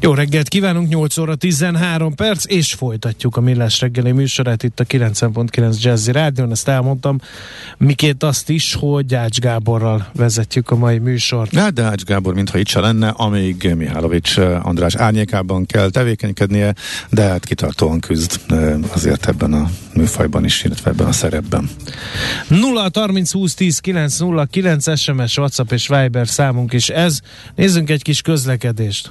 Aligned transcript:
Jó 0.00 0.14
reggelt 0.14 0.48
kívánunk, 0.48 0.88
8 0.88 1.18
óra 1.18 1.34
13 1.34 2.14
perc, 2.14 2.44
és 2.46 2.72
folytatjuk 2.72 3.36
a 3.36 3.40
Millás 3.40 3.80
reggeli 3.80 4.12
műsorát 4.12 4.62
itt 4.62 4.80
a 4.80 4.84
90.9 4.84 5.80
Jazzy 5.80 6.12
Rádion, 6.12 6.50
ezt 6.50 6.68
elmondtam. 6.68 7.18
Miként 7.78 8.22
azt 8.22 8.48
is, 8.48 8.74
hogy 8.74 9.14
Ács 9.14 9.38
Gáborral 9.38 10.10
vezetjük 10.14 10.70
a 10.70 10.76
mai 10.76 10.98
műsort. 10.98 11.54
Hát, 11.54 11.72
de 11.72 11.82
Ács 11.82 12.02
Gábor, 12.02 12.34
mintha 12.34 12.58
itt 12.58 12.68
se 12.68 12.80
lenne, 12.80 13.08
amíg 13.08 13.74
Mihálovics 13.76 14.38
eh, 14.38 14.66
András 14.66 14.94
árnyékában 14.94 15.66
kell 15.66 15.90
tevékenykednie, 15.90 16.74
de 17.10 17.22
hát 17.22 17.44
kitartóan 17.44 18.00
küzd 18.00 18.40
eh, 18.48 18.74
azért 18.92 19.28
ebben 19.28 19.52
a 19.52 19.70
műfajban 19.94 20.44
is, 20.44 20.64
illetve 20.64 20.90
ebben 20.90 21.06
a 21.06 21.12
szerepben. 21.12 21.70
0 22.48 22.90
30 22.94 23.32
20 23.32 23.54
10 23.54 23.78
9 23.78 24.18
0 24.18 24.44
9 24.44 24.98
SMS, 24.98 25.36
WhatsApp 25.36 25.72
és 25.72 25.88
Viber 25.88 26.28
számunk 26.28 26.72
is 26.72 26.88
ez. 26.88 27.20
Nézzünk 27.54 27.90
egy 27.90 28.02
kis 28.02 28.22
közlekedést. 28.22 29.10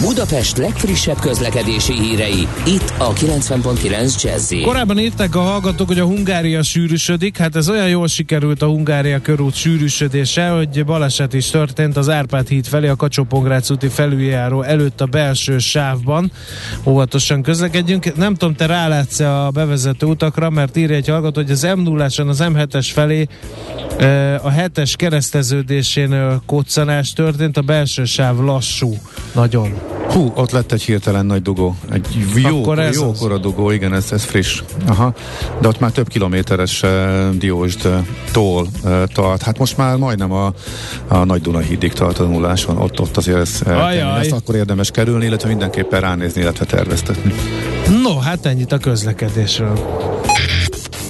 Budapest 0.00 0.56
legfrissebb 0.56 1.18
közlekedési 1.18 1.92
hírei, 1.92 2.48
itt 2.66 2.92
a 2.98 3.12
90.9 3.12 4.22
jazz 4.22 4.54
Korábban 4.64 4.98
írták 4.98 5.34
a 5.34 5.40
hallgatók, 5.40 5.86
hogy 5.86 5.98
a 5.98 6.04
Hungária 6.04 6.62
sűrűsödik, 6.62 7.36
hát 7.36 7.56
ez 7.56 7.68
olyan 7.68 7.88
jól 7.88 8.06
sikerült 8.06 8.62
a 8.62 8.66
Hungária 8.66 9.20
körút 9.20 9.54
sűrűsödése, 9.54 10.48
hogy 10.48 10.84
baleset 10.84 11.32
is 11.34 11.50
történt 11.50 11.96
az 11.96 12.08
Árpád 12.08 12.48
híd 12.48 12.66
felé 12.66 12.88
a 12.88 12.96
kacsó 12.96 13.26
úti 13.68 13.88
felüljáró 13.88 14.62
előtt 14.62 15.00
a 15.00 15.06
belső 15.06 15.58
sávban. 15.58 16.32
Óvatosan 16.84 17.42
közlekedjünk. 17.42 18.16
Nem 18.16 18.34
tudom, 18.34 18.54
te 18.54 18.66
rálátsz 18.66 19.20
a 19.20 19.50
bevezető 19.52 20.06
utakra, 20.06 20.50
mert 20.50 20.76
írja 20.76 20.96
egy 20.96 21.08
hallgató, 21.08 21.40
hogy 21.40 21.50
az 21.50 21.62
m 21.76 21.80
0 21.80 22.04
az 22.04 22.42
M7-es 22.42 22.88
felé 22.92 23.26
a 24.42 24.52
7-es 24.52 24.92
kereszteződésén 24.96 26.40
koccanás 26.46 27.12
történt, 27.12 27.56
a 27.56 27.62
belső 27.62 28.04
sáv 28.04 28.38
lassú, 28.38 28.96
nagyon. 29.34 29.89
Hú, 30.12 30.32
ott 30.34 30.50
lett 30.50 30.72
egy 30.72 30.82
hirtelen 30.82 31.26
nagy 31.26 31.42
dugó. 31.42 31.76
Egy 31.92 32.06
jó, 32.34 32.60
Akkor 32.60 32.78
ez 32.78 32.94
jó 32.94 33.12
kora 33.12 33.38
dugó, 33.38 33.70
igen, 33.70 33.94
ez, 33.94 34.12
ez 34.12 34.24
friss. 34.24 34.62
Aha. 34.86 35.12
De 35.60 35.68
ott 35.68 35.80
már 35.80 35.90
több 35.90 36.08
kilométeres 36.08 36.82
uh, 36.82 37.30
Diósd 37.30 37.84
uh, 37.84 37.94
tól 38.32 38.66
uh, 38.84 39.02
tart. 39.04 39.42
Hát 39.42 39.58
most 39.58 39.76
már 39.76 39.96
majdnem 39.96 40.32
a, 40.32 40.52
a 41.08 41.24
Nagy 41.24 41.40
Duna 41.40 41.58
hídig 41.58 41.92
tart 41.92 42.18
a 42.18 42.24
nulláson. 42.24 42.78
Ott, 42.78 43.00
ott 43.00 43.16
azért 43.16 43.38
ez, 43.38 43.60
uh, 43.66 44.18
ezt 44.18 44.32
akkor 44.32 44.54
érdemes 44.54 44.90
kerülni, 44.90 45.24
illetve 45.24 45.48
mindenképpen 45.48 46.00
ránézni, 46.00 46.40
illetve 46.40 46.64
terveztetni. 46.64 47.34
No, 48.02 48.18
hát 48.18 48.46
ennyit 48.46 48.72
a 48.72 48.78
közlekedésről. 48.78 49.78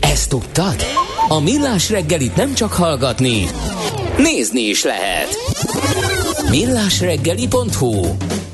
Ezt 0.00 0.28
tudtad? 0.28 0.76
A 1.28 1.40
Millás 1.40 1.90
reggelit 1.90 2.36
nem 2.36 2.54
csak 2.54 2.72
hallgatni, 2.72 3.46
nézni 4.18 4.60
is 4.60 4.84
lehet. 4.84 5.28
Millásreggeli.hu 6.50 8.06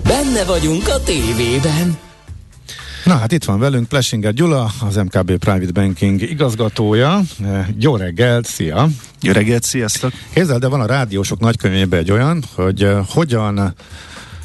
Benne 0.07 0.45
vagyunk 0.45 0.89
a 0.89 1.03
tévében. 1.03 1.99
Na 3.05 3.17
hát 3.17 3.33
itt 3.33 3.45
van 3.45 3.59
velünk 3.59 3.89
Plesinger 3.89 4.33
Gyula, 4.33 4.71
az 4.81 4.97
MKB 4.97 5.37
Private 5.37 5.73
Banking 5.73 6.23
igazgatója. 6.23 7.21
Jó 7.79 7.97
reggelt, 7.97 8.47
szia! 8.47 8.89
Jó 9.21 9.33
reggelt, 9.33 9.63
sziasztok! 9.63 10.13
Kézzel, 10.33 10.59
de 10.59 10.67
van 10.67 10.81
a 10.81 10.87
rádiósok 10.87 11.41
nagykönyvében 11.41 11.99
egy 11.99 12.11
olyan, 12.11 12.45
hogy 12.55 12.85
uh, 12.85 12.99
hogyan 13.09 13.75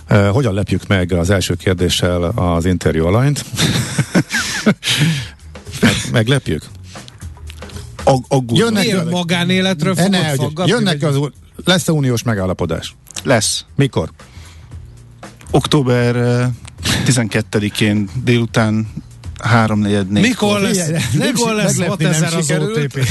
uh, 0.09 0.27
hogyan 0.27 0.53
lepjük 0.53 0.87
meg 0.87 1.11
az 1.11 1.29
első 1.29 1.53
kérdéssel 1.53 2.23
az 2.23 2.65
interjú 2.65 3.05
alanyt. 3.05 3.45
Meglepjük? 6.11 6.63
Ag- 8.03 8.51
jönnek 8.51 8.83
Milyen 8.83 9.07
magánéletről 9.07 9.95
fogod 9.95 10.11
ne, 10.11 10.65
Jönnek 10.65 11.03
az, 11.03 11.19
lesz-e 11.65 11.91
uniós 11.91 12.23
megállapodás? 12.23 12.95
Lesz. 13.23 13.65
Mikor? 13.75 14.11
Október 15.51 16.15
12-én 17.05 18.09
délután 18.23 18.87
3 19.41 19.79
4 19.79 20.07
Mikor 20.09 20.59
lesz, 20.59 20.89
mikor 21.13 21.53
lesz 21.53 21.81
6000 21.81 22.33
az 22.33 22.51
OTP? 22.51 23.07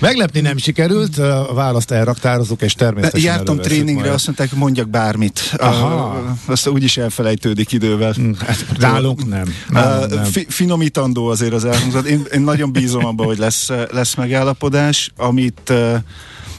Meglepni 0.00 0.40
nem 0.40 0.56
sikerült, 0.56 1.18
a 1.18 1.54
választ 1.54 1.90
elraktározunk, 1.90 2.60
és 2.60 2.74
természetesen 2.74 3.30
Jártam 3.30 3.56
tréningre, 3.56 4.02
majd. 4.02 4.14
azt 4.14 4.26
mondták, 4.26 4.52
mondjak 4.54 4.88
bármit. 4.88 5.54
Aha. 5.56 6.18
Uh, 6.18 6.38
azt 6.46 6.68
úgyis 6.68 6.96
elfelejtődik 6.96 7.72
idővel. 7.72 8.12
Hm, 8.12 8.32
hát, 8.46 8.64
nálunk 8.78 9.28
nem. 9.28 9.54
Nem. 9.68 10.24
Fi, 10.24 10.46
finomítandó 10.48 11.26
azért 11.26 11.52
az 11.52 11.64
elhangzott. 11.64 12.06
Én, 12.06 12.22
én 12.32 12.40
nagyon 12.40 12.72
bízom 12.72 13.04
abban, 13.04 13.26
hogy 13.26 13.38
lesz, 13.38 13.70
lesz 13.90 14.14
megállapodás, 14.14 15.12
amit 15.16 15.70
uh, 15.70 15.94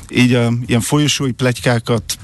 így 0.09 0.33
a, 0.33 0.53
ilyen 0.65 0.81
folyosói 0.81 1.31
plegykákat 1.31 2.17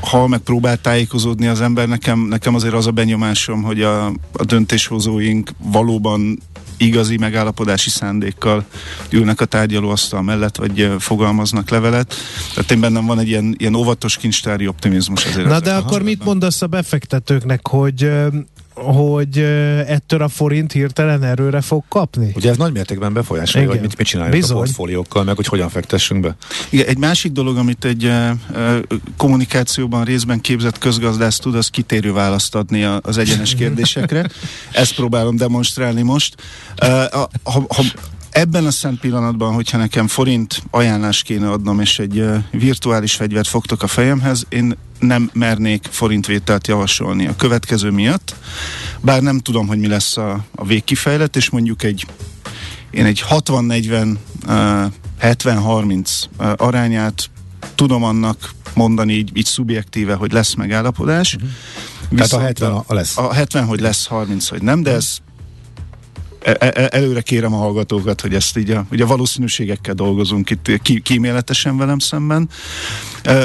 ha 0.00 0.26
megpróbál 0.26 0.76
tájékozódni 0.76 1.46
az 1.46 1.60
ember, 1.60 1.88
nekem, 1.88 2.20
nekem 2.20 2.54
azért 2.54 2.74
az 2.74 2.86
a 2.86 2.90
benyomásom, 2.90 3.62
hogy 3.62 3.82
a, 3.82 4.06
a 4.32 4.44
döntéshozóink 4.44 5.50
valóban 5.58 6.38
igazi 6.76 7.16
megállapodási 7.16 7.90
szándékkal 7.90 8.64
ülnek 9.10 9.40
a 9.40 9.44
tárgyalóasztal 9.44 10.22
mellett, 10.22 10.56
vagy 10.56 10.92
fogalmaznak 10.98 11.70
levelet. 11.70 12.14
Tehát 12.54 12.70
én 12.70 12.80
bennem 12.80 13.06
van 13.06 13.18
egy 13.18 13.28
ilyen, 13.28 13.54
ilyen 13.58 13.74
óvatos 13.74 14.16
kincstári 14.16 14.66
optimizmus 14.66 15.24
azért. 15.24 15.48
Na 15.48 15.60
de 15.60 15.74
akkor 15.74 16.02
mit 16.02 16.24
mondasz 16.24 16.62
a 16.62 16.66
befektetőknek, 16.66 17.66
hogy 17.66 18.10
hogy 18.82 19.38
ettől 19.86 20.22
a 20.22 20.28
forint 20.28 20.72
hirtelen 20.72 21.22
erőre 21.22 21.60
fog 21.60 21.84
kapni? 21.88 22.32
Ugye 22.34 22.50
ez 22.50 22.56
nagy 22.56 22.72
mértékben 22.72 23.12
befolyásolja, 23.12 23.68
hogy 23.68 23.80
mit, 23.80 23.96
mit 23.96 24.06
csináljuk 24.06 24.36
Bizony. 24.36 24.56
a 24.56 24.60
portfóliókkal, 24.60 25.24
meg 25.24 25.36
hogy 25.36 25.46
hogyan 25.46 25.68
fektessünk 25.68 26.20
be. 26.20 26.36
Igen, 26.70 26.86
egy 26.86 26.98
másik 26.98 27.32
dolog, 27.32 27.56
amit 27.56 27.84
egy 27.84 28.04
uh, 28.04 28.30
kommunikációban 29.16 30.04
részben 30.04 30.40
képzett 30.40 30.78
közgazdász 30.78 31.38
tud, 31.38 31.54
az 31.54 31.68
kitérő 31.68 32.12
választ 32.12 32.54
adni 32.54 32.84
az 33.02 33.18
egyenes 33.18 33.54
kérdésekre. 33.54 34.30
Ezt 34.72 34.94
próbálom 34.94 35.36
demonstrálni 35.36 36.02
most. 36.02 36.34
Uh, 36.82 36.88
ha, 37.42 37.64
ha 37.68 37.82
Ebben 38.30 38.66
a 38.66 38.70
szent 38.70 39.00
pillanatban, 39.00 39.54
hogyha 39.54 39.78
nekem 39.78 40.06
forint 40.06 40.62
ajánlást 40.70 41.24
kéne 41.24 41.50
adnom, 41.50 41.80
és 41.80 41.98
egy 41.98 42.24
virtuális 42.50 43.14
fegyvert 43.14 43.48
fogtok 43.48 43.82
a 43.82 43.86
fejemhez, 43.86 44.46
én 44.48 44.76
nem 44.98 45.30
mernék 45.32 45.86
forintvételt 45.90 46.66
javasolni 46.66 47.26
a 47.26 47.36
következő 47.36 47.90
miatt, 47.90 48.34
bár 49.00 49.22
nem 49.22 49.38
tudom, 49.38 49.66
hogy 49.66 49.78
mi 49.78 49.86
lesz 49.86 50.16
a, 50.16 50.44
a 50.54 50.64
végkifejlet, 50.64 51.36
és 51.36 51.50
mondjuk 51.50 51.82
egy 51.82 52.06
én 52.90 53.04
egy 53.04 53.24
60-40 53.30 54.16
uh, 54.46 54.92
70-30 55.20 56.24
uh, 56.38 56.52
arányát 56.56 57.30
tudom 57.74 58.04
annak 58.04 58.50
mondani 58.74 59.12
így, 59.12 59.30
így 59.36 59.44
szubjektíve, 59.44 60.14
hogy 60.14 60.32
lesz 60.32 60.54
megállapodás. 60.54 61.34
Uh-huh. 61.34 61.50
Tehát 62.16 62.32
a 62.32 62.40
70 62.40 62.72
a, 62.72 62.94
lesz. 62.94 63.18
A 63.18 63.32
70, 63.32 63.64
hogy 63.64 63.80
lesz 63.80 64.06
30, 64.06 64.48
hogy 64.48 64.62
nem, 64.62 64.82
de 64.82 64.90
ez 64.90 65.16
előre 66.88 67.20
kérem 67.20 67.54
a 67.54 67.56
hallgatókat, 67.56 68.20
hogy 68.20 68.34
ezt 68.34 68.56
így 68.56 68.70
a, 68.70 68.84
ugye 68.90 69.04
a 69.04 69.06
valószínűségekkel 69.06 69.94
dolgozunk 69.94 70.50
itt 70.50 70.70
ki, 70.82 71.00
kíméletesen 71.00 71.76
velem 71.76 71.98
szemben. 71.98 72.48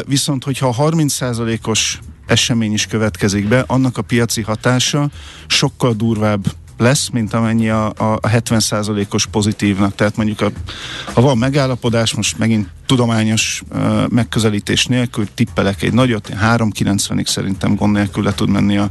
Viszont, 0.06 0.44
hogyha 0.44 0.68
a 0.68 0.90
30%-os 0.90 2.00
esemény 2.26 2.74
is 2.74 2.86
következik 2.86 3.48
be, 3.48 3.64
annak 3.68 3.98
a 3.98 4.02
piaci 4.02 4.42
hatása 4.42 5.10
sokkal 5.48 5.94
durvább 5.94 6.46
lesz, 6.78 7.10
mint 7.10 7.34
amennyi 7.34 7.70
a, 7.70 7.86
a 7.86 8.20
70%-os 8.20 9.26
pozitívnak. 9.26 9.96
Tehát 9.96 10.18
mondjuk, 10.18 10.42
a, 10.42 10.52
ha 11.14 11.22
van 11.22 11.38
megállapodás, 11.38 12.14
most 12.14 12.38
megint 12.38 12.68
tudományos 12.86 13.62
uh, 13.72 14.08
megközelítés 14.10 14.86
nélkül 14.86 15.28
tippelek 15.34 15.82
egy 15.82 15.94
nagyot, 15.94 16.30
3,90-ig 16.30 17.26
szerintem 17.26 17.76
gond 17.76 17.94
nélkül 17.94 18.24
le 18.24 18.34
tud 18.34 18.50
menni 18.50 18.78
a, 18.78 18.90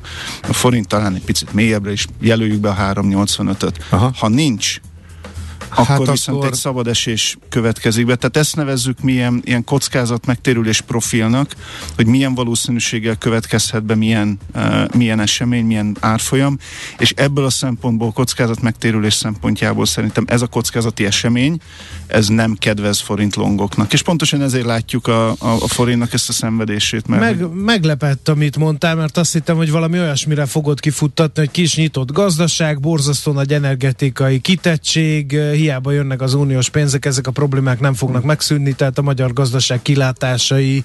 a 0.48 0.52
forint, 0.52 0.88
talán 0.88 1.14
egy 1.14 1.24
picit 1.24 1.52
mélyebbre 1.52 1.92
is 1.92 2.06
jelöljük 2.20 2.60
be 2.60 2.68
a 2.68 2.92
3,85-öt. 2.94 3.76
Ha 4.18 4.28
nincs 4.28 4.80
akkor 5.76 6.06
hát 6.06 6.10
viszont 6.10 6.38
akkor... 6.38 6.50
egy 6.50 6.58
szabad 6.58 6.86
esés 6.86 7.36
következik 7.48 8.06
be. 8.06 8.16
Tehát 8.16 8.36
ezt 8.36 8.56
nevezzük 8.56 9.00
milyen 9.00 9.40
ilyen 9.44 9.64
kockázat 9.64 10.26
megtérülés 10.26 10.80
profilnak, 10.80 11.54
hogy 11.96 12.06
milyen 12.06 12.34
valószínűséggel 12.34 13.16
következhet 13.16 13.84
be 13.84 13.94
milyen, 13.94 14.38
uh, 14.54 14.94
milyen 14.94 15.20
esemény, 15.20 15.64
milyen 15.64 15.96
árfolyam, 16.00 16.58
és 16.98 17.12
ebből 17.16 17.44
a 17.44 17.50
szempontból 17.50 18.12
kockázat 18.12 18.62
megtérülés 18.62 19.14
szempontjából 19.14 19.86
szerintem 19.86 20.24
ez 20.28 20.42
a 20.42 20.46
kockázati 20.46 21.04
esemény, 21.04 21.58
ez 22.06 22.28
nem 22.28 22.54
kedvez 22.54 23.00
forint 23.00 23.36
longoknak. 23.36 23.92
És 23.92 24.02
pontosan 24.02 24.42
ezért 24.42 24.64
látjuk 24.64 25.06
a, 25.06 25.30
a, 25.30 25.36
a 25.38 25.68
forintnak 25.68 26.12
ezt 26.12 26.28
a 26.28 26.32
szenvedését. 26.32 27.06
Mert 27.06 27.22
Meg, 27.22 27.52
meglepett, 27.52 28.28
amit 28.28 28.56
mondtál, 28.56 28.94
mert 28.94 29.16
azt 29.16 29.32
hittem, 29.32 29.56
hogy 29.56 29.70
valami 29.70 29.98
olyasmire 29.98 30.46
fogod 30.46 30.80
kifuttatni, 30.80 31.40
hogy 31.40 31.50
kis 31.50 31.76
nyitott 31.76 32.12
gazdaság, 32.12 32.80
borzasztó 32.80 33.32
nagy 33.32 33.52
energetikai 33.52 34.40
kitettség, 34.40 35.32
hiába 35.64 35.92
jönnek 35.92 36.20
az 36.20 36.34
uniós 36.34 36.68
pénzek, 36.68 37.04
ezek 37.04 37.26
a 37.26 37.30
problémák 37.30 37.80
nem 37.80 37.94
fognak 37.94 38.24
megszűnni, 38.24 38.72
tehát 38.72 38.98
a 38.98 39.02
magyar 39.02 39.32
gazdaság 39.32 39.82
kilátásai 39.82 40.84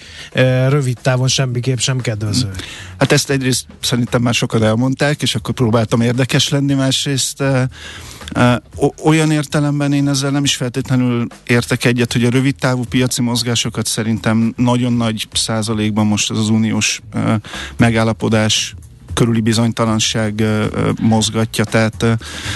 rövid 0.69 0.97
távon 1.01 1.27
semmiképp 1.27 1.77
sem 1.77 1.99
kedvező. 1.99 2.49
Hát 2.97 3.11
ezt 3.11 3.29
egyrészt 3.29 3.65
szerintem 3.81 4.21
már 4.21 4.33
sokan 4.33 4.63
elmondták, 4.63 5.21
és 5.21 5.35
akkor 5.35 5.53
próbáltam 5.53 6.01
érdekes 6.01 6.49
lenni, 6.49 6.73
másrészt 6.73 7.43
olyan 9.03 9.31
értelemben 9.31 9.93
én 9.93 10.07
ezzel 10.07 10.31
nem 10.31 10.43
is 10.43 10.55
feltétlenül 10.55 11.27
értek 11.47 11.85
egyet, 11.85 12.13
hogy 12.13 12.23
a 12.23 12.29
rövid 12.29 12.55
távú 12.55 12.83
piaci 12.89 13.21
mozgásokat 13.21 13.85
szerintem 13.85 14.53
nagyon 14.57 14.93
nagy 14.93 15.27
százalékban 15.33 16.05
most 16.05 16.31
ez 16.31 16.37
az 16.37 16.49
uniós 16.49 17.01
megállapodás 17.77 18.75
körüli 19.13 19.41
bizonytalanság 19.41 20.43
mozgatja, 21.01 21.63
tehát 21.63 22.05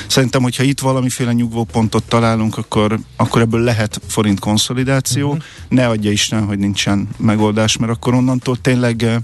szerintem, 0.07 0.41
hogyha 0.41 0.63
itt 0.63 0.79
valamiféle 0.79 1.33
nyugvópontot 1.33 2.03
találunk, 2.03 2.57
akkor, 2.57 2.99
akkor 3.15 3.41
ebből 3.41 3.61
lehet 3.61 4.01
forint 4.07 4.39
konszolidáció, 4.39 5.27
uh-huh. 5.27 5.43
ne 5.69 5.87
adja 5.87 6.11
Isten, 6.11 6.45
hogy 6.45 6.59
nincsen 6.59 7.07
megoldás, 7.17 7.77
mert 7.77 7.91
akkor 7.91 8.13
onnantól 8.13 8.57
tényleg 8.61 9.21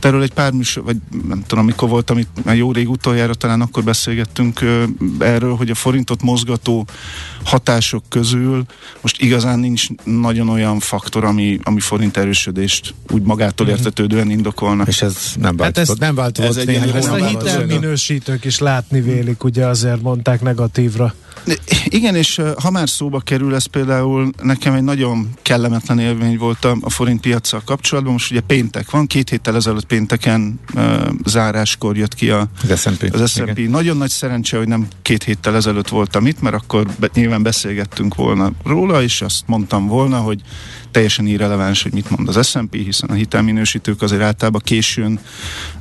erről 0.00 0.22
egy 0.22 0.32
pár 0.32 0.52
műsor, 0.52 0.84
vagy 0.84 0.96
nem 1.28 1.42
tudom, 1.46 1.64
mikor 1.64 1.88
voltam 1.88 2.18
itt, 2.18 2.44
már 2.44 2.56
jó 2.56 2.72
rég 2.72 2.90
utoljára 2.90 3.34
talán 3.34 3.60
akkor 3.60 3.84
beszélgettünk 3.84 4.60
erről, 5.18 5.54
hogy 5.56 5.70
a 5.70 5.74
forintot 5.74 6.22
mozgató 6.22 6.86
hatások 7.44 8.04
közül 8.08 8.64
most 9.00 9.22
igazán 9.22 9.58
nincs 9.58 9.86
nagyon 10.04 10.48
olyan 10.48 10.78
faktor, 10.80 11.24
ami, 11.24 11.58
ami 11.62 11.80
forint 11.80 12.16
erősödést 12.16 12.94
úgy 13.10 13.22
magától 13.22 13.66
mhm. 13.66 13.76
értetődően 13.76 14.30
indokolna. 14.30 14.84
És 14.86 15.02
ez 15.02 15.16
nem 15.40 15.56
változott. 15.56 15.88
Hát 15.88 15.96
ez, 15.96 16.06
nem 16.06 16.14
változott 16.14 16.56
ez 16.56 16.71
néhány 16.72 16.96
Ezt 16.96 17.08
a 17.08 17.26
hitelminősítők 17.26 18.44
is 18.44 18.58
látni 18.58 19.00
vélik, 19.00 19.44
ugye 19.44 19.66
azért 19.66 20.02
mondták 20.02 20.40
negatívra. 20.40 21.14
Igen, 21.84 22.14
és 22.14 22.40
ha 22.62 22.70
már 22.70 22.88
szóba 22.88 23.20
kerül, 23.20 23.54
ez 23.54 23.64
például 23.64 24.30
nekem 24.42 24.74
egy 24.74 24.82
nagyon 24.82 25.28
kellemetlen 25.42 25.98
élmény 25.98 26.38
volt 26.38 26.64
a, 26.64 26.76
a 26.80 26.90
forint 26.90 27.20
piacsal 27.20 27.62
kapcsolatban. 27.64 28.12
Most 28.12 28.30
ugye 28.30 28.40
péntek 28.40 28.90
van, 28.90 29.06
két 29.06 29.30
héttel 29.30 29.56
ezelőtt 29.56 29.84
pénteken 29.84 30.60
uh, 30.74 31.08
záráskor 31.26 31.96
jött 31.96 32.14
ki 32.14 32.30
a, 32.30 32.48
az 32.68 32.80
S&P. 32.80 33.14
Az 33.14 33.30
S&P. 33.30 33.68
Nagyon 33.68 33.96
nagy 33.96 34.10
szerencse, 34.10 34.56
hogy 34.56 34.68
nem 34.68 34.86
két 35.02 35.22
héttel 35.22 35.56
ezelőtt 35.56 35.88
voltam 35.88 36.26
itt, 36.26 36.40
mert 36.40 36.54
akkor 36.54 36.86
be, 36.98 37.08
nyilván 37.14 37.42
beszélgettünk 37.42 38.14
volna 38.14 38.52
róla, 38.64 39.02
és 39.02 39.22
azt 39.22 39.42
mondtam 39.46 39.86
volna, 39.86 40.18
hogy 40.18 40.40
teljesen 40.90 41.26
irreleváns, 41.26 41.82
hogy 41.82 41.92
mit 41.92 42.10
mond 42.10 42.28
az 42.28 42.46
S&P, 42.46 42.74
hiszen 42.74 43.08
a 43.08 43.14
hitelminősítők 43.14 44.02
azért 44.02 44.22
általában 44.22 44.60
későn 44.64 45.20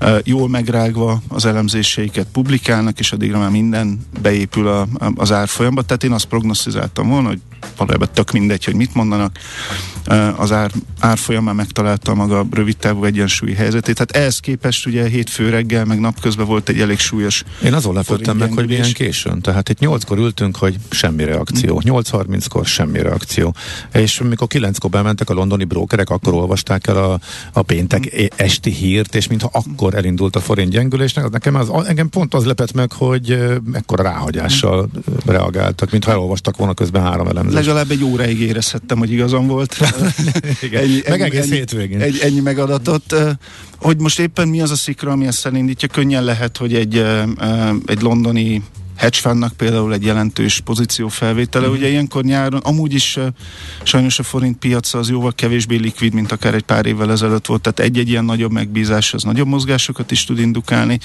uh, 0.02 0.20
jól 0.24 0.50
megrágva 0.72 1.22
az 1.28 1.46
elemzéseiket 1.46 2.28
publikálnak, 2.32 3.00
és 3.00 3.12
addigra 3.12 3.40
már 3.40 3.50
minden 3.50 4.00
beépül 4.22 4.68
a, 4.68 4.82
a, 4.82 5.12
az 5.16 5.32
árfolyamba. 5.32 5.82
Tehát 5.82 6.04
én 6.04 6.12
azt 6.12 6.26
prognosztizáltam 6.26 7.10
volna, 7.10 7.28
hogy 7.28 7.42
valójában 7.78 8.08
tök 8.14 8.32
mindegy, 8.32 8.64
hogy 8.64 8.76
mit 8.76 8.94
mondanak. 8.94 9.38
Az 10.36 10.52
ár, 10.52 10.72
árfolyam 11.00 11.44
már 11.44 11.54
megtalálta 11.54 12.14
maga 12.14 12.46
rövid 12.52 12.78
távú 12.78 13.04
egyensúlyi 13.04 13.54
helyzetét. 13.54 13.94
Tehát 13.94 14.12
ehhez 14.12 14.40
képest 14.40 14.86
ugye 14.86 15.08
hétfő 15.08 15.50
reggel, 15.50 15.86
meg 15.86 16.00
napközben 16.00 16.46
volt 16.46 16.70
egy 16.70 16.80
elég 16.80 17.00
súlyos 17.00 17.44
Én 17.64 17.74
azon 17.74 17.94
lepődtem 17.94 18.38
meg, 18.38 18.54
hogy 18.54 18.68
milyen 18.68 18.94
későn. 18.94 19.42
Tehát 19.42 19.70
itt 19.70 19.80
nyolckor 19.80 20.18
ültünk, 20.18 20.56
hogy 20.56 20.76
semmi 20.90 21.24
reakció. 21.24 21.82
8.30-kor 21.86 22.66
semmi 22.66 23.02
reakció. 23.02 23.56
És 23.94 24.20
amikor 24.20 24.48
kilenckor 24.48 24.90
bementek 24.90 25.30
a 25.30 25.34
londoni 25.34 25.64
brókerek, 25.64 26.10
akkor 26.10 26.34
olvasták 26.34 26.88
el 26.88 26.98
a, 26.98 27.20
a 27.54 27.62
péntek 27.62 28.32
esti 28.36 28.72
hírt, 28.72 29.16
és 29.16 29.28
mintha 29.28 29.50
akkor 29.54 29.96
elindult 29.96 30.36
a 30.36 30.40
forint 30.40 30.72
gyengülésnek, 30.72 31.24
az 31.26 31.32
nekem 31.32 31.56
az, 31.56 31.70
engem 31.86 32.10
pont 32.10 32.34
az 32.34 32.46
lepett 32.46 32.74
meg, 32.74 32.92
hogy 32.92 33.32
ekkora 33.74 34.04
ráhagyással 34.04 34.90
reagáltak, 35.26 35.92
mintha 35.92 36.12
elolvastak 36.12 36.58
volna 36.58 36.74
közben 36.74 37.02
három 37.02 37.28
elemzést. 37.28 37.51
Legalább 37.54 37.92
egy 37.92 38.04
óráig 38.04 38.40
érezhettem, 38.40 38.98
hogy 38.98 39.12
igazam 39.12 39.48
volt. 39.48 39.78
Igen. 40.62 40.84
ennyi, 40.84 41.02
meg 41.10 41.22
egész 41.22 41.44
ennyi, 41.44 41.56
hétvégén. 41.56 42.02
Egy, 42.02 42.20
ennyi 42.24 42.40
megadatot. 42.40 43.16
Hogy 43.78 44.00
most 44.00 44.20
éppen 44.20 44.48
mi 44.48 44.62
az 44.62 44.72
a 44.72 44.76
szikra, 44.76 45.12
ami 45.12 45.28
ezt 45.28 45.46
elindítja, 45.46 45.88
könnyen 45.88 46.24
lehet, 46.24 46.58
hogy 46.58 46.74
egy, 46.74 47.06
egy 47.86 48.02
londoni 48.02 48.64
hedge 49.02 49.18
fundnak 49.18 49.54
például 49.54 49.94
egy 49.94 50.06
jelentős 50.06 50.60
pozíció 50.60 51.08
felvétele. 51.08 51.68
Mm. 51.68 51.72
Ugye 51.72 51.90
ilyenkor 51.90 52.24
nyáron, 52.24 52.60
amúgy 52.60 52.94
is 52.94 53.20
sajnos 53.84 54.20
a 54.20 54.24
forint 54.24 54.58
piaca 54.58 54.98
az 54.98 55.10
jóval 55.10 55.34
kevésbé 55.34 55.76
likvid, 55.76 56.14
mint 56.14 56.32
akár 56.32 56.54
egy 56.54 56.64
pár 56.64 56.86
évvel 56.86 57.12
ezelőtt 57.12 57.46
volt, 57.46 57.62
tehát 57.62 57.80
egy-egy 57.80 58.10
ilyen 58.10 58.26
nagyobb 58.26 58.52
megbízás 58.52 59.14
az 59.14 59.24
nagyobb 59.24 59.48
mozgásokat 59.48 60.12
is 60.12 60.24
tud 60.24 60.40
indukálni 60.40 61.00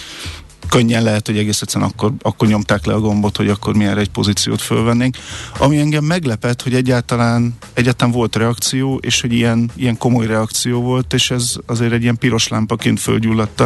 könnyen 0.68 1.02
lehet, 1.02 1.26
hogy 1.26 1.38
egész 1.38 1.60
egyszerűen 1.60 1.90
akkor, 1.90 2.12
akkor 2.22 2.48
nyomták 2.48 2.84
le 2.84 2.94
a 2.94 3.00
gombot, 3.00 3.36
hogy 3.36 3.48
akkor 3.48 3.74
mi 3.74 3.86
egy 3.86 4.10
pozíciót 4.10 4.60
fölvennénk. 4.60 5.16
Ami 5.58 5.78
engem 5.78 6.04
meglepett, 6.04 6.62
hogy 6.62 6.74
egyáltalán, 6.74 7.54
egyáltalán 7.72 8.14
volt 8.14 8.36
reakció, 8.36 8.96
és 8.96 9.20
hogy 9.20 9.32
ilyen, 9.32 9.70
ilyen 9.76 9.98
komoly 9.98 10.26
reakció 10.26 10.80
volt, 10.80 11.14
és 11.14 11.30
ez 11.30 11.54
azért 11.66 11.92
egy 11.92 12.02
ilyen 12.02 12.18
piros 12.18 12.48
lámpaként 12.48 13.00
fölgyulladt 13.00 13.62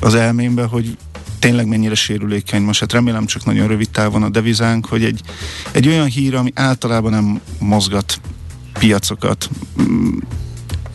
az 0.00 0.14
elmémbe, 0.14 0.64
hogy 0.64 0.96
tényleg 1.38 1.66
mennyire 1.66 1.94
sérülékeny 1.94 2.62
most. 2.62 2.80
Hát 2.80 2.92
remélem 2.92 3.26
csak 3.26 3.44
nagyon 3.44 3.68
rövid 3.68 3.90
távon 3.90 4.22
a 4.22 4.28
devizánk, 4.28 4.86
hogy 4.86 5.04
egy, 5.04 5.20
egy 5.72 5.88
olyan 5.88 6.06
hír, 6.06 6.34
ami 6.34 6.52
általában 6.54 7.10
nem 7.10 7.40
mozgat 7.58 8.20
piacokat, 8.78 9.50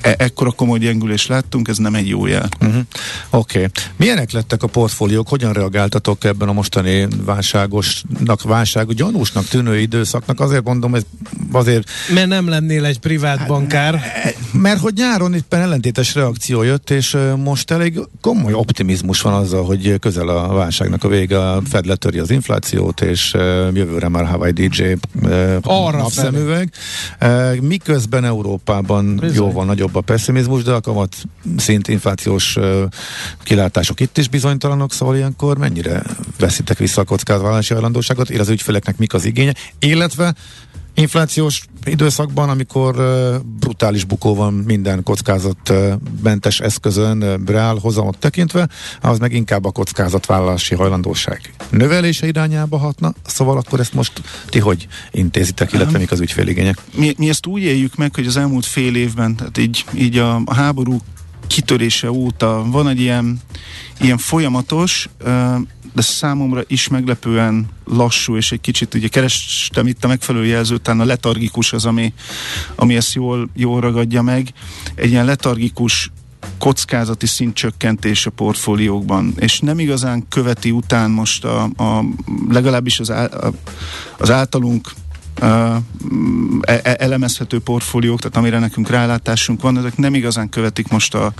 e- 0.03 0.15
ekkora 0.17 0.51
komoly 0.51 0.79
gyengülést 0.79 1.27
láttunk, 1.27 1.67
ez 1.67 1.77
nem 1.77 1.95
egy 1.95 2.07
jó 2.07 2.25
jel. 2.25 2.49
Uh-huh. 2.61 2.81
Oké. 3.29 3.57
Okay. 3.57 3.69
Milyenek 3.95 4.31
lettek 4.31 4.63
a 4.63 4.67
portfóliók, 4.67 5.27
hogyan 5.27 5.53
reagáltatok 5.53 6.23
ebben 6.23 6.47
a 6.47 6.53
mostani 6.53 7.07
válságosnak, 7.25 8.41
válság, 8.41 8.93
gyanúsnak 8.93 9.47
tűnő 9.47 9.79
időszaknak? 9.79 10.39
Azért 10.39 10.63
mondom, 10.63 10.95
ez 10.95 11.03
azért... 11.51 11.89
Mert 12.13 12.27
nem 12.27 12.49
lennél 12.49 12.85
egy 12.85 12.99
privát 12.99 13.37
hát, 13.37 13.47
bankár. 13.47 14.01
Mert 14.51 14.79
hogy 14.79 14.93
nyáron 14.95 15.35
itt 15.35 15.53
ellentétes 15.53 16.15
reakció 16.15 16.61
jött, 16.61 16.89
és 16.89 17.17
most 17.37 17.71
elég 17.71 17.99
komoly 18.21 18.53
optimizmus 18.53 19.21
van 19.21 19.33
azzal, 19.33 19.63
hogy 19.63 19.99
közel 19.99 20.27
a 20.27 20.53
válságnak 20.53 21.03
a 21.03 21.07
vége, 21.07 21.49
a 21.49 21.61
Fed 21.69 21.85
letöri 21.85 22.19
az 22.19 22.29
inflációt, 22.29 23.01
és 23.01 23.31
jövőre 23.73 24.07
már 24.07 24.25
Hawaii 24.25 24.51
DJ 24.51 24.83
Arra 25.61 25.97
napszemüveg. 25.97 26.73
Miközben 27.61 28.25
Európában 28.25 29.15
Bizony. 29.15 29.35
jóval 29.35 29.65
nagyobb 29.65 29.92
nagyobb 29.93 30.09
a 30.09 30.13
pessimizmus, 30.13 30.63
de 30.63 30.71
a 30.71 30.81
kamat 30.81 31.15
szint 31.57 31.87
inflációs 31.87 32.57
kilátások 33.43 33.99
itt 33.99 34.17
is 34.17 34.27
bizonytalanok, 34.27 34.93
szóval 34.93 35.15
ilyenkor 35.15 35.57
mennyire 35.57 36.03
veszitek 36.39 36.77
vissza 36.77 37.01
a 37.01 37.03
kockázatvállalási 37.03 37.73
hajlandóságot, 37.73 38.29
illetve 38.29 38.45
az 38.45 38.49
ügyfeleknek 38.49 38.97
mik 38.97 39.13
az 39.13 39.25
igénye, 39.25 39.53
illetve 39.79 40.33
inflációs 40.93 41.63
időszakban, 41.85 42.49
amikor 42.49 42.95
brutális 43.59 44.03
bukó 44.03 44.35
van 44.35 44.53
minden 44.53 45.03
kockázatmentes 45.03 46.59
eszközön, 46.59 47.43
reál 47.45 47.75
hozamot 47.75 48.17
tekintve, 48.17 48.69
az 49.01 49.19
meg 49.19 49.33
inkább 49.33 49.65
a 49.65 49.71
kockázatvállalási 49.71 50.75
hajlandóság 50.75 51.53
növelése 51.69 52.27
irányába 52.27 52.77
hatna, 52.77 53.13
szóval 53.25 53.57
akkor 53.57 53.79
ezt 53.79 53.93
most 53.93 54.21
ti 54.49 54.59
hogy 54.59 54.87
intézitek, 55.11 55.73
illetve 55.73 55.97
mik 55.97 56.11
az 56.11 56.19
ügyféligények? 56.19 56.77
Mi, 56.95 57.13
mi 57.17 57.29
ezt 57.29 57.45
úgy 57.45 57.61
éljük 57.61 57.95
meg, 57.95 58.15
hogy 58.15 58.27
az 58.27 58.37
elmúlt 58.37 58.65
fél 58.65 58.95
évben, 58.95 59.35
tehát 59.35 59.57
így, 59.57 59.85
így 59.95 60.17
a, 60.17 60.41
a 60.45 60.53
háború 60.53 60.97
kitörése 61.47 62.11
óta 62.11 62.65
van 62.67 62.87
egy 62.87 62.99
ilyen, 62.99 63.39
ilyen 63.99 64.17
folyamatos, 64.17 65.09
de 65.93 66.01
számomra 66.01 66.61
is 66.67 66.87
meglepően 66.87 67.65
lassú, 67.85 68.35
és 68.35 68.51
egy 68.51 68.61
kicsit 68.61 68.93
ugye 68.93 69.07
kerestem 69.07 69.87
itt 69.87 70.03
a 70.03 70.07
megfelelő 70.07 70.45
jelzőt, 70.45 70.87
a 70.87 71.05
letargikus 71.05 71.73
az, 71.73 71.85
ami, 71.85 72.13
ami 72.75 72.95
ezt 72.95 73.13
jól, 73.13 73.49
jól 73.55 73.81
ragadja 73.81 74.21
meg. 74.21 74.53
Egy 74.95 75.09
ilyen 75.09 75.25
letargikus 75.25 76.11
kockázati 76.57 77.25
szintcsökkentés 77.25 78.25
a 78.25 78.29
portfóliókban, 78.29 79.33
és 79.39 79.59
nem 79.59 79.79
igazán 79.79 80.27
követi 80.29 80.71
után 80.71 81.11
most 81.11 81.45
a, 81.45 81.63
a 81.63 82.03
legalábbis 82.49 82.99
az, 82.99 83.11
á, 83.11 83.29
az 84.17 84.29
általunk 84.29 84.91
elemezhető 86.81 87.59
portfóliók, 87.59 88.19
tehát 88.19 88.37
amire 88.37 88.59
nekünk 88.59 88.89
rálátásunk 88.89 89.61
van, 89.61 89.77
ezek 89.77 89.97
nem 89.97 90.13
igazán 90.13 90.49
követik 90.49 90.87
most 90.87 91.15
a, 91.15 91.33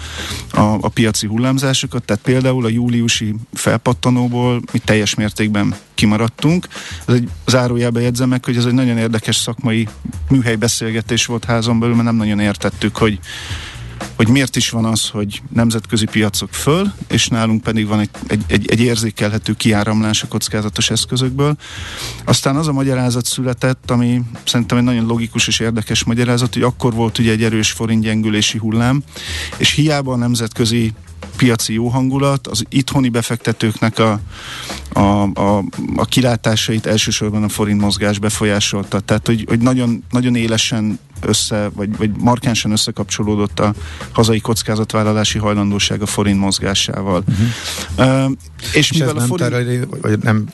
a, 0.52 0.62
a 0.82 0.90
piaci 0.90 1.28
hullámzásokat, 1.28 2.04
tehát 2.04 2.22
például 2.22 2.66
a 2.66 2.70
júliusi 2.70 3.36
felpattanóból 3.54 4.62
mi 4.72 4.80
teljes 4.80 5.16
mértékben 5.16 5.76
kimaradtunk. 5.94 6.68
Ez 7.06 7.14
egy 7.14 7.30
zárójelbe 7.48 8.02
jegyzem 8.02 8.30
meg, 8.30 8.46
hogy 8.46 8.58
ez 8.58 8.66
egy 8.66 8.74
nagyon 8.74 8.98
érdekes 8.98 9.36
szakmai 9.36 9.88
műhelybeszélgetés 10.30 11.26
volt 11.26 11.46
házon 11.46 11.80
belül, 11.80 11.96
mert 11.96 12.08
nem 12.08 12.16
nagyon 12.16 12.40
értettük, 12.40 12.98
hogy 12.98 13.20
hogy 14.16 14.28
miért 14.28 14.56
is 14.56 14.70
van 14.70 14.86
az, 14.86 15.10
hogy 15.10 15.42
nemzetközi 15.54 16.06
piacok 16.06 16.54
föl, 16.54 16.92
és 17.08 17.28
nálunk 17.28 17.62
pedig 17.62 17.88
van 17.88 18.00
egy, 18.00 18.10
egy, 18.28 18.44
egy, 18.48 18.72
egy 18.72 18.80
érzékelhető 18.80 19.54
kiáramlás 19.54 20.24
a 20.24 20.28
kockázatos 20.28 20.90
eszközökből. 20.90 21.56
Aztán 22.26 22.56
az 22.56 22.68
a 22.68 22.72
magyarázat 22.72 23.26
született, 23.26 23.92
ami 23.92 24.22
szerintem 24.46 24.78
egy 24.78 24.84
nagyon 24.84 25.06
logikus 25.06 25.48
és 25.48 25.60
érdekes 25.60 26.04
magyarázat, 26.04 26.54
hogy 26.54 26.64
akkor 26.64 26.94
volt 26.94 27.18
ugye 27.20 27.32
egy 27.32 27.44
erős 27.44 27.72
forintgyengülési 27.72 28.58
hullám, 28.58 29.04
és 29.58 29.72
hiába 29.72 30.14
a 30.14 30.18
nemzetközi 30.18 30.94
piaci 31.36 31.74
jó 31.74 31.88
hangulat, 31.88 32.48
az 32.48 32.64
itthoni 32.70 33.10
befektetőknek 33.10 34.00
a, 34.00 34.20
a, 34.94 35.00
a, 35.34 35.64
a 35.96 36.06
kilátásait 36.06 36.86
elsősorban 36.86 37.44
a 37.44 37.50
forint 37.50 37.82
mozgás 37.82 38.20
befolyásolta. 38.20 39.00
Tehát, 39.00 39.28
hogy, 39.28 39.46
hogy 39.48 39.60
nagyon, 39.60 40.04
nagyon 40.10 40.36
élesen 40.36 41.00
össze, 41.26 41.70
vagy, 41.74 41.98
vagy 41.98 42.12
markánsan 42.18 42.72
összekapcsolódott 42.72 43.60
a 43.60 43.74
hazai 44.12 44.40
kockázatvállalási 44.40 45.38
hajlandóság 45.38 46.02
a 46.02 46.06
forint 46.06 46.40
mozgásával. 46.40 47.24
Uh-huh. 47.28 48.26
Uh, 48.26 48.32
és, 48.60 48.76
és 48.76 48.92
mivel 48.92 49.18
a 49.18 49.20
forint... 49.20 49.50
Terül, 49.50 49.88
vagy 50.02 50.20
nem 50.20 50.48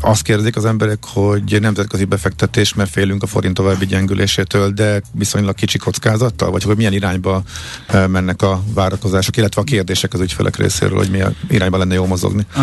azt 0.00 0.22
kérdezik 0.22 0.56
az 0.56 0.64
emberek, 0.64 0.98
hogy 1.06 1.58
nemzetközi 1.60 2.04
befektetés, 2.04 2.74
mert 2.74 2.90
félünk 2.90 3.22
a 3.22 3.26
forint 3.26 3.54
további 3.54 3.86
gyengülésétől, 3.86 4.70
de 4.70 5.02
viszonylag 5.12 5.54
kicsi 5.54 5.78
kockázattal, 5.78 6.50
vagy 6.50 6.62
hogy 6.62 6.76
milyen 6.76 6.92
irányba 6.92 7.42
mennek 8.06 8.42
a 8.42 8.62
várakozások, 8.74 9.36
illetve 9.36 9.60
a 9.60 9.64
kérdések 9.64 10.14
az 10.14 10.20
ügyfelek 10.20 10.56
részéről, 10.56 10.98
hogy 10.98 11.10
milyen 11.10 11.36
irányba 11.48 11.78
lenne 11.78 11.94
jó 11.94 12.06
mozogni? 12.06 12.46
Uh, 12.56 12.62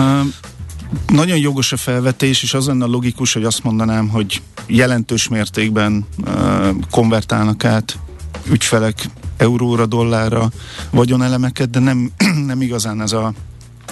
nagyon 1.07 1.37
jogos 1.37 1.71
a 1.71 1.77
felvetés, 1.77 2.43
és 2.43 2.53
az 2.53 2.67
lenne 2.67 2.85
logikus, 2.85 3.33
hogy 3.33 3.43
azt 3.43 3.63
mondanám, 3.63 4.07
hogy 4.07 4.41
jelentős 4.67 5.27
mértékben 5.27 6.05
uh, 6.17 6.67
konvertálnak 6.91 7.65
át 7.65 7.99
ügyfelek 8.49 9.09
euróra, 9.37 9.85
dollárra 9.85 10.51
vagyonelemeket, 10.89 11.69
de 11.69 11.79
nem, 11.79 12.11
nem 12.45 12.61
igazán 12.61 13.01
ez 13.01 13.11
a, 13.11 13.33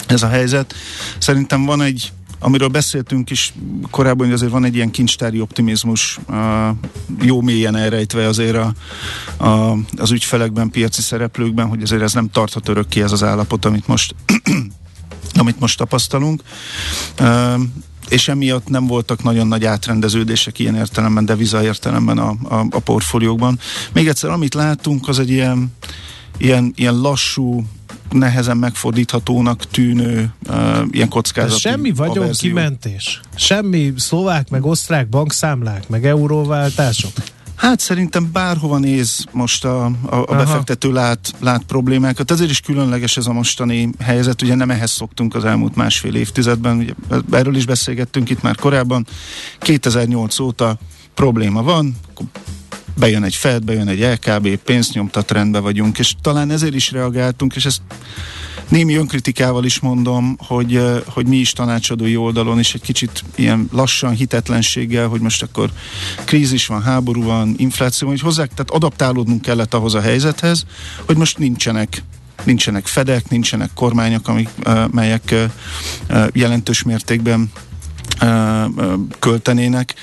ez 0.07 0.23
a 0.23 0.27
helyzet. 0.27 0.73
Szerintem 1.17 1.65
van 1.65 1.81
egy 1.81 2.11
amiről 2.39 2.67
beszéltünk 2.67 3.29
is 3.29 3.53
korábban, 3.89 4.25
hogy 4.25 4.35
azért 4.35 4.51
van 4.51 4.63
egy 4.63 4.75
ilyen 4.75 4.91
kincstári 4.91 5.41
optimizmus, 5.41 6.19
jó 7.21 7.41
mélyen 7.41 7.75
elrejtve 7.75 8.27
azért 8.27 8.55
a, 8.55 8.73
a, 9.45 9.77
az 9.97 10.11
ügyfelekben, 10.11 10.69
piaci 10.69 11.01
szereplőkben, 11.01 11.67
hogy 11.67 11.81
azért 11.81 12.01
ez 12.01 12.13
nem 12.13 12.29
tarthat 12.29 12.67
örökké 12.67 13.01
ez 13.01 13.11
az 13.11 13.23
állapot, 13.23 13.65
amit 13.65 13.87
most 13.87 14.15
amit 15.35 15.59
most 15.59 15.77
tapasztalunk. 15.77 16.41
És 18.09 18.27
emiatt 18.27 18.67
nem 18.67 18.87
voltak 18.87 19.23
nagyon 19.23 19.47
nagy 19.47 19.65
átrendeződések 19.65 20.59
ilyen 20.59 20.75
értelemben, 20.75 21.25
deviza 21.25 21.63
értelemben 21.63 22.17
a, 22.17 22.29
a, 22.43 22.65
a 22.69 22.79
portfóliókban. 22.79 23.59
Még 23.93 24.07
egyszer, 24.07 24.29
amit 24.29 24.53
látunk, 24.53 25.07
az 25.07 25.19
egy 25.19 25.29
ilyen, 25.29 25.73
ilyen, 26.37 26.73
ilyen 26.75 26.99
lassú, 26.99 27.65
nehezen 28.11 28.57
megfordíthatónak 28.57 29.65
tűnő 29.71 30.33
uh, 30.49 30.79
ilyen 30.91 31.09
kockázat. 31.09 31.59
Semmi 31.59 31.91
vagyon 31.91 32.31
kimentés. 32.31 33.21
Semmi 33.35 33.93
szlovák, 33.97 34.49
meg 34.49 34.65
osztrák 34.65 35.09
bankszámlák, 35.09 35.89
meg 35.89 36.05
euróváltások. 36.05 37.11
Hát 37.55 37.79
szerintem 37.79 38.29
bárhova 38.31 38.77
néz 38.77 39.25
most 39.31 39.65
a, 39.65 39.85
a, 39.85 40.15
a 40.15 40.35
befektető 40.35 40.91
lát, 40.91 41.33
lát 41.39 41.63
problémákat. 41.63 42.31
Ezért 42.31 42.49
is 42.49 42.59
különleges 42.59 43.17
ez 43.17 43.27
a 43.27 43.33
mostani 43.33 43.89
helyzet. 43.99 44.41
Ugye 44.41 44.55
nem 44.55 44.71
ehhez 44.71 44.91
szoktunk 44.91 45.35
az 45.35 45.45
elmúlt 45.45 45.75
másfél 45.75 46.15
évtizedben. 46.15 46.77
Ugye 46.77 46.93
erről 47.31 47.55
is 47.55 47.65
beszélgettünk 47.65 48.29
itt 48.29 48.41
már 48.41 48.55
korábban. 48.55 49.05
2008 49.59 50.39
óta 50.39 50.77
probléma 51.13 51.63
van, 51.63 51.95
bejön 52.97 53.23
egy 53.23 53.35
Fed, 53.35 53.63
bejön 53.63 53.87
egy 53.87 53.99
LKB, 53.99 54.55
pénzt 54.55 54.93
nyomtat, 54.93 55.31
rendben 55.31 55.61
vagyunk, 55.61 55.99
és 55.99 56.15
talán 56.21 56.51
ezért 56.51 56.75
is 56.75 56.91
reagáltunk, 56.91 57.55
és 57.55 57.65
ezt 57.65 57.81
némi 58.67 58.95
önkritikával 58.95 59.65
is 59.65 59.79
mondom, 59.79 60.37
hogy, 60.39 60.81
hogy 61.05 61.27
mi 61.27 61.35
is 61.35 61.53
tanácsadói 61.53 62.15
oldalon 62.15 62.59
is 62.59 62.73
egy 62.73 62.81
kicsit 62.81 63.23
ilyen 63.35 63.69
lassan, 63.71 64.13
hitetlenséggel, 64.13 65.07
hogy 65.07 65.21
most 65.21 65.43
akkor 65.43 65.71
krízis 66.23 66.67
van, 66.67 66.81
háború 66.81 67.23
van, 67.23 67.53
infláció, 67.57 68.07
hogy 68.07 68.19
hozzá, 68.19 68.45
tehát 68.45 68.71
adaptálódnunk 68.71 69.41
kellett 69.41 69.73
ahhoz 69.73 69.95
a 69.95 70.01
helyzethez, 70.01 70.65
hogy 71.05 71.17
most 71.17 71.37
nincsenek 71.37 72.03
nincsenek 72.43 72.87
fedek, 72.87 73.29
nincsenek 73.29 73.69
kormányok, 73.73 74.27
amik, 74.27 74.49
melyek 74.91 75.35
jelentős 76.33 76.83
mértékben 76.83 77.51
költenének 79.19 79.93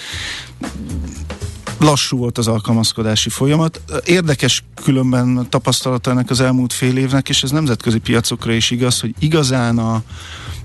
lassú 1.83 2.17
volt 2.17 2.39
az 2.39 2.47
alkalmazkodási 2.47 3.29
folyamat. 3.29 3.81
Érdekes 4.05 4.65
különben 4.85 5.47
tapasztalata 5.49 6.11
ennek 6.11 6.31
az 6.31 6.41
elmúlt 6.41 6.73
fél 6.73 6.97
évnek, 6.97 7.29
és 7.29 7.43
ez 7.43 7.51
nemzetközi 7.51 7.99
piacokra 7.99 8.53
is 8.53 8.71
igaz, 8.71 9.01
hogy 9.01 9.15
igazán 9.19 9.79
a, 9.79 10.03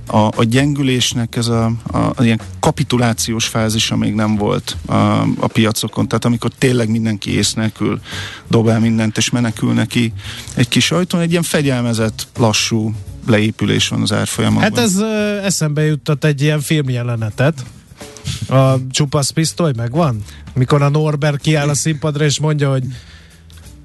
a, 0.07 0.31
a 0.35 0.43
gyengülésnek 0.43 1.35
ez 1.35 1.47
a, 1.47 1.71
a, 1.91 1.97
a 1.97 2.23
ilyen 2.23 2.39
kapitulációs 2.59 3.47
fázisa 3.47 3.95
még 3.95 4.13
nem 4.13 4.35
volt 4.35 4.77
a, 4.85 4.93
a 5.21 5.47
piacokon, 5.47 6.07
tehát 6.07 6.25
amikor 6.25 6.51
tényleg 6.57 6.89
mindenki 6.89 7.35
ész 7.35 7.53
nélkül 7.53 7.99
dobál 8.47 8.79
mindent 8.79 9.17
és 9.17 9.29
menekül 9.29 9.73
neki 9.73 10.13
egy 10.55 10.67
kis 10.67 10.91
ajtón, 10.91 11.21
egy 11.21 11.31
ilyen 11.31 11.43
fegyelmezett, 11.43 12.27
lassú 12.37 12.93
leépülés 13.27 13.87
van 13.87 14.01
az 14.01 14.11
árfolyamokban. 14.11 14.69
Hát 14.69 14.79
ez 14.85 14.99
ö, 14.99 15.37
eszembe 15.43 15.81
juttat 15.81 16.25
egy 16.25 16.41
ilyen 16.41 16.61
filmjelenetet, 16.61 17.63
a 18.49 18.75
csupasz 18.91 19.29
pisztoly 19.29 19.71
megvan? 19.75 20.23
Mikor 20.53 20.81
a 20.81 20.89
Norbert 20.89 21.41
kiáll 21.41 21.69
a 21.69 21.73
színpadra 21.73 22.23
és 22.23 22.39
mondja, 22.39 22.69
hogy 22.71 22.83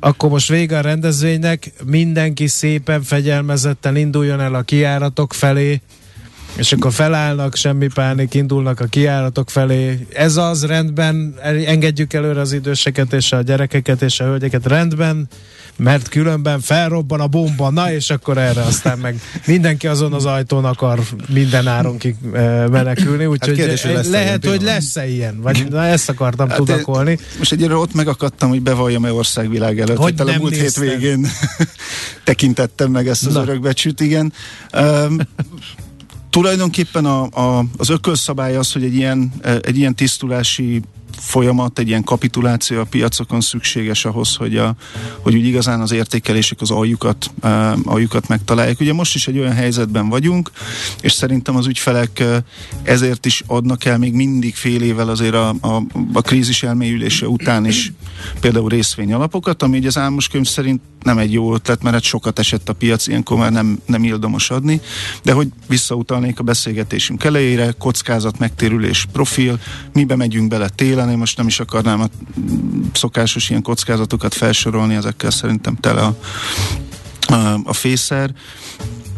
akkor 0.01 0.31
most 0.31 0.49
vége 0.49 0.79
a 0.79 0.81
rendezvénynek, 0.81 1.73
mindenki 1.85 2.47
szépen 2.47 3.03
fegyelmezetten 3.03 3.97
induljon 3.97 4.41
el 4.41 4.55
a 4.55 4.63
kiáratok 4.63 5.33
felé, 5.33 5.81
és 6.57 6.73
akkor 6.73 6.93
felállnak, 6.93 7.57
semmi 7.57 7.87
pánik, 7.95 8.35
indulnak 8.35 8.81
a 8.81 8.85
kiáratok 8.85 9.51
felé. 9.51 10.07
Ez 10.13 10.37
az 10.37 10.65
rendben, 10.67 11.35
engedjük 11.67 12.13
előre 12.13 12.41
az 12.41 12.53
időseket 12.53 13.13
és 13.13 13.33
a 13.33 13.43
gyerekeket 13.43 14.03
és 14.03 14.21
a 14.21 14.25
hölgyeket 14.25 14.67
rendben, 14.67 15.29
mert 15.77 16.09
különben 16.09 16.61
felrobban 16.61 17.21
a 17.21 17.27
bomba, 17.27 17.71
na 17.71 17.93
és 17.93 18.11
akkor 18.11 18.39
erre 18.39 18.63
aztán 18.63 18.99
meg 18.99 19.21
mindenki 19.47 19.87
azon 19.87 20.13
az 20.13 20.25
ajtón 20.25 20.65
akar 20.65 21.01
minden 21.29 21.67
áron 21.67 21.99
ki 21.99 22.17
eh, 22.33 22.69
menekülni, 22.69 23.27
úgyhogy 23.27 23.49
hát 23.49 23.57
kérdés, 23.57 23.83
hogy 23.83 24.07
lehet, 24.11 24.47
hogy 24.47 24.63
lesz-e 24.63 25.09
ilyen, 25.09 25.41
vagy 25.41 25.67
na 25.71 25.85
ezt 25.85 26.09
akartam 26.09 26.49
hát 26.49 26.57
tudakolni. 26.57 27.19
Most 27.39 27.53
egyre 27.53 27.75
ott 27.75 27.95
megakadtam, 27.95 28.49
hogy 28.49 28.63
bevalljam-e 28.63 29.13
országvilág 29.13 29.81
előtt, 29.81 29.97
hogy, 29.97 30.15
hogy 30.21 30.29
a 30.29 30.39
múlt 30.39 30.55
hét 30.57 30.77
végén 30.77 31.27
tekintettem 32.25 32.91
meg 32.91 33.09
ezt 33.09 33.27
az 33.27 33.35
na. 33.35 33.43
örökbecsüt, 33.43 34.01
igen. 34.01 34.33
Um, 34.73 35.17
tulajdonképpen 36.33 37.05
a, 37.05 37.23
a, 37.23 37.65
az 37.77 37.89
ökölszabály 37.91 38.57
az, 38.57 38.73
hogy 38.73 38.85
egy 38.85 38.95
ilyen, 38.95 39.33
egy 39.61 39.77
ilyen 39.77 39.95
tisztulási 39.95 40.83
folyamat, 41.23 41.79
egy 41.79 41.89
ilyen 41.89 42.05
kapituláció 42.05 42.81
a 42.81 42.85
piacokon 42.85 43.41
szükséges 43.41 44.05
ahhoz, 44.05 44.35
hogy, 44.35 44.57
a, 44.57 44.75
hogy 45.21 45.35
úgy 45.35 45.45
igazán 45.45 45.81
az 45.81 45.93
értékelések 45.93 46.61
az 46.61 46.71
aljukat, 46.71 47.31
aljukat 47.85 48.29
megtalálják. 48.29 48.81
Ugye 48.81 48.93
most 48.93 49.15
is 49.15 49.29
egy 49.29 49.39
olyan 49.39 49.53
helyzetben 49.53 50.09
vagyunk, 50.09 50.51
és 51.01 51.13
szerintem 51.13 51.57
az 51.57 51.67
ügyfelek 51.67 52.25
ezért 52.83 53.27
is 53.27 53.43
adnak 53.47 53.85
el 53.85 53.99
még 53.99 54.13
mindig 54.13 54.55
fél 54.55 54.83
évvel 54.83 55.09
azért 55.09 55.35
a, 55.35 55.49
a, 55.49 55.83
a 56.13 56.21
krízis 56.21 56.63
elmélyülése 56.63 57.29
után 57.29 57.67
is 57.67 57.93
például 58.41 58.69
részvényalapokat, 58.69 59.63
ami 59.63 59.79
ugye 59.79 59.89
az 59.89 59.99
álmos 59.99 60.29
könyv 60.29 60.47
szerint 60.47 60.81
nem 61.03 61.19
egy 61.19 61.33
jó 61.33 61.55
ötlet, 61.55 61.83
mert 61.83 61.95
hát 61.95 62.05
sokat 62.05 62.39
esett 62.39 62.69
a 62.69 62.73
piac, 62.73 63.07
ilyenkor 63.07 63.39
már 63.39 63.53
nem, 63.53 63.81
nem 63.87 64.05
ildomos 64.05 64.51
adni, 64.51 64.81
de 65.23 65.33
hogy 65.33 65.49
visszautalnék 65.69 66.39
a 66.39 66.43
beszélgetésünk 66.43 67.25
elejére, 67.25 67.75
kockázat, 67.79 68.39
megtérülés, 68.39 69.07
profil, 69.13 69.61
mibe 69.93 70.17
megyünk 70.17 70.49
bele 70.49 70.69
télen, 70.69 71.09
én 71.13 71.19
most 71.19 71.37
nem 71.37 71.47
is 71.47 71.61
akarnám 71.61 72.01
a 72.01 72.07
szokásos 72.93 73.51
ilyen 73.51 73.63
kockázatokat 73.63 74.35
felsorolni, 74.35 74.95
ezekkel 74.95 75.31
szerintem 75.31 75.77
tele 75.77 76.01
a, 76.01 76.17
a, 77.35 77.61
a 77.65 77.73
fészer. 77.73 78.35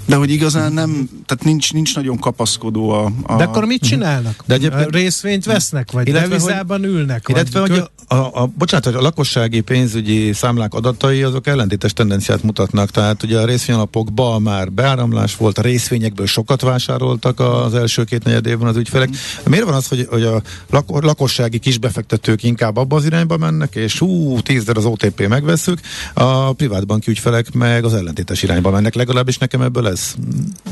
De 0.06 0.16
hogy 0.16 0.30
igazán 0.30 0.72
nem, 0.72 1.08
tehát 1.26 1.44
nincs, 1.44 1.72
nincs 1.72 1.94
nagyon 1.94 2.18
kapaszkodó 2.18 2.90
a, 2.90 3.12
a... 3.22 3.36
De 3.36 3.44
akkor 3.44 3.64
mit 3.64 3.82
csinálnak? 3.82 4.44
De 4.46 4.54
egyébként... 4.54 4.90
Részvényt 4.90 5.44
vesznek, 5.44 5.92
vagy 5.92 6.08
illetve, 6.08 6.28
devizában 6.28 6.78
hogy, 6.78 6.88
ülnek? 6.88 7.24
Illetve, 7.28 7.60
vagy, 7.60 7.70
hogy 7.70 7.88
a, 8.08 8.42
a, 8.42 8.50
bocsánat, 8.58 8.86
a 8.86 9.00
lakossági 9.00 9.60
pénzügyi 9.60 10.32
számlák 10.32 10.74
adatai 10.74 11.22
azok 11.22 11.46
ellentétes 11.46 11.92
tendenciát 11.92 12.42
mutatnak, 12.42 12.90
tehát 12.90 13.22
ugye 13.22 13.38
a 13.38 13.44
részvényalapokban 13.44 14.42
már 14.42 14.72
beáramlás 14.72 15.36
volt, 15.36 15.58
a 15.58 15.62
részvényekből 15.62 16.26
sokat 16.26 16.60
vásároltak 16.60 17.40
az 17.40 17.74
első 17.74 18.04
két 18.04 18.24
negyed 18.24 18.46
évben 18.46 18.68
az 18.68 18.76
ügyfelek. 18.76 19.08
Miért 19.44 19.64
van 19.64 19.74
az, 19.74 19.88
hogy, 19.88 20.06
hogy 20.10 20.22
a 20.22 20.42
lakossági 20.86 21.58
kisbefektetők 21.58 22.42
inkább 22.42 22.76
abba 22.76 22.96
az 22.96 23.04
irányba 23.04 23.36
mennek, 23.36 23.74
és 23.74 23.98
hú, 23.98 24.40
tízzer 24.40 24.76
az 24.76 24.84
OTP 24.84 25.28
megveszük, 25.28 25.80
a 26.14 26.52
privátbanki 26.52 27.10
ügyfelek 27.10 27.52
meg 27.52 27.84
az 27.84 27.94
ellentétes 27.94 28.42
irányba 28.42 28.70
mennek, 28.70 28.94
legalábbis 28.94 29.38
nekem 29.38 29.62
ebből 29.62 29.88
ez 29.88 29.93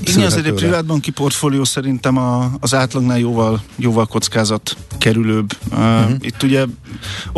Igen, 0.04 0.26
azért 0.26 0.46
a 0.46 0.52
privátbanki 0.52 1.10
portfólió 1.10 1.64
szerintem 1.64 2.16
a, 2.16 2.50
az 2.60 2.74
átlagnál 2.74 3.18
jóval, 3.18 3.62
jóval 3.76 4.06
kockázat 4.06 4.76
kerülőbb. 4.98 5.56
Uh-huh. 5.70 6.10
Uh, 6.10 6.16
itt 6.20 6.42
ugye 6.42 6.64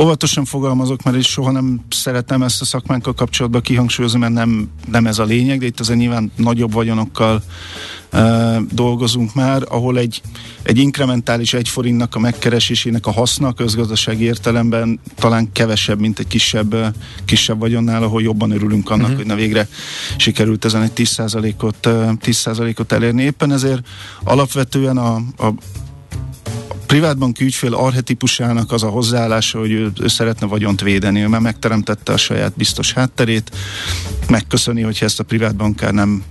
óvatosan 0.00 0.44
fogalmazok, 0.44 1.02
mert 1.02 1.16
is 1.16 1.26
soha 1.26 1.50
nem 1.50 1.80
szeretem 1.90 2.42
ezt 2.42 2.60
a 2.60 2.64
szakmánkkal 2.64 3.14
kapcsolatban 3.14 3.60
kihangsúlyozni, 3.60 4.18
mert 4.18 4.32
nem, 4.32 4.68
nem 4.90 5.06
ez 5.06 5.18
a 5.18 5.24
lényeg, 5.24 5.58
de 5.58 5.66
itt 5.66 5.80
azért 5.80 5.98
nyilván 5.98 6.32
nagyobb 6.36 6.72
vagyonokkal 6.72 7.42
dolgozunk 8.70 9.34
már, 9.34 9.62
ahol 9.68 9.98
egy, 9.98 10.22
egy 10.62 10.78
inkrementális 10.78 11.54
egy 11.54 11.68
forintnak 11.68 12.14
a 12.14 12.18
megkeresésének 12.18 13.06
a 13.06 13.10
haszna 13.10 13.52
közgazdasági 13.52 14.24
értelemben 14.24 15.00
talán 15.14 15.52
kevesebb, 15.52 16.00
mint 16.00 16.18
egy 16.18 16.26
kisebb, 16.26 16.94
kisebb 17.24 17.58
vagyonnál, 17.58 18.02
ahol 18.02 18.22
jobban 18.22 18.50
örülünk 18.50 18.90
annak, 18.90 19.02
uh-huh. 19.02 19.16
hogy 19.16 19.26
na 19.26 19.34
végre 19.34 19.68
sikerült 20.16 20.64
ezen 20.64 20.82
egy 20.82 20.92
10%-ot, 20.94 21.86
uh, 21.86 22.10
10%-ot 22.24 22.92
elérni. 22.92 23.22
Éppen 23.22 23.52
ezért 23.52 23.86
alapvetően 24.24 24.96
a, 24.96 25.14
a 25.36 25.54
privátbanki 26.86 27.44
ügyfél 27.44 27.74
arhetipusának 27.74 28.72
az 28.72 28.82
a 28.82 28.88
hozzáállása, 28.88 29.58
hogy 29.58 29.70
ő, 29.70 29.92
ő 30.00 30.08
szeretne 30.08 30.46
vagyont 30.46 30.80
védeni, 30.80 31.20
ő 31.20 31.28
már 31.28 31.40
megteremtette 31.40 32.12
a 32.12 32.16
saját 32.16 32.52
biztos 32.56 32.92
hátterét, 32.92 33.50
megköszöni, 34.28 34.82
hogyha 34.82 35.04
ezt 35.04 35.20
a 35.20 35.24
privátbankár 35.24 35.92
nem, 35.92 36.22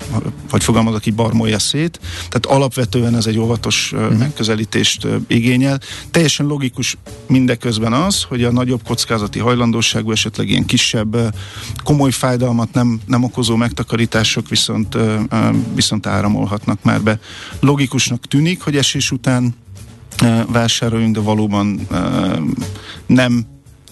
vagy 0.49 0.63
fogalmazok 0.63 1.05
így 1.05 1.15
barmolja 1.15 1.59
szét. 1.59 1.99
Tehát 2.15 2.45
alapvetően 2.45 3.15
ez 3.15 3.25
egy 3.25 3.37
óvatos 3.37 3.91
uh-huh. 3.91 4.17
megközelítést 4.17 5.07
igényel. 5.27 5.79
Teljesen 6.11 6.45
logikus 6.45 6.97
mindeközben 7.27 7.93
az, 7.93 8.23
hogy 8.23 8.43
a 8.43 8.51
nagyobb 8.51 8.83
kockázati 8.83 9.39
hajlandóságú, 9.39 10.11
esetleg 10.11 10.49
ilyen 10.49 10.65
kisebb, 10.65 11.35
komoly 11.83 12.11
fájdalmat 12.11 12.73
nem, 12.73 12.99
nem 13.05 13.23
okozó 13.23 13.55
megtakarítások 13.55 14.49
viszont, 14.49 14.97
viszont 15.75 16.05
áramolhatnak 16.07 16.83
már 16.83 17.01
be. 17.01 17.19
Logikusnak 17.59 18.27
tűnik, 18.27 18.61
hogy 18.61 18.77
esés 18.77 19.11
után 19.11 19.55
vásároljunk, 20.47 21.15
de 21.15 21.21
valóban 21.21 21.87
nem 23.05 23.45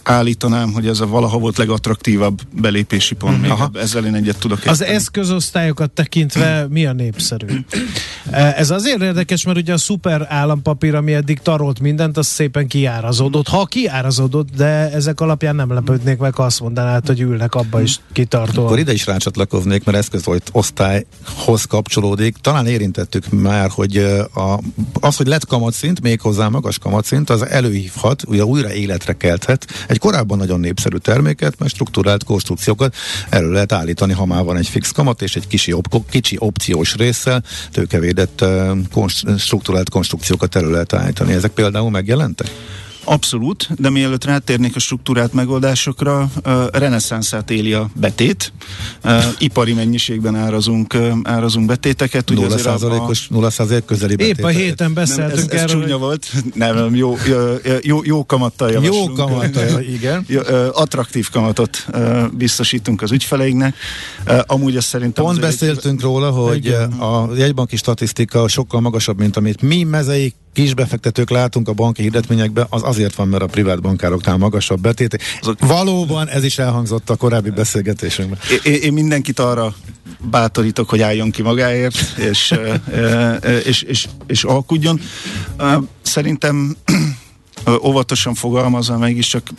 állítanám, 0.04 0.74
hogy 0.74 0.88
ez 0.88 1.00
a 1.00 1.08
valaha 1.08 1.38
volt 1.38 1.58
legattraktívabb 1.58 2.42
belépési 2.62 3.16
pont. 3.16 3.34
Mm-hmm. 3.34 3.42
Még 3.42 3.52
Aha. 3.52 3.70
ezzel 3.74 4.06
én 4.06 4.16
egyet 4.16 4.38
tudok 4.38 4.58
érteni. 4.58 4.76
Az 4.76 4.84
eszközosztályokat 4.84 5.92
tekintve 5.92 6.68
mi 6.70 6.86
a 6.86 6.94
népszerű? 6.94 7.60
ez 8.32 8.70
azért 8.70 9.02
érdekes, 9.02 9.46
mert 9.46 9.58
ugye 9.58 9.74
a 9.74 9.78
szuper 9.78 10.26
állampapír, 10.30 10.96
ami 10.96 11.14
eddig 11.14 11.40
tarolt 11.40 11.80
mindent, 11.80 12.18
az 12.18 12.28
szépen 12.28 12.68
kiárazódott. 12.68 13.48
Ha 13.48 13.66
kiárazódott, 13.66 14.48
de 14.56 14.92
ezek 14.92 15.22
alapján 15.22 15.56
nem 15.56 15.74
lepődnék 15.74 16.18
meg, 16.18 16.34
azt 16.40 16.60
mondanád, 16.60 17.08
hogy 17.08 17.20
ülnek 17.20 17.56
abba 17.56 17.82
is 17.82 18.00
kitartó. 18.14 18.66
Akkor 18.66 18.80
ide 18.80 18.94
is 18.94 19.06
rácsatlakoznék, 19.06 19.84
mert 19.84 19.98
eszközosztályhoz 19.98 21.66
kapcsolódik. 21.66 22.38
Talán 22.38 22.68
érintettük 22.68 23.30
már, 23.30 23.70
hogy 23.70 23.98
a, 24.34 24.60
az, 24.94 25.16
hogy 25.16 25.28
lett 25.28 25.46
kamatszint, 25.46 26.02
méghozzá 26.02 26.48
magas 26.48 26.78
kamatszint, 26.78 27.30
az 27.30 27.46
előhívhat, 27.46 28.24
ugye 28.28 28.46
újra 28.46 28.74
életre 28.74 29.14
kelthet 29.14 29.68
egy 29.92 30.00
korábban 30.00 30.38
nagyon 30.38 30.60
népszerű 30.60 30.98
terméket, 30.98 31.60
mert 31.60 31.74
struktúrált 31.74 32.24
konstrukciókat 32.24 32.96
elő 33.30 33.52
lehet 33.52 33.72
állítani, 33.72 34.14
ha 34.14 34.26
már 34.26 34.44
van 34.44 34.58
egy 34.58 34.68
fix 34.68 34.92
kamat 34.92 35.22
és 35.22 35.36
egy 35.36 35.48
kicsi, 35.48 35.74
op- 35.74 36.10
kicsi 36.10 36.36
opciós 36.40 36.96
résszel 36.96 37.44
tőkevédett 37.72 38.42
uh, 38.42 38.78
konst- 38.92 39.40
struktúrált 39.40 39.90
konstrukciókat 39.90 40.56
elő 40.56 40.72
lehet 40.72 40.94
állítani. 40.94 41.34
Ezek 41.34 41.52
például 41.52 41.90
megjelentek? 41.90 42.48
Abszolút, 43.04 43.70
de 43.78 43.90
mielőtt 43.90 44.24
rátérnék 44.24 44.76
a 44.76 44.80
struktúrált 44.80 45.34
megoldásokra, 45.34 46.30
reneszánszát 46.72 47.52
éli 47.52 47.74
a 47.74 47.90
betét. 47.96 48.54
Ipari 49.38 49.74
mennyiségben 49.74 50.36
árazunk, 50.36 50.98
árazunk 51.24 51.66
betéteket. 51.66 52.30
0 52.30 52.58
százalékos, 52.58 53.28
0 53.28 53.50
százalék 53.50 53.86
közeli 53.86 54.16
betét. 54.16 54.38
Épp 54.38 54.44
a 54.44 54.48
héten 54.48 54.94
beszéltünk 54.94 55.36
nem, 55.38 55.46
ez, 55.48 55.54
ez 55.54 55.62
erről. 55.62 55.82
csúnya 55.82 55.98
volt. 55.98 56.28
Nem, 56.54 56.96
jó, 56.96 57.18
jó, 57.82 58.00
jó 58.04 58.26
kamattal 58.26 58.72
javaslunk. 58.72 59.18
Jó 59.18 59.26
kamattal, 59.26 59.82
igen. 59.82 60.26
Attraktív 60.72 61.30
kamatot 61.30 61.86
biztosítunk 62.32 63.02
az 63.02 63.12
ügyfeleinknek. 63.12 63.76
Amúgy 64.46 64.78
azt 64.78 64.88
szerintem... 64.88 65.24
Pont 65.24 65.40
beszéltünk 65.40 66.00
egy... 66.00 66.06
róla, 66.06 66.30
hogy 66.30 66.66
igen. 66.66 66.92
a 66.92 67.36
jegybanki 67.36 67.76
statisztika 67.76 68.48
sokkal 68.48 68.82
magasabb, 68.82 69.18
mint 69.18 69.38
amit 69.38 69.62
mi 69.62 69.84
mezei 69.84 70.34
kisbefektetők 70.54 71.30
látunk 71.30 71.68
a 71.68 71.74
banki 71.74 72.02
hirdetményekben, 72.02 72.66
az 72.70 72.82
azért 72.84 73.16
van, 73.16 73.28
mert 73.28 73.44
a 73.44 73.48
privát 73.48 73.82
bankároknál 73.82 74.38
magasabb 74.38 74.82
betét. 74.82 75.22
Valóban 75.60 76.28
ez 76.28 76.44
is 76.44 76.58
elhangzott 76.58 77.10
a 77.10 77.16
korábbi 77.16 77.50
beszélgetésünkben. 77.50 78.40
Én, 78.64 78.74
én 78.74 78.94
mindenkit 78.94 79.40
arra 79.40 79.76
bátorítok, 80.30 80.90
hogy 80.90 81.02
álljon 81.02 81.32
ki 81.32 81.42
magáért, 81.42 82.18
és, 82.18 82.20
és, 82.30 82.56
és, 83.66 83.82
és, 83.82 84.08
és 84.28 84.44
alkudjon. 84.44 85.00
Szerintem 86.02 86.76
óvatosan 87.84 88.34
fogalmazva, 88.34 88.98
mégiscsak 88.98 89.50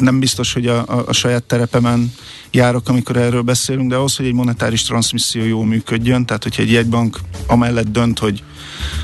nem 0.00 0.18
biztos, 0.18 0.52
hogy 0.52 0.66
a, 0.66 0.78
a, 0.86 1.04
a 1.06 1.12
saját 1.12 1.42
terepemen 1.42 2.12
járok, 2.50 2.88
amikor 2.88 3.16
erről 3.16 3.42
beszélünk, 3.42 3.90
de 3.90 3.96
ahhoz, 3.96 4.16
hogy 4.16 4.26
egy 4.26 4.32
monetáris 4.32 4.82
transmisszió 4.82 5.44
jól 5.44 5.66
működjön, 5.66 6.26
tehát 6.26 6.42
hogyha 6.42 6.62
egy 6.62 6.70
jegybank 6.70 7.18
amellett 7.46 7.88
dönt, 7.88 8.18
hogy 8.18 8.42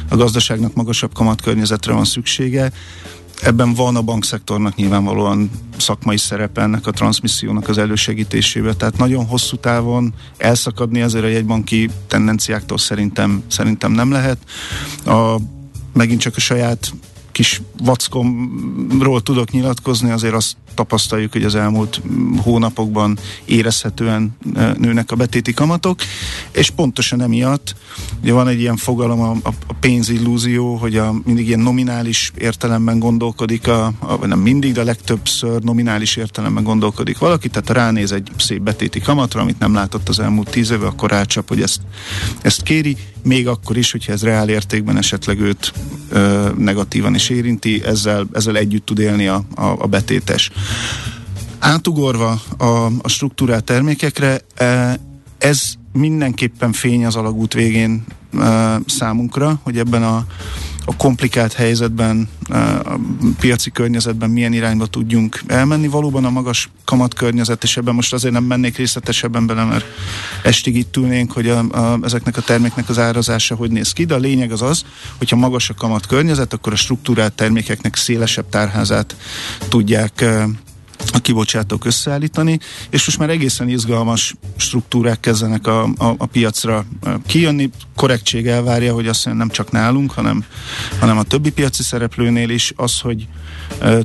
a 0.09 0.17
gazdaságnak 0.17 0.75
magasabb 0.75 1.15
kamatkörnyezetre 1.15 1.93
van 1.93 2.05
szüksége, 2.05 2.73
Ebben 3.43 3.75
van 3.75 3.97
a 3.97 4.03
bankszektornak 4.03 4.75
nyilvánvalóan 4.75 5.51
szakmai 5.77 6.17
szerepe 6.17 6.61
ennek 6.61 6.87
a 6.87 6.91
transmissziónak 6.91 7.69
az 7.69 7.79
elősegítésébe, 7.79 8.75
tehát 8.75 8.99
nagyon 8.99 9.27
hosszú 9.27 9.57
távon 9.57 10.15
elszakadni 10.37 11.01
ezért 11.01 11.25
a 11.25 11.29
jegybanki 11.29 11.91
tendenciáktól 12.07 12.79
szerintem, 12.79 13.43
szerintem 13.49 13.93
nem 13.93 14.11
lehet. 14.11 14.39
A, 15.07 15.37
megint 15.93 16.21
csak 16.21 16.37
a 16.37 16.41
saját 16.41 16.93
kis 17.33 17.63
vackomról 17.83 19.21
tudok 19.23 19.51
nyilatkozni, 19.51 20.11
azért 20.11 20.35
azt 20.35 20.57
tapasztaljuk, 20.75 21.33
hogy 21.33 21.45
az 21.45 21.55
elmúlt 21.55 22.01
hónapokban 22.43 23.19
érezhetően 23.45 24.37
e, 24.55 24.75
nőnek 24.79 25.11
a 25.11 25.17
betéti 25.17 25.53
kamatok, 25.53 25.99
és 26.53 26.71
pontosan 26.71 27.21
emiatt 27.21 27.75
ugye 28.23 28.33
van 28.33 28.49
egy 28.49 28.61
ilyen 28.61 28.77
fogalom, 28.77 29.21
a, 29.21 29.37
a 29.69 29.73
pénzillúzió, 29.81 30.75
hogy 30.75 30.97
a, 30.97 31.15
mindig 31.25 31.47
ilyen 31.47 31.61
nominális 31.61 32.33
értelemben 32.39 32.99
gondolkodik, 32.99 33.69
a, 33.69 33.93
a, 33.99 34.27
nem 34.27 34.39
mindig, 34.39 34.73
de 34.73 34.85
legtöbbször 34.85 35.63
nominális 35.63 36.17
értelemben 36.17 36.65
gondolkodik 36.65 37.19
valaki, 37.19 37.49
tehát 37.49 37.71
ránéz 37.71 38.13
egy 38.13 38.31
szép 38.39 38.63
betéti 38.63 39.01
kamatra, 39.01 39.41
amit 39.41 39.59
nem 39.59 39.75
látott 39.75 40.09
az 40.09 40.19
elmúlt 40.19 40.51
tíz 40.51 40.71
éve, 40.71 40.87
akkor 40.87 41.11
rácsap, 41.11 41.49
hogy 41.49 41.63
ezt, 41.63 41.81
ezt 42.43 42.63
kéri, 42.63 42.97
még 43.23 43.49
akkor 43.49 43.77
is, 43.77 43.91
hogyha 43.91 44.13
ez 44.13 44.23
reál 44.23 44.49
értékben 44.49 44.97
esetleg 44.97 45.41
őt 45.41 45.73
ö, 46.09 46.51
negatívan 46.57 47.15
is 47.15 47.29
érinti, 47.29 47.85
ezzel, 47.85 48.27
ezzel 48.33 48.57
együtt 48.57 48.87
tud 48.87 48.99
élni 48.99 49.27
a, 49.27 49.45
a, 49.55 49.65
a 49.65 49.87
betétes. 49.87 50.51
Átugorva 51.59 52.41
a, 52.59 52.65
a 53.03 53.09
struktúrát 53.09 53.65
termékekre, 53.65 54.41
e, 54.55 54.99
ez 55.39 55.73
mindenképpen 55.93 56.73
fény 56.73 57.07
az 57.07 57.17
alagút 57.17 57.53
végén 57.53 58.05
e, 58.39 58.79
számunkra, 58.87 59.61
hogy 59.63 59.79
ebben 59.79 60.03
a 60.03 60.27
a 60.85 60.97
komplikált 60.97 61.53
helyzetben, 61.53 62.29
a 62.49 62.99
piaci 63.41 63.71
környezetben 63.71 64.31
milyen 64.31 64.53
irányba 64.53 64.87
tudjunk 64.87 65.43
elmenni. 65.47 65.89
Valóban 65.89 66.25
a 66.25 66.31
magas 66.31 66.71
kamat 66.85 67.25
és 67.61 67.77
ebben 67.77 67.95
most 67.95 68.13
azért 68.13 68.33
nem 68.33 68.45
mennék 68.45 68.77
részletesebben 68.77 69.47
bele, 69.47 69.65
mert 69.65 69.85
estig 70.43 70.77
itt 70.77 70.97
ülnénk, 70.97 71.33
hogy 71.33 71.49
a, 71.49 71.59
a, 71.59 71.99
ezeknek 72.03 72.37
a 72.37 72.41
terméknek 72.41 72.89
az 72.89 72.99
árazása 72.99 73.55
hogy 73.55 73.71
néz 73.71 73.93
ki, 73.93 74.05
de 74.05 74.15
a 74.15 74.19
lényeg 74.19 74.53
az 74.53 74.63
az, 74.63 74.85
hogyha 75.19 75.37
magas 75.37 75.71
a 75.71 75.75
kamat 75.75 76.07
környezet, 76.07 76.53
akkor 76.53 76.73
a 76.73 76.77
struktúrált 76.77 77.33
termékeknek 77.33 77.97
szélesebb 77.97 78.49
tárházát 78.49 79.17
tudják 79.69 80.25
a 81.13 81.19
kibocsátók 81.19 81.85
összeállítani, 81.85 82.59
és 82.91 83.07
most 83.07 83.19
már 83.19 83.31
egészen 83.31 83.69
izgalmas 83.69 84.35
struktúrák 84.57 85.21
kezdenek 85.21 85.67
a, 85.67 85.83
a, 85.83 86.15
a 86.19 86.27
piacra 86.27 86.85
kijönni. 87.27 87.71
Korrektség 87.97 88.47
elvárja, 88.47 88.95
hogy 88.95 89.07
azt 89.07 89.25
nem 89.25 89.49
csak 89.49 89.71
nálunk, 89.71 90.13
hanem, 90.13 90.45
hanem 90.99 91.19
a 91.19 91.23
többi 91.23 91.51
piaci 91.51 91.83
szereplőnél 91.83 92.51
is 92.51 92.73
az, 92.77 93.01
hogy 93.01 93.27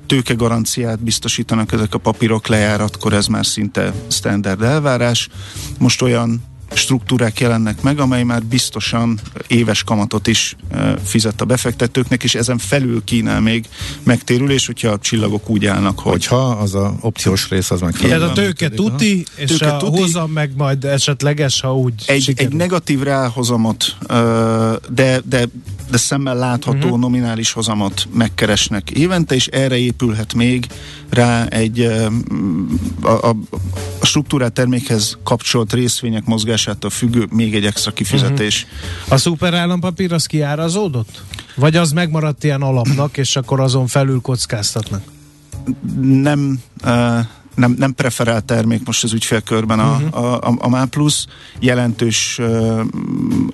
tőke 0.07 0.33
garanciát 0.33 1.03
biztosítanak 1.03 1.71
ezek 1.71 1.93
a 1.93 1.97
papírok 1.97 2.47
lejáratkor, 2.47 3.13
ez 3.13 3.27
már 3.27 3.45
szinte 3.45 3.93
standard 4.07 4.61
elvárás. 4.61 5.29
Most 5.79 6.01
olyan 6.01 6.43
struktúrák 6.73 7.39
jelennek 7.39 7.81
meg, 7.81 7.99
amely 7.99 8.23
már 8.23 8.43
biztosan 8.43 9.19
éves 9.47 9.83
kamatot 9.83 10.27
is 10.27 10.55
fizet 11.03 11.41
a 11.41 11.45
befektetőknek, 11.45 12.23
és 12.23 12.35
ezen 12.35 12.57
felül 12.57 13.03
kínál 13.03 13.41
még 13.41 13.65
megtérülés, 14.03 14.65
hogyha 14.65 14.89
a 14.89 14.97
csillagok 14.99 15.49
úgy 15.49 15.65
állnak, 15.65 15.99
hogy... 15.99 16.11
Hogyha 16.11 16.47
az 16.47 16.75
a 16.75 16.95
opciós 17.01 17.49
rész 17.49 17.71
az 17.71 17.81
meg. 17.81 17.95
Ez 18.03 18.21
a 18.21 18.31
tőke 18.31 18.69
tuti, 18.69 19.25
és 19.35 19.49
tőke 19.49 19.71
a 19.71 19.77
tuti, 19.77 19.99
hozam 19.99 20.31
meg 20.31 20.51
majd 20.57 20.83
esetleges, 20.83 21.61
ha 21.61 21.75
úgy 21.75 21.93
egy, 22.05 22.33
egy 22.35 22.53
negatív 22.53 23.01
ráhozamot, 23.01 23.97
de, 24.89 25.21
de, 25.25 25.47
de 25.89 25.97
szemmel 25.97 26.35
látható 26.35 26.77
uh-huh. 26.77 26.99
nominális 26.99 27.51
hozamot 27.51 28.07
megkeresnek 28.13 28.91
évente, 28.91 29.35
és 29.35 29.47
erre 29.47 29.77
épülhet 29.77 30.33
még 30.33 30.67
rá 31.09 31.45
egy 31.45 31.79
a, 33.01 33.09
a, 33.09 33.35
a 33.99 34.05
struktúrát 34.05 34.53
termékhez 34.53 35.17
kapcsolt 35.23 35.73
részvények 35.73 36.25
mozgásától 36.25 36.89
függő 36.89 37.27
még 37.31 37.55
egy 37.55 37.65
extra 37.65 37.91
kifizetés. 37.91 38.63
Uh-huh. 38.63 39.13
A 39.13 39.17
szuper 39.17 39.53
állampapír 39.53 40.13
az 40.13 40.25
kiárazódott? 40.25 41.23
Vagy 41.55 41.75
az 41.75 41.91
megmaradt 41.91 42.43
ilyen 42.43 42.61
alapnak, 42.61 43.17
és 43.17 43.35
akkor 43.35 43.59
azon 43.59 43.87
felül 43.87 44.21
kockáztatnak? 44.21 45.03
Nem, 46.01 46.59
uh, 46.83 47.19
nem, 47.55 47.75
nem 47.77 47.93
preferált 47.93 48.43
termék 48.43 48.85
most 48.85 49.03
az 49.03 49.13
ügyfélkörben 49.13 49.79
a, 49.79 49.95
uh-huh. 49.95 50.23
a, 50.23 50.41
a, 50.41 50.55
a 50.59 50.69
MÁ+. 50.69 50.89
Jelentős 51.59 52.37
uh, 52.39 52.79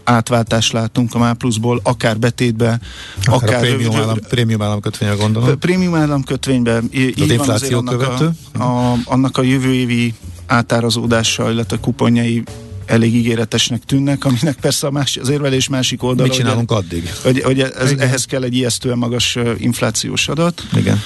átváltást 0.03 0.71
látunk 0.71 1.15
a 1.15 1.19
MÁ 1.19 1.35
ból 1.61 1.79
akár 1.83 2.19
betétbe, 2.19 2.79
akár, 3.25 3.43
akár 3.43 3.55
a 3.55 3.59
prémium, 3.59 3.95
állam, 3.95 4.17
prémium 4.29 4.61
államkötvényre 4.61 5.15
gondolom. 5.15 5.59
Prémium 5.59 5.95
államkötvénybe. 5.95 6.81
Így 6.91 7.21
az 7.21 7.29
infláció 7.29 7.81
követő? 7.81 8.29
A, 8.57 8.63
a, 8.63 8.97
annak 9.05 9.37
a 9.37 9.41
jövő 9.41 9.73
évi 9.73 10.13
átárazódása, 10.45 11.51
illetve 11.51 11.77
kuponjai 11.77 12.43
elég 12.85 13.15
ígéretesnek 13.15 13.83
tűnnek, 13.85 14.25
aminek 14.25 14.57
persze 14.61 14.87
a 14.87 14.91
más, 14.91 15.17
az 15.17 15.29
érvelés 15.29 15.67
másik 15.67 16.03
oldala. 16.03 16.27
Mit 16.27 16.37
csinálunk 16.37 16.71
hogy, 16.71 16.83
addig? 16.83 17.11
Hogy, 17.23 17.41
hogy 17.41 17.59
ez, 17.59 17.91
ehhez 17.97 18.25
kell 18.25 18.43
egy 18.43 18.55
ijesztően 18.55 18.97
magas 18.97 19.37
inflációs 19.57 20.27
adat. 20.27 20.63
Igen. 20.75 21.01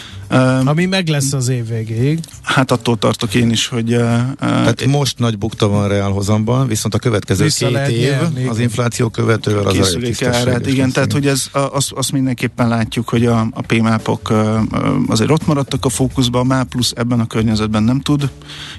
Ami 0.66 0.86
meg 0.86 1.08
lesz 1.08 1.34
az 1.34 1.48
év 1.48 1.68
végéig. 1.68 2.20
Hát 2.42 2.72
attól 2.72 2.98
tartok 2.98 3.34
én 3.34 3.50
is, 3.50 3.68
hogy... 3.68 3.94
Uh, 3.94 4.00
Tehát 4.40 4.82
uh, 4.82 4.92
most 4.92 5.20
nagy 5.20 5.38
bukta 5.38 5.68
van 5.68 5.88
reálhozamban, 5.88 6.68
viszont 6.68 6.94
a 6.94 7.00
következő 7.00 7.48
két 7.48 7.78
év 7.88 8.00
nyerni, 8.00 8.46
az 8.48 8.60
infláció 8.60 9.10
követővel 9.10 9.66
az 9.66 9.98
a 10.22 10.26
árát, 10.26 10.68
Igen, 10.68 10.92
tehát 10.92 11.12
hogy 11.12 11.28
ez, 11.28 11.50
azt, 11.52 11.92
azt 11.92 12.12
mindenképpen 12.12 12.68
látjuk, 12.68 13.10
hogy 13.10 13.26
a, 13.26 13.40
a 13.40 13.62
PMAP-ok 13.62 14.30
uh, 14.30 14.60
azért 15.08 15.32
ott 15.32 15.48
maradtak 15.48 15.86
a 15.86 15.90
fókuszban, 15.90 16.42
a 16.42 16.54
MÁ 16.54 16.64
plusz 16.64 16.94
ebben 16.96 17.20
a 17.20 17.28
környezetben 17.28 17.84
nem 17.84 18.00
tud 18.00 18.30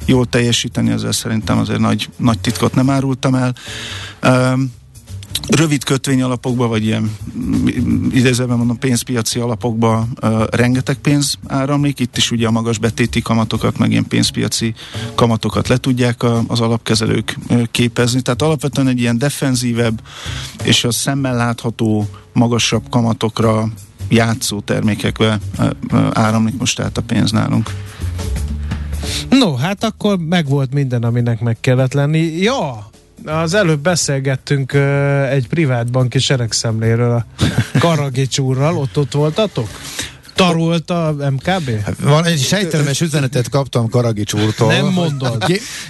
jól 0.05 0.27
teljesíteni, 0.27 0.91
ezzel 0.91 1.13
szerintem 1.13 1.59
azért 1.59 1.81
nagy, 1.81 2.09
nagy 2.17 2.39
titkot 2.39 2.75
nem 2.75 2.91
árultam 2.91 3.35
el. 3.35 3.55
Um, 4.23 4.73
rövid 5.49 5.85
kötvény 5.85 6.23
alapokba, 6.23 6.67
vagy 6.67 6.85
ilyen 6.85 7.17
idézőben 8.11 8.57
mondom 8.57 8.79
pénzpiaci 8.79 9.39
alapokba 9.39 10.07
uh, 10.23 10.45
rengeteg 10.51 10.97
pénz 10.97 11.39
áramlik, 11.47 12.01
itt 12.01 12.17
is 12.17 12.31
ugye 12.31 12.47
a 12.47 12.51
magas 12.51 12.79
betéti 12.79 13.23
kamatokat, 13.23 13.79
meg 13.79 13.91
ilyen 13.91 14.07
pénzpiaci 14.07 14.75
kamatokat 15.15 15.69
le 15.69 15.77
tudják 15.77 16.23
a, 16.23 16.43
az 16.47 16.61
alapkezelők 16.61 17.37
uh, 17.49 17.63
képezni, 17.71 18.21
tehát 18.21 18.43
alapvetően 18.43 18.89
egy 18.89 19.01
ilyen 19.01 19.19
defenzívebb 19.19 20.01
és 20.65 20.85
a 20.85 20.91
szemmel 20.91 21.37
látható 21.37 22.09
magasabb 22.33 22.83
kamatokra 22.91 23.69
játszó 24.09 24.61
termékekbe 24.61 25.39
uh, 25.59 25.71
áramlik 26.13 26.59
most 26.59 26.81
át 26.81 26.99
a 26.99 27.03
pénz 27.03 27.31
nálunk. 27.31 27.71
No, 29.31 29.55
hát 29.55 29.85
akkor 29.85 30.19
megvolt 30.19 30.73
minden, 30.73 31.03
aminek 31.03 31.41
meg 31.41 31.57
kellett 31.61 31.93
lenni. 31.93 32.19
Ja, 32.19 32.91
az 33.25 33.55
előbb 33.55 33.81
beszélgettünk 33.81 34.73
egy 35.31 35.49
privát 35.49 35.91
banki 35.91 36.19
seregszemléről 36.19 37.13
a 37.13 37.25
Karagics 37.79 38.39
úrral, 38.39 38.77
ott 38.77 38.99
ott 38.99 39.13
voltatok? 39.13 39.69
Tarolt 40.37 40.91
a 40.91 41.15
MKB? 41.31 41.71
Van 42.01 42.25
egy 42.25 42.41
sejtelmes 42.41 43.01
üzenetet 43.01 43.49
kaptam 43.49 43.89
Karagics 43.89 44.33
úrtól. 44.33 44.73
Nem 44.73 44.87
mondod. 44.87 45.45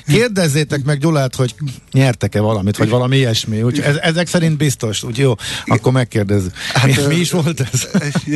Kérdezzétek 0.07 0.85
meg 0.85 0.99
Gyulát, 0.99 1.35
hogy 1.35 1.55
nyertek-e 1.93 2.41
valamit, 2.41 2.77
vagy 2.77 2.89
valami 2.89 3.17
ilyesmi. 3.17 3.63
Úgy, 3.63 3.81
ez, 3.81 3.97
ezek 3.97 4.27
szerint 4.27 4.57
biztos. 4.57 5.03
Úgy 5.03 5.19
jó, 5.19 5.35
akkor 5.65 5.93
megkérdezzük. 5.93 6.53
Hát, 6.73 6.87
mi, 6.87 7.15
mi 7.15 7.15
is 7.15 7.31
volt 7.31 7.61
ez? 7.73 7.89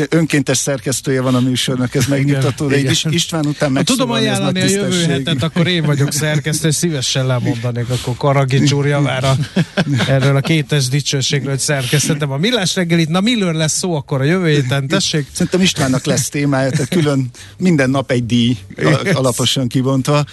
Önkéntes 0.08 0.58
szerkesztője 0.58 1.20
van 1.20 1.34
a 1.34 1.40
műsornak, 1.40 1.94
ez 1.94 2.06
megnyugtató, 2.06 2.66
de 2.66 2.74
egy 2.74 3.06
István 3.10 3.46
után 3.46 3.72
meg 3.72 3.84
Tudom 3.84 4.10
ajánlani 4.10 4.60
a 4.60 4.64
jövő 4.64 5.04
hetet, 5.04 5.42
akkor 5.42 5.66
én 5.66 5.82
vagyok 5.82 6.12
szerkesztő, 6.12 6.70
szívesen 6.70 7.26
lemondanék 7.26 7.90
akkor 7.90 8.16
Karagics 8.16 8.72
úr 8.72 8.86
javára 8.86 9.36
erről 10.08 10.36
a 10.36 10.40
kétes 10.40 10.88
dicsőségről, 10.88 11.50
hogy 11.50 11.58
szerkesztettem 11.58 12.30
a 12.30 12.36
millás 12.36 12.74
reggelit. 12.74 13.08
Na, 13.08 13.20
miről 13.20 13.52
lesz 13.52 13.78
szó 13.78 13.94
akkor 13.94 14.20
a 14.20 14.24
jövő 14.24 14.48
héten? 14.48 14.86
Tessék. 14.86 15.26
Szerintem 15.32 15.60
Istvánnak 15.60 15.99
annak 16.06 16.18
lesz 16.18 16.28
témája, 16.28 16.70
tehát 16.70 16.88
külön 16.88 17.30
minden 17.58 17.90
nap 17.90 18.10
egy 18.10 18.26
díj 18.26 18.58
alaposan 19.12 19.68
kibontva. 19.68 20.24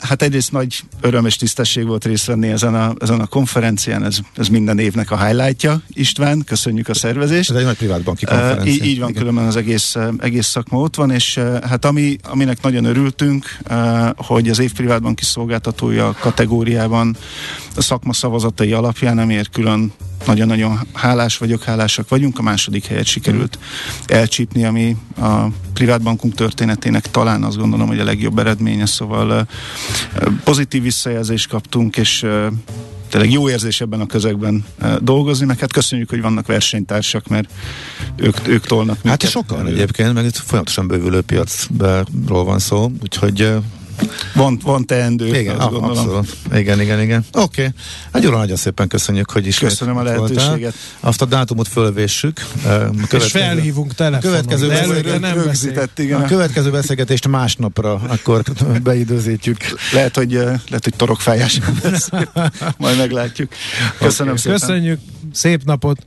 Hát 0.00 0.22
egyrészt 0.22 0.52
nagy 0.52 0.82
öröm 1.00 1.26
és 1.26 1.36
tisztesség 1.36 1.86
volt 1.86 2.04
részt 2.04 2.26
venni 2.26 2.48
ezen 2.48 2.74
a, 2.74 2.94
ezen 2.98 3.20
a 3.20 3.26
konferencián, 3.26 4.04
ez, 4.04 4.18
ez 4.36 4.48
minden 4.48 4.78
évnek 4.78 5.10
a 5.10 5.26
highlightja, 5.26 5.82
István, 5.88 6.42
köszönjük 6.44 6.88
a 6.88 6.94
szervezést. 6.94 7.50
Ez 7.50 7.56
egy 7.56 7.64
nagy 7.64 7.76
privátbanki 7.76 8.24
konferencia. 8.24 8.72
Így, 8.72 8.84
így 8.84 8.98
van, 8.98 9.08
Igen. 9.08 9.20
különben 9.20 9.46
az 9.46 9.56
egész, 9.56 9.96
egész 10.18 10.46
szakma 10.46 10.78
ott 10.78 10.96
van, 10.96 11.10
és 11.10 11.40
hát 11.62 11.84
ami, 11.84 12.16
aminek 12.22 12.62
nagyon 12.62 12.84
örültünk, 12.84 13.58
hogy 14.16 14.48
az 14.48 14.58
év 14.58 14.72
privátbanki 14.72 15.24
szolgáltatója 15.24 16.16
kategóriában 16.20 17.16
a 17.76 17.82
szakma 17.82 18.12
szavazatai 18.12 18.72
alapján, 18.72 19.18
amiért 19.18 19.50
külön 19.50 19.92
nagyon-nagyon 20.26 20.78
hálás 20.92 21.38
vagyok, 21.38 21.62
hálásak 21.62 22.08
vagyunk. 22.08 22.38
A 22.38 22.42
második 22.42 22.86
helyet 22.86 23.06
sikerült 23.06 23.58
elcsípni, 24.06 24.64
ami 24.64 24.96
a 25.16 25.46
privátbankunk 25.72 26.34
történetének 26.34 27.10
talán 27.10 27.42
azt 27.42 27.56
gondolom, 27.56 27.86
hogy 27.86 27.98
a 28.00 28.04
legjobb 28.04 28.38
eredménye, 28.38 28.86
szóval 28.86 29.46
pozitív 30.44 30.82
visszajelzést 30.82 31.48
kaptunk, 31.48 31.96
és 31.96 32.26
tényleg 33.10 33.30
jó 33.30 33.48
érzés 33.48 33.80
ebben 33.80 34.00
a 34.00 34.06
közegben 34.06 34.64
dolgozni, 35.00 35.46
meg 35.46 35.58
hát 35.58 35.72
köszönjük, 35.72 36.08
hogy 36.08 36.20
vannak 36.20 36.46
versenytársak, 36.46 37.26
mert 37.26 37.52
ők, 38.16 38.48
ők 38.48 38.66
tolnak 38.66 38.98
Hát 39.04 39.22
és 39.22 39.30
sokan 39.30 39.66
egyébként, 39.66 40.14
meg 40.14 40.24
itt 40.24 40.36
folyamatosan 40.36 40.86
bővülő 40.86 41.20
piacról 41.20 42.44
van 42.44 42.58
szó, 42.58 42.90
úgyhogy 43.02 43.52
van, 44.34 44.60
van 44.62 44.86
teendő, 44.86 45.26
igen, 45.26 45.56
azt 45.56 45.70
gondolom. 45.70 45.98
Abszolút. 45.98 46.36
Igen, 46.54 46.80
igen, 46.80 47.00
igen. 47.00 47.24
Oké. 47.32 47.42
Okay. 47.42 47.74
Hát 48.12 48.22
Gyula, 48.22 48.36
nagyon 48.36 48.56
szépen 48.56 48.88
köszönjük, 48.88 49.30
hogy 49.30 49.46
is 49.46 49.58
Köszönöm 49.58 49.96
a 49.96 50.02
lehetőséget. 50.02 50.48
Voltál. 50.48 50.72
Azt 51.00 51.22
a 51.22 51.24
dátumot 51.24 51.68
fölvéssük. 51.68 52.46
Következő, 52.62 53.24
és 53.24 53.30
felhívunk 53.30 53.94
telefonon. 53.94 54.34
Következő 54.34 54.70
előre 54.70 55.18
nem 55.18 55.34
rögzített, 55.34 55.98
igen. 55.98 56.22
A 56.22 56.24
következő 56.24 56.70
beszélgetést 56.70 57.28
másnapra 57.28 57.94
akkor 57.94 58.42
beidőzítjük. 58.82 59.56
Lehet, 59.92 60.16
hogy, 60.16 60.32
lehet, 60.32 60.84
hogy 60.84 60.94
torokfájás 60.96 61.60
Majd 62.78 62.96
meglátjuk. 62.96 63.52
Köszönöm 63.98 64.32
okay. 64.32 64.42
szépen. 64.42 64.58
Köszönjük. 64.58 65.00
Szép 65.32 65.64
napot. 65.64 65.98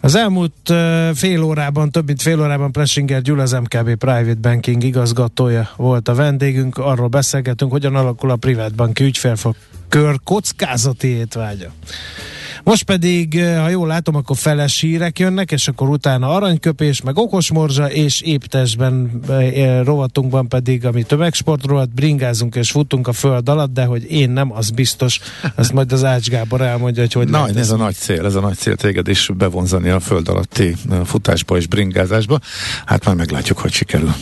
Az 0.00 0.14
elmúlt 0.14 0.72
fél 1.14 1.42
órában, 1.42 1.90
több 1.90 2.06
mint 2.06 2.22
fél 2.22 2.40
órában 2.40 2.72
Plesinger 2.72 3.22
Gyula, 3.22 3.42
az 3.42 3.52
MKB 3.52 3.94
Private 3.94 4.40
Banking 4.40 4.82
igazgatója 4.82 5.70
volt 5.76 6.08
a 6.08 6.14
vendégünk. 6.14 6.78
Arról 6.78 7.08
beszélgetünk, 7.08 7.70
hogyan 7.70 7.94
alakul 7.94 8.30
a 8.30 8.36
privát 8.36 8.74
banki 8.74 9.04
ügyfélfog 9.04 9.54
kör 9.88 10.20
kockázati 10.24 11.08
étvágya. 11.08 11.72
Most 12.62 12.82
pedig, 12.82 13.36
eh, 13.36 13.60
ha 13.60 13.68
jól 13.68 13.86
látom, 13.86 14.14
akkor 14.14 14.36
feles 14.36 14.80
hírek 14.80 15.18
jönnek, 15.18 15.52
és 15.52 15.68
akkor 15.68 15.88
utána 15.88 16.34
aranyköpés, 16.34 17.02
meg 17.02 17.18
okosmorzsa, 17.18 17.90
és 17.90 18.20
éptesben 18.20 19.20
e, 19.28 19.82
rovatunkban 19.82 20.48
pedig, 20.48 20.86
ami 20.86 21.02
tömegsport 21.02 21.64
rovat, 21.64 21.94
bringázunk 21.94 22.54
és 22.54 22.70
futunk 22.70 23.08
a 23.08 23.12
föld 23.12 23.48
alatt, 23.48 23.72
de 23.72 23.84
hogy 23.84 24.10
én 24.10 24.30
nem, 24.30 24.52
az 24.52 24.70
biztos. 24.70 25.20
Azt 25.54 25.72
majd 25.72 25.92
az 25.92 26.04
Ács 26.04 26.28
Gábor 26.28 26.60
elmondja, 26.60 27.02
hogy 27.02 27.12
hogy 27.12 27.28
Na, 27.28 27.48
ez, 27.48 27.56
ez 27.56 27.70
a 27.70 27.76
nagy 27.76 27.94
cél, 27.94 28.24
ez 28.24 28.34
a 28.34 28.40
nagy 28.40 28.56
cél 28.56 28.76
téged 28.76 29.08
is 29.08 29.30
bevonzani 29.36 29.88
a 29.88 30.00
föld 30.00 30.28
alatti 30.28 30.76
futásba 31.04 31.56
és 31.56 31.66
bringázásba. 31.66 32.38
Hát 32.84 33.04
már 33.04 33.14
meglátjuk, 33.14 33.58
hogy 33.58 33.72
sikerül. 33.72 34.14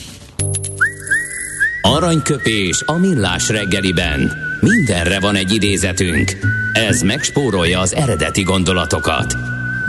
Aranyköpés 1.89 2.83
a 2.87 2.99
millás 2.99 3.49
reggeliben. 3.49 4.33
Mindenre 4.61 5.21
van 5.21 5.35
egy 5.35 5.55
idézetünk. 5.55 6.37
Ez 6.73 7.03
megspórolja 7.03 7.81
az 7.81 7.95
eredeti 7.95 8.43
gondolatokat. 8.43 9.35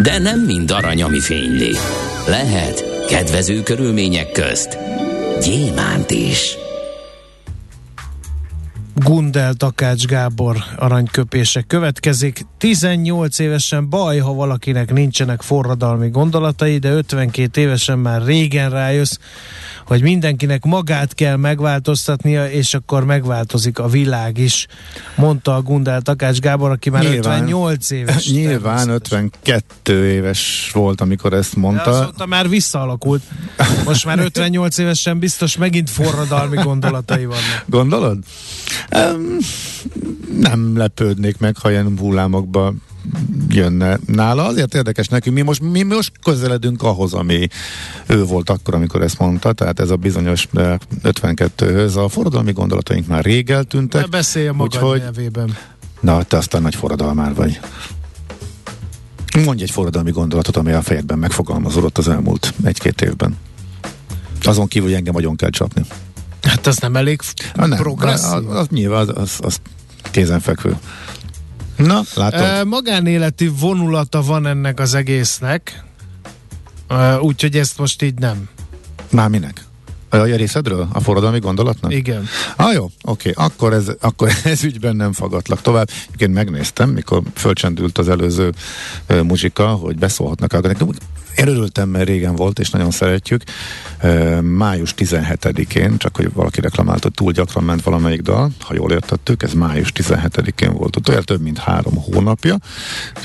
De 0.01 0.17
nem 0.17 0.39
mind 0.39 0.71
arany, 0.71 1.03
ami 1.03 1.19
fényli. 1.19 1.75
Lehet 2.27 3.05
kedvező 3.07 3.63
körülmények 3.63 4.31
közt 4.31 4.77
gyémánt 5.41 6.11
is. 6.11 6.57
Gundel 8.95 9.53
Takács 9.53 10.05
Gábor 10.05 10.57
aranyköpése 10.75 11.61
következik. 11.61 12.45
18 12.57 13.39
évesen 13.39 13.89
baj, 13.89 14.17
ha 14.17 14.33
valakinek 14.33 14.93
nincsenek 14.93 15.41
forradalmi 15.41 16.09
gondolatai, 16.09 16.77
de 16.77 16.91
52 16.91 17.61
évesen 17.61 17.99
már 17.99 18.23
régen 18.25 18.69
rájössz, 18.69 19.17
hogy 19.89 20.01
mindenkinek 20.01 20.63
magát 20.63 21.13
kell 21.13 21.35
megváltoztatnia, 21.35 22.49
és 22.49 22.73
akkor 22.73 23.05
megváltozik 23.05 23.79
a 23.79 23.87
világ 23.87 24.37
is, 24.37 24.67
mondta 25.15 25.55
a 25.55 25.61
Gundel 25.61 26.01
Takács 26.01 26.39
Gábor, 26.39 26.71
aki 26.71 26.89
már 26.89 27.03
nyilván, 27.03 27.41
58 27.41 27.89
éves. 27.89 28.29
Nyilván 28.31 28.89
52 28.89 30.11
éves 30.11 30.69
volt, 30.73 31.01
amikor 31.01 31.33
ezt 31.33 31.55
mondta. 31.55 31.91
De 31.91 31.97
azóta 31.97 32.25
már 32.25 32.49
visszaalakult. 32.49 33.23
Most 33.85 34.05
már 34.05 34.19
58 34.19 34.77
évesen 34.77 35.19
biztos 35.19 35.57
megint 35.57 35.89
forradalmi 35.89 36.55
gondolatai 36.55 37.25
vannak. 37.25 37.63
Gondolod? 37.65 38.17
Um, 38.91 39.37
nem 40.39 40.77
lepődnék 40.77 41.37
meg, 41.37 41.57
ha 41.57 41.71
ilyen 41.71 41.97
hullámokba 41.97 42.73
jönne 43.49 43.99
nála. 44.05 44.45
Azért 44.45 44.75
érdekes 44.75 45.07
nekünk, 45.07 45.35
mi 45.35 45.41
most, 45.41 45.61
mi 45.61 45.83
most 45.83 46.11
közeledünk 46.23 46.83
ahhoz, 46.83 47.13
ami 47.13 47.47
ő 48.07 48.23
volt 48.23 48.49
akkor, 48.49 48.73
amikor 48.73 49.01
ezt 49.01 49.19
mondta, 49.19 49.53
tehát 49.53 49.79
ez 49.79 49.89
a 49.89 49.95
bizonyos 49.95 50.47
52-höz. 51.03 52.05
A 52.05 52.09
forradalmi 52.09 52.51
gondolataink 52.51 53.07
már 53.07 53.23
rég 53.23 53.49
eltűntek. 53.49 54.01
Ne 54.01 54.07
beszélj 54.07 54.47
maga 54.47 54.63
úgyhogy, 54.63 54.99
nyelvében. 54.99 55.57
Na, 55.99 56.23
te 56.23 56.37
aztán 56.37 56.61
nagy 56.61 56.75
forradalmár 56.75 57.33
vagy. 57.33 57.59
Mondj 59.43 59.63
egy 59.63 59.71
forradalmi 59.71 60.11
gondolatot, 60.11 60.57
ami 60.57 60.71
a 60.71 60.81
fejedben 60.81 61.19
megfogalmazódott 61.19 61.97
az 61.97 62.07
elmúlt 62.07 62.53
egy-két 62.63 63.01
évben. 63.01 63.37
Azon 64.41 64.67
kívül, 64.67 64.87
hogy 64.87 64.97
engem 64.97 65.13
nagyon 65.13 65.35
kell 65.35 65.49
csapni. 65.49 65.85
Hát 66.41 66.67
az 66.67 66.77
nem 66.77 66.95
elég 66.95 67.21
ha, 67.55 67.65
nem, 67.65 67.77
progresszív. 67.77 68.49
Az, 68.49 68.55
az 68.55 68.67
nyilván, 68.67 69.09
az, 69.09 69.17
az, 69.17 69.39
az 69.41 69.59
kézenfekvő. 70.11 70.77
Na, 71.85 72.01
látom. 72.15 72.41
E, 72.41 72.63
magánéleti 72.63 73.47
vonulata 73.59 74.21
van 74.21 74.45
ennek 74.45 74.79
az 74.79 74.93
egésznek, 74.93 75.83
e, 76.87 77.19
úgyhogy 77.19 77.57
ezt 77.57 77.77
most 77.77 78.01
így 78.01 78.19
nem. 78.19 78.49
Már 79.11 79.29
minek? 79.29 79.67
A 80.09 80.17
részedről? 80.23 80.87
A 80.93 80.99
forradalmi 80.99 81.39
gondolatnak? 81.39 81.93
Igen. 81.93 82.27
Ah, 82.55 82.73
jó, 82.73 82.89
oké, 83.03 83.31
akkor 83.35 83.73
ez, 83.73 83.91
akkor 83.99 84.29
ez 84.43 84.63
ügyben 84.63 84.95
nem 84.95 85.13
fagatlak 85.13 85.61
tovább. 85.61 85.89
Én 86.17 86.29
megnéztem, 86.29 86.89
mikor 86.89 87.21
fölcsendült 87.35 87.97
az 87.97 88.09
előző 88.09 88.53
uh, 89.09 89.21
muzsika, 89.21 89.67
hogy 89.67 89.97
beszólhatnak 89.97 90.53
én 91.35 91.47
örültem, 91.47 91.89
mert 91.89 92.07
régen 92.07 92.35
volt, 92.35 92.59
és 92.59 92.69
nagyon 92.69 92.91
szeretjük. 92.91 93.43
Május 94.41 94.93
17-én, 94.97 95.97
csak 95.97 96.15
hogy 96.15 96.33
valaki 96.33 96.61
reklamált, 96.61 97.03
hogy 97.03 97.11
túl 97.11 97.31
gyakran 97.31 97.63
ment 97.63 97.83
valamelyik 97.83 98.21
dal, 98.21 98.51
ha 98.59 98.73
jól 98.73 98.91
értettük, 98.91 99.43
ez 99.43 99.53
május 99.53 99.91
17-én 99.95 100.73
volt. 100.73 101.09
Olyan 101.09 101.23
több 101.23 101.41
mint 101.41 101.57
három 101.57 101.95
hónapja. 101.95 102.57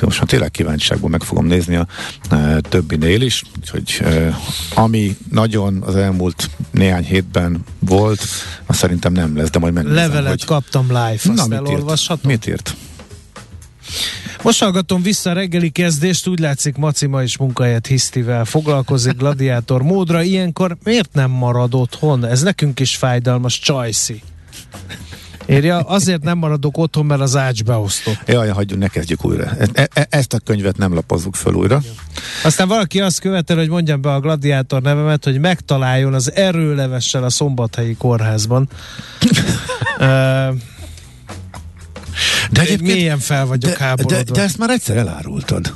Most 0.00 0.18
már 0.18 0.28
tényleg 0.28 0.50
kíváncsiságból 0.50 1.10
meg 1.10 1.22
fogom 1.22 1.46
nézni 1.46 1.76
a 1.76 1.86
többinél 2.60 3.22
is, 3.22 3.42
úgyhogy 3.58 4.02
ami 4.74 5.16
nagyon 5.30 5.82
az 5.86 5.96
elmúlt 5.96 6.50
néhány 6.70 7.04
hétben 7.04 7.64
volt, 7.78 8.20
azt 8.66 8.78
szerintem 8.78 9.12
nem 9.12 9.36
lesz, 9.36 9.50
de 9.50 9.58
majd 9.58 9.72
megnézem. 9.72 9.96
Levelet 9.96 10.30
hogy... 10.30 10.44
kaptam 10.44 10.86
live, 10.86 11.18
azt 11.26 11.48
Na, 11.48 11.60
mit 11.60 11.70
írt? 11.70 12.24
Mit 12.24 12.46
írt? 12.46 12.76
Most 14.42 14.60
hallgatom 14.60 15.02
vissza 15.02 15.30
a 15.30 15.32
reggeli 15.32 15.70
kezdést, 15.70 16.26
úgy 16.26 16.38
látszik 16.38 16.76
Maci 16.76 17.06
ma 17.06 17.22
is 17.22 17.36
munkahelyet 17.36 17.86
hisztivel 17.86 18.44
foglalkozik 18.44 19.16
gladiátor 19.16 19.82
módra. 19.82 20.22
Ilyenkor 20.22 20.76
miért 20.84 21.12
nem 21.12 21.30
marad 21.30 21.74
otthon? 21.74 22.24
Ez 22.24 22.42
nekünk 22.42 22.80
is 22.80 22.96
fájdalmas, 22.96 23.58
csajszi. 23.58 24.22
Érja, 25.46 25.78
azért 25.78 26.22
nem 26.22 26.38
maradok 26.38 26.78
otthon, 26.78 27.06
mert 27.06 27.20
az 27.20 27.36
ács 27.36 27.64
beosztott. 27.64 28.18
Jaj, 28.26 28.48
hagyjuk, 28.48 28.78
ne 28.78 28.88
kezdjük 28.88 29.24
újra. 29.24 29.50
E- 29.72 29.88
e- 29.92 30.06
ezt 30.10 30.32
a 30.32 30.38
könyvet 30.38 30.76
nem 30.76 30.94
lapozzuk 30.94 31.34
föl 31.34 31.54
újra. 31.54 31.80
Aztán 32.44 32.68
valaki 32.68 33.00
azt 33.00 33.20
követel, 33.20 33.56
hogy 33.56 33.68
mondjam 33.68 34.00
be 34.00 34.12
a 34.12 34.20
gladiátor 34.20 34.82
nevemet, 34.82 35.24
hogy 35.24 35.40
megtaláljon 35.40 36.14
az 36.14 36.32
erőlevessel 36.32 37.24
a 37.24 37.30
szombathelyi 37.30 37.94
kórházban. 37.94 38.68
De 42.50 42.60
egyébként 42.60 42.92
mélyen 42.92 43.18
fel 43.18 43.46
vagyok 43.46 43.70
de, 43.70 43.84
háborodva. 43.84 44.22
De, 44.22 44.32
de 44.32 44.42
ezt 44.42 44.58
már 44.58 44.70
egyszer 44.70 44.96
elárultad. 44.96 45.74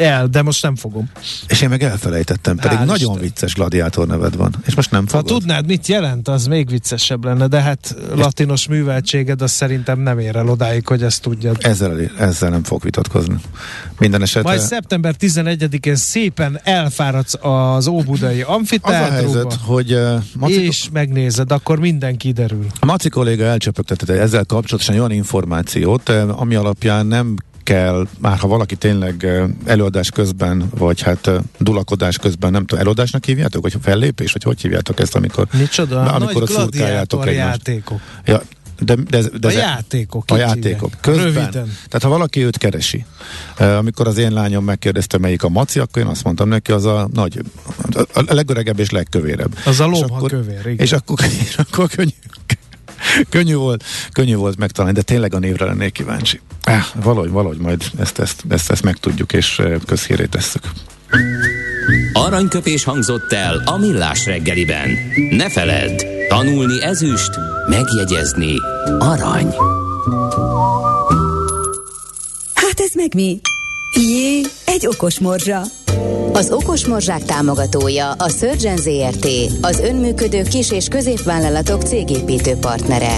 El, 0.00 0.26
de 0.26 0.42
most 0.42 0.62
nem 0.62 0.76
fogom. 0.76 1.10
És 1.48 1.62
én 1.62 1.68
meg 1.68 1.82
elfelejtettem, 1.82 2.56
pedig 2.56 2.76
Hál 2.76 2.86
nagyon 2.86 3.10
Isten. 3.10 3.22
vicces 3.22 3.54
gladiátor 3.54 4.06
neved 4.06 4.36
van. 4.36 4.54
És 4.66 4.74
most 4.74 4.90
nem 4.90 5.06
fogod. 5.06 5.30
Ha 5.30 5.38
tudnád, 5.38 5.66
mit 5.66 5.86
jelent, 5.86 6.28
az 6.28 6.46
még 6.46 6.70
viccesebb 6.70 7.24
lenne, 7.24 7.46
de 7.46 7.60
hát 7.60 7.96
latinos 8.14 8.68
műveltséged 8.68 9.42
az 9.42 9.50
szerintem 9.50 9.98
nem 10.00 10.18
ér 10.18 10.36
el 10.36 10.48
odáig, 10.48 10.86
hogy 10.86 11.02
ezt 11.02 11.22
tudjad. 11.22 11.56
Ezzel, 11.60 12.00
ezzel 12.18 12.50
nem 12.50 12.62
fog 12.62 12.82
vitatkozni. 12.82 13.34
Minden 13.98 14.22
esetre... 14.22 14.48
Majd 14.48 14.60
szeptember 14.60 15.14
11-én 15.20 15.96
szépen 15.96 16.60
elfáradsz 16.62 17.34
az 17.40 17.86
Óbudai 17.86 18.42
amfiteátróba. 18.42 19.28
Az 19.28 19.34
a 19.34 19.38
helyzet, 19.38 19.58
hogy 19.64 19.92
uh, 19.92 20.22
Maci... 20.34 20.64
És 20.64 20.88
megnézed, 20.92 21.52
akkor 21.52 21.78
minden 21.78 22.16
kiderül. 22.16 22.66
A 22.80 22.86
Maci 22.86 23.08
kolléga 23.08 23.44
elcsöpögtetett 23.44 24.16
ezzel 24.16 24.44
kapcsolatosan 24.44 24.94
olyan 24.94 25.10
információt, 25.10 26.08
ami 26.08 26.54
alapján 26.54 27.06
nem 27.06 27.34
kell, 27.70 28.06
már 28.18 28.38
ha 28.38 28.48
valaki 28.48 28.76
tényleg 28.76 29.26
előadás 29.64 30.10
közben, 30.10 30.70
vagy 30.78 31.02
hát 31.02 31.30
dulakodás 31.58 32.18
közben, 32.18 32.50
nem 32.50 32.64
tudom, 32.64 32.80
előadásnak 32.80 33.24
hívjátok, 33.24 33.62
vagy 33.62 33.74
fellépés, 33.82 34.32
vagy 34.32 34.42
hogy 34.42 34.60
hívjátok 34.60 35.00
ezt, 35.00 35.14
amikor, 35.14 35.46
Micsoda? 35.52 36.02
Na, 36.02 36.12
amikor 36.12 36.42
Nagy 36.42 36.56
a 36.56 36.60
szurkáljátok 36.60 37.32
játékok. 37.32 38.00
Ja, 38.24 38.42
de, 38.78 38.94
de, 38.94 39.22
de, 39.40 39.48
a 39.48 39.50
játékok. 39.50 40.24
A 40.26 40.36
játékok. 40.36 40.90
Közben. 41.00 41.24
Röviden. 41.24 41.76
Tehát 41.88 42.02
ha 42.02 42.08
valaki 42.08 42.44
őt 42.44 42.58
keresi, 42.58 43.04
amikor 43.58 44.06
az 44.06 44.18
én 44.18 44.32
lányom 44.32 44.64
megkérdezte, 44.64 45.18
melyik 45.18 45.42
a 45.42 45.48
maci, 45.48 45.78
akkor 45.78 46.02
én 46.02 46.08
azt 46.08 46.24
mondtam 46.24 46.48
neki, 46.48 46.72
az 46.72 46.84
a 46.84 47.08
nagy, 47.12 47.40
a 48.12 48.34
legöregebb 48.34 48.78
és 48.78 48.90
legkövérebb. 48.90 49.58
Az 49.64 49.80
a 49.80 49.86
lomha 49.86 50.26
kövér, 50.26 50.60
igen. 50.60 50.76
És 50.76 50.92
akkor, 50.92 51.18
és 51.48 51.56
akkor 51.56 51.88
könnyű, 51.88 52.10
könnyű 53.28 53.54
volt, 53.54 53.84
könnyű 54.12 54.34
volt 54.34 54.56
megtalálni, 54.56 54.96
de 54.96 55.02
tényleg 55.02 55.34
a 55.34 55.38
névre 55.38 55.64
lennék 55.64 55.92
kíváncsi. 55.92 56.40
Eh, 56.70 56.84
valahogy, 57.02 57.30
valahogy 57.30 57.58
majd 57.58 57.82
ezt, 57.98 58.18
ezt, 58.18 58.44
ezt, 58.48 58.70
ezt 58.70 58.82
megtudjuk, 58.82 59.32
és 59.32 59.58
eh, 59.58 59.76
közhíré 59.86 60.24
tesszük. 60.24 60.62
Aranyköpés 62.12 62.84
hangzott 62.84 63.32
el 63.32 63.62
a 63.64 63.76
millás 63.76 64.26
reggeliben. 64.26 64.88
Ne 65.30 65.50
feledd, 65.50 66.02
tanulni 66.28 66.82
ezüst, 66.82 67.30
megjegyezni 67.68 68.54
arany. 68.98 69.54
Hát 72.54 72.80
ez 72.80 72.90
meg 72.94 73.14
mi? 73.14 73.40
Jé, 73.96 74.40
egy 74.66 74.86
okos 74.86 75.18
morzsa. 75.18 75.62
Az 76.32 76.50
Okos 76.50 76.86
Morzsák 76.86 77.24
támogatója 77.24 78.10
a 78.10 78.28
Surgeon 78.28 78.76
ZRT, 78.76 79.26
az 79.60 79.78
önműködő 79.78 80.42
kis- 80.42 80.72
és 80.72 80.88
középvállalatok 80.88 81.82
cégépítő 81.82 82.54
partnere. 82.54 83.16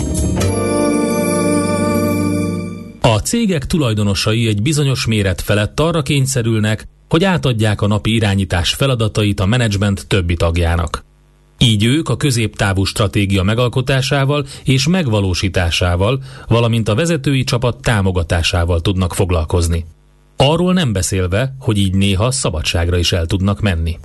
A 3.05 3.19
cégek 3.19 3.67
tulajdonosai 3.67 4.47
egy 4.47 4.62
bizonyos 4.62 5.07
méret 5.07 5.41
felett 5.41 5.81
arra 5.81 6.03
kényszerülnek, 6.03 6.85
hogy 7.09 7.25
átadják 7.25 7.81
a 7.81 7.87
napi 7.87 8.15
irányítás 8.15 8.75
feladatait 8.75 9.41
a 9.41 9.47
menedzsment 9.47 10.07
többi 10.07 10.35
tagjának. 10.35 11.05
Így 11.59 11.85
ők 11.85 12.09
a 12.09 12.17
középtávú 12.17 12.85
stratégia 12.85 13.43
megalkotásával 13.43 14.47
és 14.65 14.87
megvalósításával, 14.87 16.23
valamint 16.49 16.88
a 16.88 16.95
vezetői 16.95 17.45
csapat 17.45 17.83
támogatásával 17.83 18.81
tudnak 18.81 19.15
foglalkozni. 19.15 19.85
Arról 20.44 20.72
nem 20.72 20.92
beszélve, 20.92 21.55
hogy 21.59 21.78
így 21.78 21.94
néha 21.94 22.31
szabadságra 22.31 22.98
is 22.98 23.12
el 23.12 23.26
tudnak 23.26 23.61
menni. 23.61 23.98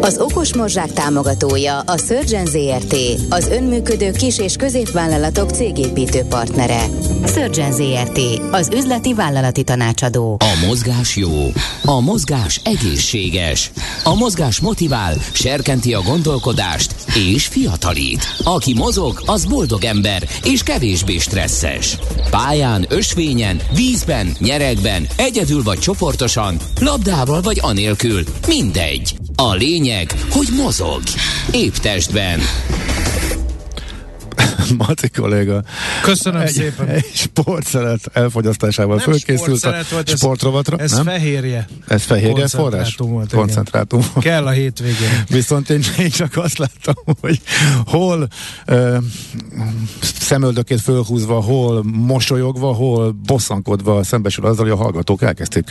Az 0.00 0.18
Okos 0.18 0.54
Morzsák 0.54 0.92
támogatója 0.92 1.78
a 1.78 1.98
Surgeon 1.98 2.46
ZRT, 2.46 2.96
az 3.28 3.48
önműködő 3.48 4.10
kis- 4.10 4.38
és 4.38 4.56
középvállalatok 4.56 5.50
cégépítő 5.50 6.22
partnere. 6.28 6.84
Surgeon 7.26 7.72
ZRT, 7.72 8.20
az 8.50 8.70
üzleti 8.74 9.14
vállalati 9.14 9.62
tanácsadó. 9.62 10.36
A 10.38 10.66
mozgás 10.66 11.16
jó, 11.16 11.52
a 11.84 12.00
mozgás 12.00 12.60
egészséges, 12.64 13.70
a 14.04 14.14
mozgás 14.14 14.60
motivál, 14.60 15.14
serkenti 15.32 15.94
a 15.94 16.00
gondolkodást 16.00 16.94
és 17.32 17.46
fiatalít. 17.46 18.24
Aki 18.44 18.74
mozog, 18.74 19.22
az 19.26 19.44
boldog 19.44 19.84
ember 19.84 20.22
és 20.44 20.62
kevésbé 20.62 21.18
stresszes. 21.18 21.98
Pályán, 22.30 22.86
ösvényen, 22.88 23.60
vízben, 23.74 24.36
nyeregben, 24.38 25.06
egyedül 25.16 25.62
vagy 25.62 25.81
csoportosan, 25.82 26.56
labdával 26.80 27.40
vagy 27.40 27.58
anélkül, 27.62 28.22
mindegy. 28.46 29.14
A 29.34 29.54
lényeg, 29.54 30.14
hogy 30.30 30.48
mozog. 30.56 31.02
Épp 31.50 31.74
testben. 31.74 32.40
Maci 34.76 35.08
kolléga. 35.08 35.62
Köszönöm 36.02 36.40
egy, 36.40 36.52
szépen. 36.52 36.88
Egy 36.88 37.10
sportszelet 37.14 38.00
elfogyasztásával 38.12 38.96
nem 38.96 39.04
fölkészült 39.04 39.64
a 39.64 39.74
volt, 39.90 40.16
sportrovatra. 40.16 40.76
Ez, 40.76 40.90
ez 40.90 40.96
nem? 40.96 41.04
fehérje. 41.04 41.68
Ez 41.86 42.02
fehérje 42.02 42.48
forrás? 42.48 42.94
Volt, 42.96 43.32
Koncentrátum. 43.32 44.00
Igen. 44.00 44.22
Kell 44.22 44.46
a 44.46 44.50
hétvégén. 44.50 45.24
Viszont 45.28 45.70
én, 45.70 45.82
én 45.98 46.10
csak 46.10 46.36
azt 46.36 46.58
láttam, 46.58 46.94
hogy 47.20 47.40
hol 47.84 48.28
uh, 48.66 48.96
szemöldökét 50.20 50.80
fölhúzva, 50.80 51.40
hol 51.40 51.82
mosolyogva, 51.82 52.72
hol 52.72 53.16
bosszankodva 53.26 54.02
szembesül 54.02 54.46
azzal, 54.46 54.64
hogy 54.64 54.74
a 54.74 54.76
hallgatók 54.76 55.22
elkezdték 55.22 55.64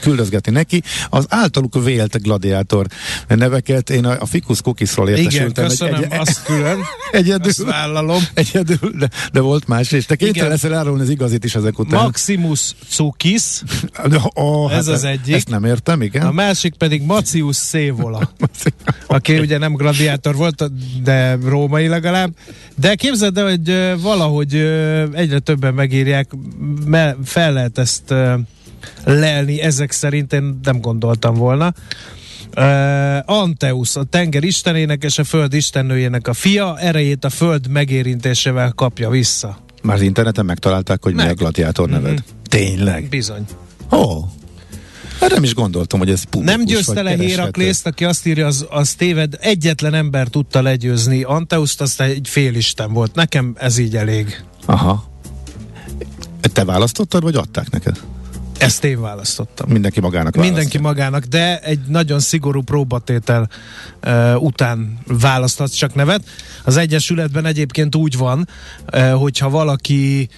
küldözgetni 0.00 0.52
neki 0.52 0.82
az 1.10 1.26
általuk 1.28 1.84
vélt 1.84 2.22
gladiátor 2.22 2.86
neveket. 3.28 3.90
Én 3.90 4.04
a, 4.04 4.16
a 4.20 4.26
Ficus 4.26 4.62
Cookiesról 4.62 5.08
értesültem. 5.08 5.64
Igen, 5.64 5.68
köszönöm, 5.68 5.94
egy, 5.94 6.02
egy, 6.10 6.18
azt 6.18 6.42
külön. 6.42 6.78
Egyedül. 7.10 7.48
Azt 7.48 7.64
vállalom. 7.64 8.22
Egyedül, 8.52 8.90
de, 8.98 9.10
de 9.32 9.40
volt 9.40 9.66
más, 9.66 9.92
és 9.92 10.06
te 10.06 10.16
kénytelen 10.16 10.50
leszel 10.50 10.74
árulni 10.74 11.02
az 11.02 11.08
igazit 11.08 11.44
is 11.44 11.54
ezek 11.54 11.78
után. 11.78 12.02
Maximus 12.02 12.74
Cukis. 12.88 13.62
oh, 14.34 14.72
ez 14.76 14.86
hát 14.86 14.94
az 14.94 15.04
egyik. 15.04 15.34
Ezt 15.34 15.48
nem 15.48 15.64
értem, 15.64 16.02
igen. 16.02 16.26
A 16.26 16.32
másik 16.32 16.74
pedig 16.74 17.02
Macius 17.02 17.56
Szévola. 17.70 18.30
aki 19.06 19.38
ugye 19.38 19.58
nem 19.58 19.74
gladiátor 19.74 20.34
volt, 20.34 20.70
de 21.02 21.38
római 21.44 21.86
legalább. 21.86 22.30
De 22.74 22.94
képzeld 22.94 23.38
el, 23.38 23.48
hogy 23.48 24.00
valahogy 24.02 24.54
egyre 25.12 25.38
többen 25.38 25.74
megírják, 25.74 26.30
fel 27.24 27.52
lehet 27.52 27.78
ezt 27.78 28.14
lelni, 29.04 29.60
ezek 29.60 29.90
szerint 29.90 30.32
én 30.32 30.60
nem 30.62 30.80
gondoltam 30.80 31.34
volna. 31.34 31.74
Uh, 32.56 33.18
Anteus, 33.24 33.96
a 33.96 34.04
tenger 34.04 34.44
istenének 34.44 35.02
és 35.04 35.18
a 35.18 35.24
föld 35.24 35.54
istennőjének 35.54 36.28
a 36.28 36.32
fia, 36.32 36.78
erejét 36.78 37.24
a 37.24 37.30
föld 37.30 37.68
megérintésével 37.68 38.72
kapja 38.72 39.10
vissza. 39.10 39.58
Már 39.82 39.96
az 39.96 40.02
interneten 40.02 40.44
megtalálták, 40.44 41.02
hogy 41.02 41.14
Meg. 41.14 41.24
mi 41.24 41.30
a 41.30 41.34
gladiátor 41.34 41.88
neved. 41.88 42.10
Mm-hmm. 42.10 42.20
Tényleg? 42.48 43.08
Bizony. 43.08 43.44
Ó, 43.92 43.96
oh. 43.96 44.24
Hát 45.20 45.30
nem 45.30 45.42
is 45.42 45.54
gondoltam, 45.54 45.98
hogy 45.98 46.10
ez 46.10 46.22
publikus, 46.22 46.56
Nem 46.56 46.66
győzte 46.66 47.02
le 47.02 47.14
Héraklészt, 47.14 47.86
aki 47.86 48.04
azt 48.04 48.26
írja, 48.26 48.46
az, 48.46 48.66
az 48.70 48.94
téved. 48.94 49.36
Egyetlen 49.40 49.94
ember 49.94 50.28
tudta 50.28 50.62
legyőzni 50.62 51.22
Anteuszt, 51.22 51.80
aztán 51.80 52.08
egy 52.08 52.28
félisten 52.28 52.92
volt. 52.92 53.14
Nekem 53.14 53.54
ez 53.58 53.78
így 53.78 53.96
elég. 53.96 54.44
Aha. 54.66 55.10
Te 56.52 56.64
választottad, 56.64 57.22
vagy 57.22 57.34
adták 57.34 57.70
neked? 57.70 58.00
Ezt 58.58 58.84
én 58.84 59.00
választottam. 59.00 59.70
Mindenki 59.70 60.00
magának 60.00 60.34
választja. 60.34 60.54
Mindenki 60.54 60.78
magának, 60.78 61.24
de 61.24 61.58
egy 61.58 61.80
nagyon 61.88 62.20
szigorú 62.20 62.62
próbatétel 62.62 63.48
uh, 64.06 64.42
után 64.42 64.98
választhatsz 65.06 65.74
csak 65.74 65.94
nevet. 65.94 66.24
Az 66.64 66.76
Egyesületben 66.76 67.44
egyébként 67.44 67.94
úgy 67.94 68.16
van, 68.16 68.48
uh, 68.92 69.10
hogyha 69.10 69.50
valaki 69.50 70.28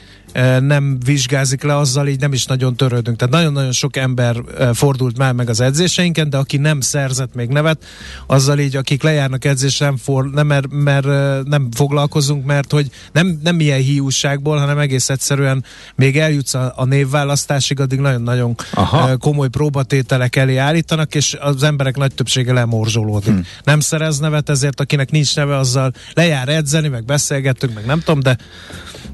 nem 0.61 0.99
vizsgázik 1.05 1.63
le, 1.63 1.77
azzal 1.77 2.09
így 2.09 2.21
nem 2.21 2.33
is 2.33 2.47
nagyon 2.47 2.77
törődünk. 2.77 3.17
Tehát 3.17 3.35
nagyon-nagyon 3.35 3.73
sok 3.73 3.97
ember 3.97 4.37
fordult 4.73 5.19
már 5.19 5.33
meg 5.33 5.49
az 5.49 5.61
edzéseinken, 5.61 6.31
de 6.31 6.37
aki 6.37 6.57
nem 6.57 6.81
szerzett 6.81 7.35
még 7.35 7.49
nevet, 7.49 7.85
azzal 8.27 8.59
így, 8.59 8.77
akik 8.77 9.03
lejárnak 9.03 9.45
edzésre, 9.45 9.87
nem, 9.87 9.97
for, 9.97 10.31
nem, 10.31 10.47
mert, 10.47 10.67
mert 10.71 11.07
nem 11.45 11.69
foglalkozunk, 11.73 12.45
mert 12.45 12.73
hogy 12.73 12.91
nem, 13.13 13.41
nem 13.43 13.61
ilyen 13.61 13.81
hiúságból, 13.81 14.59
hanem 14.59 14.79
egész 14.79 15.09
egyszerűen 15.09 15.65
még 15.95 16.19
eljutsz 16.19 16.55
a, 16.55 16.73
a 16.77 16.85
névválasztásig, 16.85 17.81
addig 17.81 17.99
nagyon-nagyon 17.99 18.55
Aha. 18.73 19.17
komoly 19.17 19.49
próbatételek 19.49 20.37
elé 20.37 20.57
állítanak, 20.57 21.15
és 21.15 21.37
az 21.41 21.63
emberek 21.63 21.97
nagy 21.97 22.15
többsége 22.15 22.53
lemorzsolódik. 22.53 23.33
Hmm. 23.33 23.45
Nem 23.65 23.81
szerez 23.81 24.19
nevet, 24.19 24.49
ezért 24.49 24.81
akinek 24.81 25.11
nincs 25.11 25.37
neve, 25.37 25.57
azzal 25.57 25.93
lejár 26.15 26.49
edzeni, 26.49 26.89
meg 26.89 27.05
beszélgettünk, 27.05 27.75
meg 27.75 27.87
nem 27.87 27.99
tudom, 27.99 28.21
de 28.21 28.37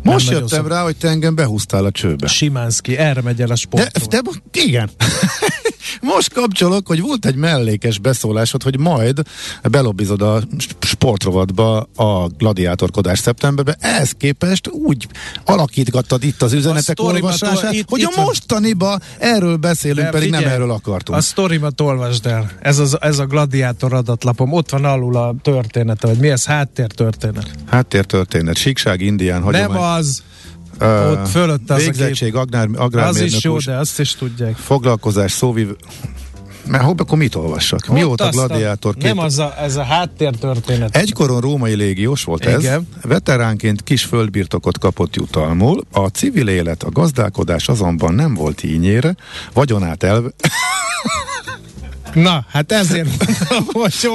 most 0.02 0.30
jöttem 0.30 0.66
rá, 0.66 0.82
hogy 0.82 0.96
te 1.04 1.10
engem 1.10 1.34
behúztál 1.34 1.84
a 1.84 1.90
csőbe. 1.90 2.26
Simánszki, 2.26 2.96
erre 2.96 3.20
megy 3.20 3.40
el 3.40 3.50
a 3.50 3.56
sport. 3.56 4.08
De, 4.08 4.20
de, 4.20 4.60
igen. 4.60 4.90
Most 6.00 6.32
kapcsolok, 6.32 6.86
hogy 6.86 7.00
volt 7.00 7.26
egy 7.26 7.34
mellékes 7.34 7.98
beszólásod, 7.98 8.62
hogy 8.62 8.78
majd 8.78 9.22
belobbizod 9.70 10.22
a 10.22 10.42
sportrovatba 10.80 11.80
a 11.96 12.26
gladiátorkodás 12.26 13.18
szeptemberben. 13.18 13.76
Ehhez 13.80 14.12
képest 14.18 14.68
úgy 14.68 15.06
alakítgattad 15.44 16.24
itt 16.24 16.42
az 16.42 16.52
üzenetek 16.52 17.00
olvasását, 17.00 17.72
itt, 17.72 17.88
hogy 17.88 18.00
itt 18.00 18.14
a 18.14 18.20
mostaniba 18.20 18.98
erről 19.18 19.56
beszélünk, 19.56 20.10
pedig 20.10 20.24
figyelj, 20.26 20.44
nem 20.44 20.52
erről 20.52 20.70
akartunk. 20.70 21.18
A 21.18 21.20
sztorimat 21.20 21.80
olvasd 21.80 22.26
el. 22.26 22.50
Ez, 22.60 22.78
az, 22.78 22.96
ez 23.00 23.18
a 23.18 23.26
gladiátor 23.26 23.92
adatlapom. 23.92 24.52
Ott 24.52 24.70
van 24.70 24.84
alul 24.84 25.16
a 25.16 25.34
története, 25.42 26.06
vagy 26.06 26.18
mi 26.18 26.28
ez? 26.28 26.44
Háttértörténet. 26.44 27.50
Háttértörténet. 27.66 28.56
Síkság, 28.56 29.00
indián, 29.00 29.42
hagyomány. 29.42 29.70
Nem 29.70 29.82
az. 29.82 30.22
Ott 30.80 31.28
fölött 31.28 31.70
az 31.70 31.84
Végzettség, 31.84 32.34
agrár, 32.34 32.68
agrármérnök. 32.74 33.26
Az 33.26 33.34
is 33.34 33.44
jó, 33.44 33.58
de 33.58 33.76
azt 33.76 34.00
is 34.00 34.14
tudják. 34.14 34.56
Foglalkozás, 34.56 35.32
szóviv... 35.32 35.68
Mert 36.66 36.84
hopp, 36.84 37.00
akkor 37.00 37.18
mit 37.18 37.34
olvassak? 37.34 37.80
Ott 37.88 37.94
Mióta 37.94 38.28
gladiátor? 38.28 38.94
Nem, 38.94 39.18
az 39.18 39.38
a, 39.38 39.54
ez 39.58 39.76
a 39.76 39.82
háttértörténet. 39.82 40.96
Egykoron 40.96 41.40
római 41.40 41.74
légiós 41.74 42.24
volt 42.24 42.44
Igen. 42.44 42.64
ez. 42.64 42.80
Veteránként 43.02 43.82
kis 43.82 44.04
földbirtokot 44.04 44.78
kapott 44.78 45.16
jutalmul. 45.16 45.84
A 45.92 46.06
civil 46.06 46.48
élet, 46.48 46.82
a 46.82 46.90
gazdálkodás 46.90 47.68
azonban 47.68 48.14
nem 48.14 48.34
volt 48.34 48.62
ínyére. 48.62 49.16
Vagyonát 49.52 50.02
el... 50.02 50.22
Na, 52.14 52.46
hát 52.48 52.72
ezért 52.72 53.08
most 53.72 54.06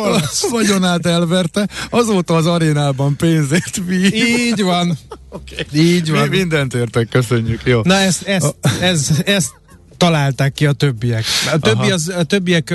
Vagyonát 0.49 1.05
elverte, 1.05 1.67
azóta 1.89 2.35
az 2.35 2.45
arénában 2.45 3.15
pénzért 3.15 3.81
vi. 3.85 4.15
Így 4.15 4.61
van. 4.61 4.97
Okay. 5.29 5.65
Így 5.85 6.11
van. 6.11 6.27
Mi 6.27 6.37
mindent 6.37 6.73
értek, 6.73 7.09
köszönjük. 7.09 7.61
Jó. 7.63 7.81
Na, 7.83 7.93
ezt, 7.93 8.27
ezt, 8.27 8.55
ez, 8.81 9.09
ezt 9.25 9.51
találták 9.97 10.53
ki 10.53 10.65
a 10.65 10.71
többiek. 10.71 11.23
A, 11.53 11.57
többi 11.57 11.91
az, 11.91 12.13
a 12.17 12.23
többiek 12.23 12.73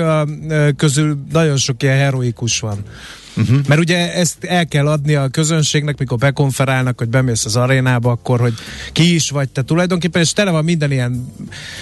közül 0.77 1.17
nagyon 1.31 1.57
sok 1.57 1.83
ilyen 1.83 1.97
heroikus 1.97 2.59
van. 2.59 2.83
Uh-huh. 3.37 3.59
Mert 3.67 3.81
ugye 3.81 4.13
ezt 4.13 4.43
el 4.43 4.67
kell 4.67 4.87
adni 4.87 5.15
a 5.15 5.27
közönségnek, 5.27 5.99
mikor 5.99 6.17
bekonferálnak, 6.17 6.97
hogy 6.97 7.09
bemész 7.09 7.45
az 7.45 7.55
arénába, 7.55 8.11
akkor, 8.11 8.39
hogy 8.39 8.53
ki 8.91 9.13
is 9.13 9.29
vagy 9.29 9.49
te 9.49 9.61
tulajdonképpen, 9.61 10.21
és 10.21 10.33
tele 10.33 10.51
van 10.51 10.63
minden 10.63 10.91
ilyen 10.91 11.33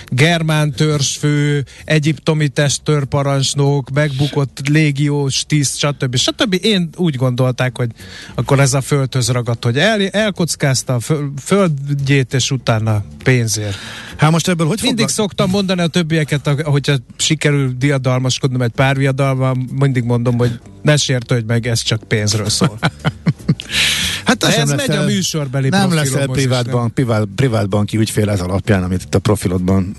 germán 0.07 0.71
törzsfő, 0.71 1.65
egyiptomi 1.85 2.47
testtörparancsnok, 2.47 3.89
megbukott 3.89 4.67
légiós 4.69 5.45
tiszt, 5.45 5.77
stb. 5.77 6.15
stb. 6.15 6.57
Én 6.61 6.89
úgy 6.95 7.15
gondolták, 7.15 7.77
hogy 7.77 7.91
akkor 8.35 8.59
ez 8.59 8.73
a 8.73 8.81
földhöz 8.81 9.29
ragadt, 9.29 9.63
hogy 9.63 9.77
el, 9.77 10.07
elkockázta 10.07 10.95
a 10.95 10.99
földjét, 11.43 12.33
és 12.33 12.51
utána 12.51 13.03
pénzért. 13.23 13.77
Hát 14.17 14.31
most 14.31 14.47
ebből 14.47 14.67
hogy 14.67 14.79
Mindig 14.81 15.07
fognak? 15.07 15.15
szoktam 15.15 15.49
mondani 15.49 15.81
a 15.81 15.87
többieket, 15.87 16.47
hogyha 16.63 16.95
sikerül 17.17 17.73
diadalmaskodnom 17.77 18.61
egy 18.61 18.71
pár 18.71 18.97
viadalban, 18.97 19.69
mindig 19.79 20.03
mondom, 20.03 20.37
hogy 20.37 20.59
ne 20.81 20.95
sértődj 20.95 21.45
meg, 21.45 21.67
ez 21.67 21.81
csak 21.81 22.03
pénzről 22.03 22.49
szól. 22.49 22.79
hát 24.25 24.43
ez 24.43 24.69
megy 24.69 24.91
a 24.91 25.03
műsorbeli 25.03 25.69
Nem 25.69 25.93
leszel 25.93 26.27
privátbank, 26.27 26.93
privát, 26.93 27.27
privátbanki 27.35 27.97
ügyfél 27.97 28.29
ez 28.29 28.39
alapján, 28.39 28.83
amit 28.83 29.01
itt 29.01 29.15
a 29.15 29.19
profilodban 29.19 29.95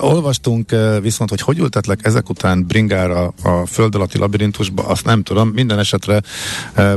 Olvastunk 0.00 0.74
viszont, 1.00 1.30
hogy 1.30 1.40
hogy 1.40 1.58
ültetlek 1.58 2.04
ezek 2.06 2.28
után 2.28 2.66
bringára 2.66 3.32
a 3.42 3.66
föld 3.66 3.94
alatti 3.94 4.18
labirintusba, 4.18 4.86
azt 4.86 5.04
nem 5.04 5.22
tudom, 5.22 5.48
minden 5.48 5.78
esetre 5.78 6.20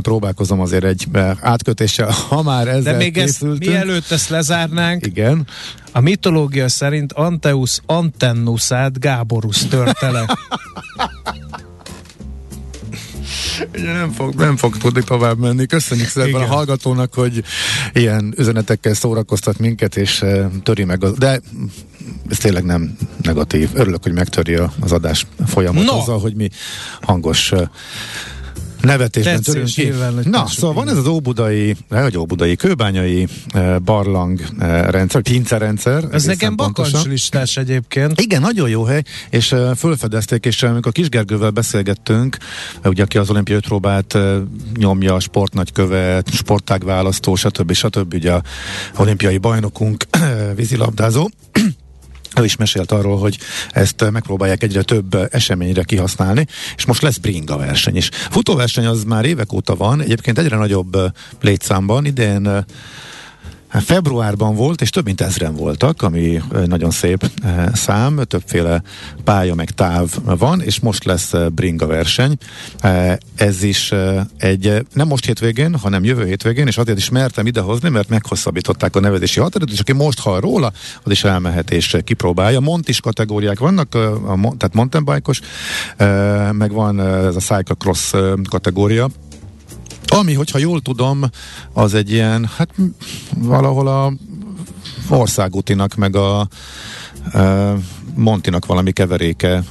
próbálkozom 0.00 0.60
azért 0.60 0.84
egy 0.84 1.06
átkötéssel, 1.40 2.10
ha 2.28 2.42
már 2.42 2.68
ezzel 2.68 2.92
De 2.92 2.96
még 2.98 3.12
készültünk. 3.12 3.62
ezt, 3.62 3.70
mielőtt 3.70 4.10
ezt 4.10 4.28
lezárnánk, 4.28 5.06
Igen. 5.06 5.46
a 5.92 6.00
mitológia 6.00 6.68
szerint 6.68 7.12
Anteus 7.12 7.80
Antennusát 7.86 9.00
Gáborus 9.00 9.66
törte 9.66 10.10
le. 10.10 10.26
Ugye 13.74 13.92
nem 13.92 14.10
fog, 14.12 14.34
nem 14.34 14.56
fog 14.56 14.76
tudni 14.76 15.02
tovább 15.02 15.38
menni. 15.38 15.66
Köszönjük 15.66 16.08
szépen 16.08 16.40
a 16.40 16.46
hallgatónak, 16.46 17.14
hogy 17.14 17.44
ilyen 17.92 18.34
üzenetekkel 18.36 18.94
szórakoztat 18.94 19.58
minket, 19.58 19.96
és 19.96 20.22
uh, 20.22 20.44
töri 20.62 20.84
meg. 20.84 21.04
Az, 21.04 21.12
de 21.12 21.40
ez 22.28 22.38
tényleg 22.38 22.64
nem 22.64 22.96
negatív. 23.22 23.70
Örülök, 23.74 24.02
hogy 24.02 24.12
megtöri 24.12 24.54
az 24.80 24.92
adás 24.92 25.26
folyamat 25.46 25.84
no. 25.84 25.98
azzal, 25.98 26.18
hogy 26.18 26.34
mi 26.34 26.48
hangos 27.00 27.52
uh, 27.52 27.62
nevetésben 28.84 29.42
törünk 29.42 29.66
ki. 29.66 29.92
Na, 30.24 30.46
szóval 30.46 30.74
van 30.74 30.88
ez 30.88 30.96
az 30.96 31.06
óbudai, 31.06 31.76
vagy 31.88 32.16
óbudai, 32.16 32.56
kőbányai 32.56 33.26
eh, 33.48 33.78
barlang 33.78 34.40
eh, 34.58 34.86
rendszer, 34.88 35.22
pince 35.22 35.58
rendszer. 35.58 36.04
Ez 36.12 36.24
nekem 36.24 36.56
bakancslistás 36.56 37.56
egyébként. 37.56 38.20
Igen, 38.20 38.40
nagyon 38.40 38.68
jó 38.68 38.84
hely, 38.84 39.02
és 39.30 39.52
eh, 39.52 39.74
fölfedezték, 39.74 40.44
és 40.44 40.62
amikor 40.62 40.92
Kisgergővel 40.92 41.50
beszélgettünk, 41.50 42.36
ugye 42.84 43.02
aki 43.02 43.18
az 43.18 43.30
olimpiai 43.30 43.60
próbát 43.60 44.18
nyomja, 44.76 45.20
sportnagykövet, 45.20 46.30
sportágválasztó, 46.30 47.34
stb. 47.34 47.72
stb. 47.72 48.14
ugye 48.14 48.32
a 48.32 48.42
olimpiai 48.96 49.38
bajnokunk, 49.38 50.04
vízilabdázó, 50.54 51.28
ő 52.40 52.44
is 52.44 52.56
mesélt 52.56 52.92
arról, 52.92 53.18
hogy 53.18 53.38
ezt 53.70 54.10
megpróbálják 54.10 54.62
egyre 54.62 54.82
több 54.82 55.28
eseményre 55.30 55.82
kihasználni, 55.82 56.46
és 56.76 56.84
most 56.84 57.02
lesz 57.02 57.16
bringa 57.16 57.56
verseny 57.56 57.96
is. 57.96 58.08
Futóverseny 58.12 58.86
az 58.86 59.04
már 59.04 59.24
évek 59.24 59.52
óta 59.52 59.74
van, 59.74 60.00
egyébként 60.00 60.38
egyre 60.38 60.56
nagyobb 60.56 60.96
létszámban, 61.40 62.04
idén 62.04 62.64
Februárban 63.80 64.54
volt, 64.54 64.80
és 64.80 64.90
több 64.90 65.04
mint 65.04 65.20
ezren 65.20 65.54
voltak, 65.54 66.02
ami 66.02 66.42
nagyon 66.66 66.90
szép 66.90 67.30
szám, 67.72 68.20
többféle 68.24 68.82
pálya 69.24 69.54
meg 69.54 69.70
táv 69.70 70.08
van, 70.24 70.62
és 70.62 70.80
most 70.80 71.04
lesz 71.04 71.32
bringa 71.54 71.86
verseny. 71.86 72.36
Ez 73.34 73.62
is 73.62 73.92
egy, 74.36 74.86
nem 74.92 75.06
most 75.06 75.26
hétvégén, 75.26 75.78
hanem 75.78 76.04
jövő 76.04 76.26
hétvégén, 76.26 76.66
és 76.66 76.78
azért 76.78 76.98
is 76.98 77.08
mertem 77.08 77.46
idehozni, 77.46 77.88
mert 77.88 78.08
meghosszabbították 78.08 78.96
a 78.96 79.00
nevezési 79.00 79.40
határidőt, 79.40 79.74
és 79.74 79.80
aki 79.80 79.92
most 79.92 80.20
hall 80.20 80.40
róla, 80.40 80.72
az 81.02 81.10
is 81.10 81.24
elmehet 81.24 81.70
és 81.70 81.96
kipróbálja. 82.04 82.60
Montis 82.60 83.00
kategóriák 83.00 83.58
vannak, 83.58 83.94
a, 83.94 84.38
tehát 84.56 84.74
mountain 84.74 85.04
bike-os, 85.04 85.40
meg 86.52 86.72
van 86.72 87.00
ez 87.00 87.36
a 87.36 87.40
cyclocross 87.40 88.12
kategória, 88.50 89.08
ami, 90.14 90.34
hogyha 90.34 90.58
jól 90.58 90.80
tudom, 90.80 91.24
az 91.72 91.94
egy 91.94 92.10
ilyen, 92.10 92.50
hát 92.56 92.68
valahol 93.38 93.88
a 93.88 94.12
országútinak, 95.08 95.94
meg 95.94 96.16
a 96.16 96.48
Montinak 98.14 98.66
valami 98.66 98.92
keveréke 98.92 99.62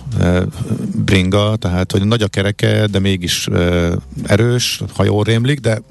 bringa, 0.96 1.56
tehát 1.56 1.92
hogy 1.92 2.06
nagy 2.06 2.22
a 2.22 2.28
kereke, 2.28 2.88
de 2.88 3.00
mégis 3.00 3.48
erős, 4.24 4.82
ha 4.96 5.04
jól 5.04 5.24
rémlik, 5.24 5.60
de 5.60 5.82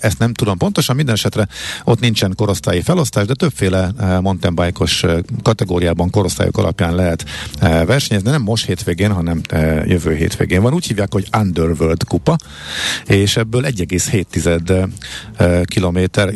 ezt 0.00 0.18
nem 0.18 0.32
tudom. 0.32 0.58
Pontosan, 0.58 0.96
minden 0.96 1.14
esetre 1.14 1.48
ott 1.84 2.00
nincsen 2.00 2.32
korosztályi 2.36 2.80
felosztás, 2.80 3.26
de 3.26 3.34
többféle 3.34 3.92
mountain 4.20 4.54
bike-os 4.54 5.04
kategóriában 5.42 6.10
korosztályok 6.10 6.58
alapján 6.58 6.94
lehet 6.94 7.24
versenyezni, 7.60 8.30
nem 8.30 8.42
most 8.42 8.66
hétvégén, 8.66 9.12
hanem 9.12 9.40
jövő 9.86 10.14
hétvégén 10.14 10.62
van. 10.62 10.74
Úgy 10.74 10.86
hívják, 10.86 11.12
hogy 11.12 11.28
Underworld 11.38 12.04
kupa, 12.04 12.36
és 13.06 13.36
ebből 13.36 13.62
1,7 13.62 15.64
kilométer, 15.64 16.32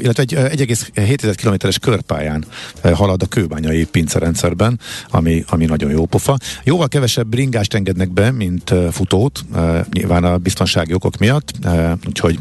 illetve 0.00 0.22
egy 0.22 0.34
1,7 0.34 1.34
kilométeres 1.36 1.78
körpályán 1.78 2.44
halad 2.92 3.22
a 3.22 3.26
kőbányai 3.26 3.84
pincerendszerben, 3.84 4.80
ami, 5.08 5.44
ami 5.48 5.64
nagyon 5.64 5.90
jó 5.90 6.06
pofa. 6.06 6.36
Jóval 6.64 6.88
kevesebb 6.88 7.26
bringást 7.26 7.74
engednek 7.74 8.10
be, 8.10 8.30
mint 8.30 8.70
uh, 8.70 8.88
futót, 8.88 9.44
uh, 9.54 9.80
nyilván 9.92 10.24
a 10.24 10.38
biztonsági 10.38 10.94
okok 10.94 11.18
miatt, 11.18 11.50
uh, 11.64 11.92
úgyhogy 12.06 12.38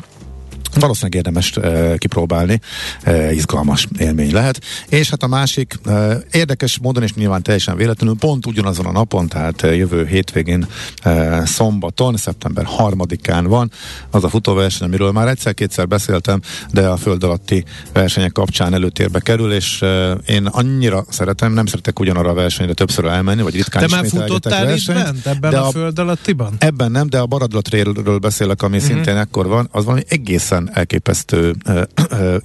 valószínűleg 0.80 1.16
érdemes 1.16 1.58
uh, 1.58 1.98
kipróbálni, 1.98 2.60
uh, 3.06 3.36
izgalmas 3.36 3.88
élmény 3.98 4.34
lehet. 4.34 4.60
És 4.90 5.10
hát 5.10 5.24
a 5.24 5.28
másik 5.28 5.80
uh, 5.86 6.14
érdekes 6.32 6.80
módon, 6.80 7.04
és 7.04 7.14
nyilván 7.14 7.44
teljesen 7.44 7.76
véletlenül, 7.76 8.16
pont 8.20 8.46
ugyanazon 8.46 8.86
a 8.86 8.92
napon, 8.92 9.28
tehát 9.28 9.62
jövő 9.62 10.06
hétvégén 10.06 10.68
uh, 11.06 11.44
szombaton, 11.46 12.18
szeptember 12.18 12.68
3-án 12.78 13.44
van 13.48 13.72
az 14.12 14.24
a 14.24 14.30
futóverseny, 14.30 14.88
amiről 14.88 15.12
már 15.12 15.28
egyszer-kétszer 15.28 15.88
beszéltem, 15.88 16.42
de 16.72 16.88
a 16.88 16.98
föld 16.98 17.24
alatti 17.24 17.64
versenyek 17.94 18.32
kapcsán 18.32 18.74
előtérbe 18.74 19.20
kerül, 19.20 19.54
és 19.54 19.82
uh, 19.82 20.12
én 20.26 20.46
annyira 20.46 21.06
szeretem, 21.10 21.54
nem 21.54 21.66
szeretek 21.66 22.00
ugyanarra 22.00 22.30
a 22.30 22.34
versenyre 22.34 22.74
többször 22.74 23.06
elmenni, 23.06 23.42
vagy 23.42 23.56
ritkán 23.56 23.88
Te 23.88 23.96
már 23.96 24.06
futottál 24.08 24.66
versenyt, 24.66 25.00
itt 25.00 25.04
bent, 25.04 25.28
ebben 25.28 25.54
a, 25.54 25.68
a 25.68 25.72
föld 25.72 26.00
alattiban? 26.00 26.56
Ebben 26.58 26.92
nem, 26.92 27.10
de 27.10 27.20
a 27.20 27.26
Baradlat 27.26 28.20
beszélek, 28.20 28.62
ami 28.62 28.76
uh-huh. 28.76 28.92
szintén 28.92 29.18
ekkor 29.18 29.48
van, 29.48 29.68
az 29.72 29.86
valami 29.86 30.04
egészen 30.08 30.63
egészen 30.64 30.94
elképesztő 30.94 31.56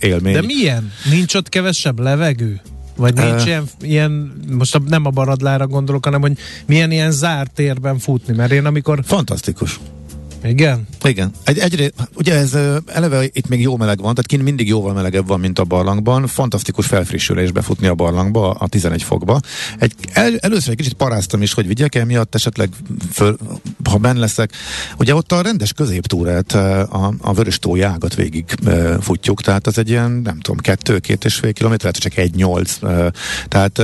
élmény. 0.01 0.33
De 0.33 0.43
milyen? 0.43 0.93
Nincs 1.11 1.35
ott 1.35 1.49
kevesebb 1.49 1.99
levegő? 1.99 2.61
Vagy 2.97 3.15
nincs 3.15 3.41
uh, 3.41 3.47
ilyen, 3.47 3.65
ilyen, 3.81 4.43
most 4.51 4.81
nem 4.89 5.07
a 5.07 5.11
baradlára 5.11 5.67
gondolok, 5.67 6.05
hanem 6.05 6.21
hogy 6.21 6.39
milyen 6.67 6.91
ilyen 6.91 7.11
zárt 7.11 7.51
térben 7.51 7.99
futni, 7.99 8.35
mert 8.35 8.53
én 8.53 8.65
amikor... 8.65 9.01
Fantasztikus. 9.05 9.81
Igen? 10.43 10.87
Igen. 11.05 11.31
Egy, 11.45 11.59
egyre, 11.59 11.91
ugye 12.15 12.35
ez 12.35 12.55
eleve 12.87 13.25
itt 13.25 13.49
még 13.49 13.61
jó 13.61 13.77
meleg 13.77 14.01
van, 14.01 14.15
tehát 14.15 14.27
kint 14.27 14.43
mindig 14.43 14.69
jóval 14.69 14.93
melegebb 14.93 15.27
van, 15.27 15.41
mint 15.41 15.59
a 15.59 15.65
barlangban. 15.65 16.27
Fantasztikus 16.27 16.87
felfrissülés 16.87 17.53
befutni 17.53 17.87
a 17.87 17.95
barlangba, 17.95 18.51
a 18.51 18.69
11 18.69 19.03
fokba. 19.03 19.41
Egy, 19.79 19.95
el, 20.13 20.37
először 20.37 20.71
egy 20.71 20.77
kicsit 20.77 20.93
paráztam 20.93 21.43
is, 21.43 21.53
hogy 21.53 21.67
vigyek 21.67 21.95
el 21.95 22.05
miatt 22.05 22.35
esetleg, 22.35 22.69
föl, 23.13 23.37
ha 23.85 23.97
benn 23.97 24.19
leszek. 24.19 24.53
Ugye 24.99 25.15
ott 25.15 25.33
a 25.33 25.43
rendes 25.43 25.73
középtúrát, 25.73 26.53
a, 26.53 27.15
a 27.21 27.33
vörös 27.33 27.59
tó 27.59 27.77
jágat 27.77 28.15
végig 28.15 28.45
futjuk, 29.01 29.43
tehát 29.43 29.67
az 29.67 29.79
egy 29.79 29.89
ilyen, 29.89 30.11
nem 30.11 30.41
tudom, 30.41 30.61
kettő, 30.61 30.99
két 30.99 31.25
és 31.25 31.35
fél 31.35 31.53
kilométer, 31.53 31.93
csak 31.93 32.17
egy 32.17 32.35
nyolc. 32.35 32.79
Tehát 33.49 33.83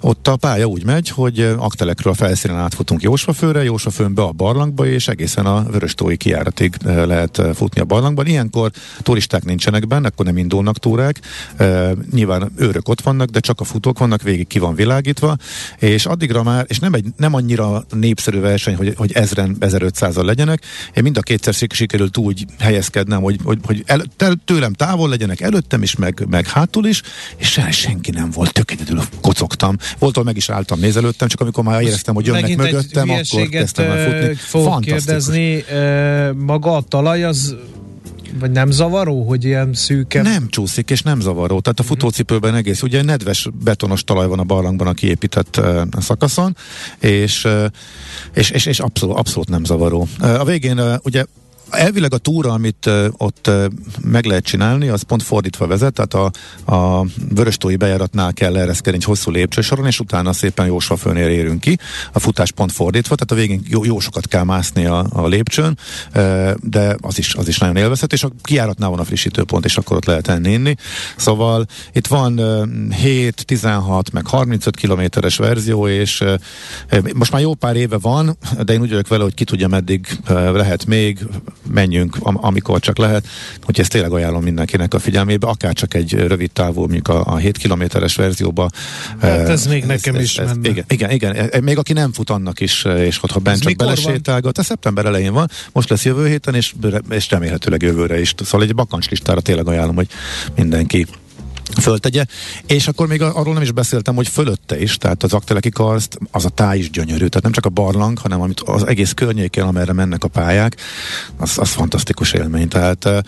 ott 0.00 0.28
a 0.28 0.36
pálya 0.36 0.66
úgy 0.66 0.84
megy, 0.84 1.08
hogy 1.08 1.40
aktelekről 1.58 2.12
a 2.12 2.16
felszínen 2.16 2.56
átfutunk 2.56 3.02
Jósvafőre, 3.02 3.62
Jósvafőn 3.62 4.14
be 4.14 4.22
a 4.22 4.32
barlangba, 4.32 4.86
és 4.86 5.08
egészen 5.08 5.46
a 5.46 5.62
vörös 5.62 5.85
tói 5.94 6.16
kijáratig 6.16 6.74
eh, 6.84 7.06
lehet 7.06 7.38
eh, 7.38 7.54
futni 7.54 7.80
a 7.80 7.84
barlangban. 7.84 8.26
Ilyenkor 8.26 8.70
turisták 9.02 9.44
nincsenek 9.44 9.86
benne, 9.86 10.08
akkor 10.08 10.24
nem 10.24 10.36
indulnak 10.36 10.78
túrák. 10.78 11.20
E, 11.56 11.92
nyilván 12.12 12.52
őrök 12.56 12.88
ott 12.88 13.00
vannak, 13.00 13.28
de 13.28 13.40
csak 13.40 13.60
a 13.60 13.64
futók 13.64 13.98
vannak, 13.98 14.22
végig 14.22 14.46
ki 14.46 14.58
van 14.58 14.74
világítva, 14.74 15.36
és 15.78 16.06
addigra 16.06 16.42
már, 16.42 16.64
és 16.68 16.78
nem, 16.78 16.94
egy, 16.94 17.06
nem 17.16 17.34
annyira 17.34 17.84
népszerű 17.94 18.40
verseny, 18.40 18.76
hogy, 18.76 18.94
hogy 18.96 19.12
ezren, 19.12 19.56
1500-al 19.60 20.24
legyenek. 20.24 20.62
Én 20.94 21.02
mind 21.02 21.16
a 21.16 21.20
kétszer 21.20 21.54
sikerült 21.68 22.16
úgy 22.16 22.44
helyezkednem, 22.58 23.22
hogy, 23.22 23.38
hogy, 23.44 23.58
hogy 23.62 23.82
el, 23.86 24.02
tőlem 24.44 24.72
távol 24.72 25.08
legyenek, 25.08 25.40
előttem 25.40 25.82
is, 25.82 25.96
meg, 25.96 26.26
meg 26.28 26.46
hátul 26.46 26.86
is, 26.86 27.02
és 27.36 27.48
se, 27.48 27.70
senki 27.70 28.10
nem 28.10 28.30
volt, 28.30 28.52
tök 28.52 28.70
egyedül 28.70 29.02
kocogtam. 29.20 29.76
Voltól 29.98 30.24
meg 30.24 30.36
is 30.36 30.48
álltam 30.48 30.78
nézelőttem, 30.78 31.28
csak 31.28 31.40
amikor 31.40 31.64
már 31.64 31.82
éreztem, 31.82 32.14
hogy 32.14 32.26
jönnek 32.26 32.56
mögöttem, 32.56 33.10
akkor 33.10 33.48
kezdtem 33.48 33.90
el 33.90 34.04
futni. 34.04 34.34
Fogok 34.34 34.80
kérdezni, 34.80 35.64
maga 36.34 36.76
a 36.76 36.82
talaj 36.82 37.24
az 37.24 37.56
vagy 38.38 38.50
nem 38.50 38.70
zavaró, 38.70 39.22
hogy 39.22 39.44
ilyen 39.44 39.74
szűke? 39.74 40.22
Nem 40.22 40.48
csúszik, 40.48 40.90
és 40.90 41.02
nem 41.02 41.20
zavaró. 41.20 41.60
Tehát 41.60 41.78
a 41.78 41.82
mhm. 41.82 41.90
futócipőben 41.90 42.54
egész, 42.54 42.82
ugye 42.82 43.02
nedves 43.02 43.48
betonos 43.64 44.04
talaj 44.04 44.26
van 44.26 44.38
a 44.38 44.44
barlangban 44.44 44.86
a 44.86 44.92
kiépített 44.92 45.56
uh, 45.56 45.82
szakaszon, 46.00 46.56
és, 46.98 47.44
uh, 47.44 47.64
és, 48.34 48.50
és, 48.50 48.66
és 48.66 48.80
abszolút, 48.80 49.16
abszolút 49.16 49.48
nem 49.48 49.64
zavaró. 49.64 50.08
Uh, 50.20 50.40
a 50.40 50.44
végén 50.44 50.78
uh, 50.78 50.94
ugye 51.04 51.24
Elvileg 51.70 52.14
a 52.14 52.18
túra, 52.18 52.52
amit 52.52 52.90
ott 53.16 53.50
meg 54.00 54.24
lehet 54.24 54.44
csinálni, 54.44 54.88
az 54.88 55.02
pont 55.02 55.22
fordítva 55.22 55.66
vezet, 55.66 55.92
tehát 55.92 56.14
a, 56.14 56.30
a 56.72 57.06
Vöröstói 57.34 57.76
bejáratnál 57.76 58.32
kell 58.32 58.56
ereszkedni 58.56 58.98
egy 58.98 59.04
hosszú 59.04 59.30
lépcsősoron, 59.30 59.86
és 59.86 60.00
utána 60.00 60.32
szépen 60.32 60.66
Jósva 60.66 60.96
fölnél 60.96 61.28
érünk 61.28 61.60
ki. 61.60 61.78
A 62.12 62.18
futás 62.18 62.52
pont 62.52 62.72
fordítva, 62.72 63.14
tehát 63.14 63.30
a 63.30 63.46
végén 63.46 63.66
jó, 63.68 63.84
jó 63.84 63.98
sokat 63.98 64.26
kell 64.28 64.44
mászni 64.44 64.86
a, 64.86 65.06
a 65.12 65.26
lépcsőn, 65.26 65.78
de 66.60 66.96
az 67.00 67.18
is, 67.18 67.34
az 67.34 67.48
is 67.48 67.58
nagyon 67.58 67.76
élvezhető, 67.76 68.14
és 68.14 68.24
a 68.24 68.30
kiáratnál 68.42 68.90
van 68.90 68.98
a 68.98 69.04
frissítőpont, 69.04 69.64
és 69.64 69.76
akkor 69.76 69.96
ott 69.96 70.04
lehet 70.04 70.28
enni 70.28 70.52
inni. 70.52 70.74
Szóval 71.16 71.66
itt 71.92 72.06
van 72.06 72.38
uh, 72.38 72.94
7, 72.94 73.46
16, 73.46 74.12
meg 74.12 74.26
35 74.26 74.76
kilométeres 74.76 75.36
verzió, 75.36 75.88
és 75.88 76.24
most 77.14 77.32
már 77.32 77.40
jó 77.40 77.54
pár 77.54 77.76
éve 77.76 77.98
van, 77.98 78.38
de 78.64 78.72
én 78.72 78.80
úgy 78.80 78.90
vagyok 78.90 79.08
vele, 79.08 79.22
hogy 79.22 79.34
ki 79.34 79.44
tudja 79.44 79.68
meddig 79.68 80.06
lehet 80.52 80.86
még, 80.86 81.26
menjünk, 81.72 82.16
am- 82.20 82.44
amikor 82.44 82.80
csak 82.80 82.98
lehet. 82.98 83.26
Úgyhogy 83.58 83.80
ezt 83.80 83.90
tényleg 83.90 84.12
ajánlom 84.12 84.42
mindenkinek 84.42 84.94
a 84.94 84.98
figyelmébe, 84.98 85.46
akár 85.46 85.72
csak 85.72 85.94
egy 85.94 86.12
rövid 86.12 86.50
távú, 86.50 86.80
mondjuk 86.80 87.08
a, 87.08 87.26
a 87.26 87.36
7 87.36 87.56
kilométeres 87.56 88.16
verzióba. 88.16 88.68
Hát 89.20 89.48
ez 89.48 89.64
uh, 89.64 89.72
még 89.72 89.84
nekem 89.84 90.14
ez, 90.14 90.22
is 90.22 90.38
ez, 90.38 90.48
menne. 90.48 90.68
Igen, 90.68 90.84
igen, 90.88 91.10
igen, 91.10 91.62
még 91.62 91.78
aki 91.78 91.92
nem 91.92 92.12
fut 92.12 92.30
annak 92.30 92.60
is, 92.60 92.84
és 92.84 93.18
ha 93.18 93.38
bent 93.38 93.60
csak 93.60 93.76
belesétálgat, 93.76 94.58
a 94.58 94.62
szeptember 94.62 95.04
elején 95.04 95.32
van, 95.32 95.50
most 95.72 95.88
lesz 95.88 96.04
jövő 96.04 96.28
héten, 96.28 96.54
és, 96.54 96.74
és 97.10 97.30
remélhetőleg 97.30 97.82
jövőre 97.82 98.20
is. 98.20 98.34
Szóval 98.44 98.66
egy 98.66 98.74
bakancslistára 98.74 99.40
tényleg 99.40 99.68
ajánlom, 99.68 99.94
hogy 99.94 100.08
mindenki 100.56 101.06
föltegye, 101.80 102.24
és 102.66 102.88
akkor 102.88 103.06
még 103.06 103.22
arról 103.22 103.54
nem 103.54 103.62
is 103.62 103.72
beszéltem, 103.72 104.14
hogy 104.14 104.28
fölötte 104.28 104.80
is, 104.80 104.96
tehát 104.96 105.22
az 105.22 105.32
akteleki 105.32 105.70
karszt, 105.70 106.18
az 106.30 106.44
a 106.44 106.48
táj 106.48 106.78
is 106.78 106.90
gyönyörű, 106.90 107.26
tehát 107.26 107.42
nem 107.42 107.52
csak 107.52 107.66
a 107.66 107.68
barlang, 107.68 108.18
hanem 108.18 108.40
amit 108.40 108.60
az 108.60 108.86
egész 108.86 109.12
környéken, 109.12 109.66
amerre 109.66 109.92
mennek 109.92 110.24
a 110.24 110.28
pályák, 110.28 110.76
az, 111.36 111.58
az 111.58 111.68
fantasztikus 111.68 112.32
élmény. 112.32 112.68
Tehát 112.68 113.04
uh, 113.04 113.18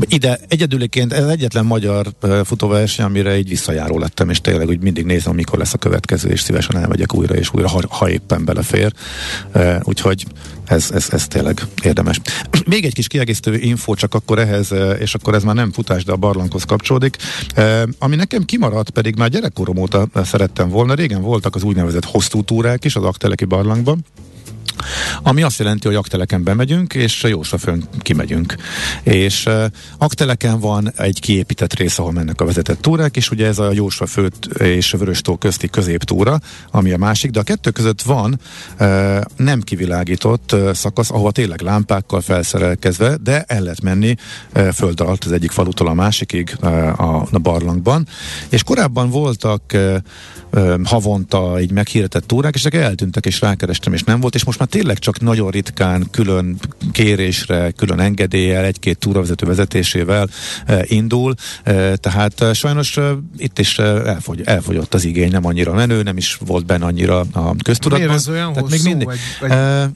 ide 0.00 0.40
egyedüliként 0.48 1.12
ez 1.12 1.26
egyetlen 1.26 1.64
magyar 1.64 2.06
uh, 2.22 2.44
futóverseny, 2.44 3.04
amire 3.04 3.38
így 3.38 3.48
visszajáró 3.48 3.98
lettem, 3.98 4.30
és 4.30 4.40
tényleg 4.40 4.68
úgy 4.68 4.80
mindig 4.80 5.04
nézem, 5.04 5.34
mikor 5.34 5.58
lesz 5.58 5.74
a 5.74 5.78
következő, 5.78 6.28
és 6.28 6.40
szívesen 6.40 6.76
elmegyek 6.76 7.14
újra 7.14 7.34
és 7.34 7.50
újra, 7.52 7.68
ha, 7.68 7.80
ha 7.88 8.10
éppen 8.10 8.44
belefér. 8.44 8.92
Uh, 9.54 9.76
úgyhogy 9.82 10.26
ez, 10.66 10.90
ez, 10.90 11.08
ez 11.10 11.28
tényleg 11.28 11.62
érdemes. 11.82 12.20
Még 12.66 12.84
egy 12.84 12.94
kis 12.94 13.06
kiegészítő 13.06 13.54
info 13.56 13.94
csak 13.94 14.14
akkor 14.14 14.38
ehhez, 14.38 14.74
és 14.98 15.14
akkor 15.14 15.34
ez 15.34 15.42
már 15.42 15.54
nem 15.54 15.72
futás, 15.72 16.04
de 16.04 16.12
a 16.12 16.16
barlanghoz 16.16 16.64
kapcsolódik. 16.64 17.16
Ami 17.98 18.16
nekem 18.16 18.44
kimaradt, 18.44 18.90
pedig 18.90 19.16
már 19.16 19.28
gyerekkorom 19.28 19.76
óta 19.76 20.06
szerettem 20.24 20.68
volna, 20.68 20.94
régen 20.94 21.22
voltak 21.22 21.54
az 21.54 21.62
úgynevezett 21.62 22.04
hosszú 22.04 22.42
túrák 22.42 22.84
is 22.84 22.96
az 22.96 23.04
Akteleki 23.04 23.44
barlangban, 23.44 24.04
Ami 25.22 25.42
azt 25.42 25.58
jelenti, 25.58 25.86
hogy 25.86 25.96
akteleken 25.96 26.42
bemegyünk, 26.42 26.94
és 26.94 27.22
Jósafön 27.22 27.88
kimegyünk. 27.98 28.54
És 29.02 29.46
uh, 29.46 29.64
akteleken 29.98 30.60
van 30.60 30.92
egy 30.96 31.20
kiépített 31.20 31.74
rész, 31.74 31.98
ahol 31.98 32.12
mennek 32.12 32.40
a 32.40 32.44
vezetett 32.44 32.80
túrák, 32.80 33.16
és 33.16 33.30
ugye 33.30 33.46
ez 33.46 33.58
a 33.58 33.72
Jósafőt 33.72 34.46
és 34.58 34.90
Vöröstó 34.90 35.36
közti 35.36 35.68
középtúra, 35.68 36.40
ami 36.70 36.92
a 36.92 36.98
másik, 36.98 37.30
de 37.30 37.40
a 37.40 37.42
kettő 37.42 37.70
között 37.70 38.02
van 38.02 38.40
uh, 38.80 39.20
nem 39.36 39.60
kivilágított 39.60 40.52
uh, 40.52 40.72
szakasz, 40.72 41.10
ahova 41.10 41.30
tényleg 41.30 41.60
lámpákkal 41.60 42.20
felszerelkezve, 42.20 43.16
de 43.22 43.44
el 43.46 43.60
lehet 43.60 43.82
menni 43.82 44.14
uh, 44.54 44.68
föld 44.68 45.00
alatt 45.00 45.24
az 45.24 45.32
egyik 45.32 45.50
falutól 45.50 45.86
a 45.86 45.94
másikig 45.94 46.56
uh, 46.62 47.00
a, 47.00 47.26
a 47.30 47.38
barlangban. 47.38 48.06
És 48.48 48.62
korábban 48.62 49.10
voltak 49.10 49.62
uh, 49.74 49.96
havonta 50.84 51.60
így 51.60 51.72
meghirdetett 51.72 52.26
túrák, 52.26 52.54
és 52.54 52.64
ezek 52.64 52.74
eltűntek, 52.74 53.26
és 53.26 53.40
rákerestem, 53.40 53.92
és 53.92 54.02
nem 54.02 54.20
volt, 54.20 54.34
és 54.34 54.44
most 54.44 54.58
már 54.58 54.65
tényleg 54.68 54.98
csak 54.98 55.20
nagyon 55.20 55.50
ritkán 55.50 56.06
külön 56.10 56.58
kérésre, 56.92 57.70
külön 57.70 58.00
engedéllyel, 58.00 58.64
egy-két 58.64 58.98
túravezető 58.98 59.46
vezetésével 59.46 60.28
indul, 60.82 61.34
tehát 61.94 62.54
sajnos 62.54 62.98
itt 63.36 63.58
is 63.58 63.78
elfogy, 63.78 64.42
elfogyott 64.44 64.94
az 64.94 65.04
igény, 65.04 65.30
nem 65.30 65.46
annyira 65.46 65.72
menő, 65.72 66.02
nem 66.02 66.16
is 66.16 66.38
volt 66.46 66.66
benne 66.66 66.84
annyira 66.84 67.18
a 67.32 67.54
köztudatban. 67.64 68.08
Miért 68.08 68.12
ez 68.12 68.28
olyan 68.28 68.52
tehát 68.52 68.70
hosszú? 68.70 68.82
Még 68.82 68.94
mindig, 68.94 69.08
egy, 69.40 69.50
egy... 69.50 69.88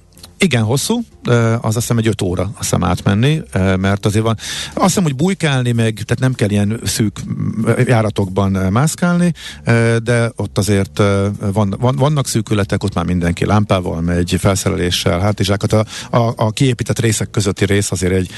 Igen, 0.43 0.63
hosszú, 0.63 1.01
az 1.25 1.59
azt 1.61 1.75
hiszem 1.75 1.99
egy 1.99 2.07
5 2.07 2.23
óra 2.23 2.43
azt 2.43 2.53
hiszem 2.59 2.85
átmenni, 2.85 3.43
mert 3.77 4.07
azért 4.07 4.25
van, 4.25 4.37
azt 4.75 4.87
hiszem, 4.87 5.03
hogy 5.03 5.17
bujkálni 5.17 5.73
meg, 5.73 5.93
tehát 5.93 6.19
nem 6.19 6.35
kell 6.35 6.51
ilyen 6.51 6.81
szűk 6.85 7.21
járatokban 7.87 8.51
mászkálni, 8.51 9.33
de 10.03 10.33
ott 10.37 10.59
azért 10.59 11.03
van, 11.53 11.77
van, 11.79 11.97
vannak 11.97 12.27
szűkületek, 12.27 12.85
ott 12.85 12.95
már 12.95 13.05
mindenki 13.05 13.45
lámpával 13.45 14.01
megy, 14.01 14.37
felszereléssel, 14.39 15.21
hátizsákat. 15.21 15.73
A, 15.73 15.85
a, 16.11 16.33
a 16.37 16.51
kiépített 16.51 16.99
részek 16.99 17.31
közötti 17.31 17.65
rész 17.65 17.91
azért 17.91 18.13
egy, 18.13 18.31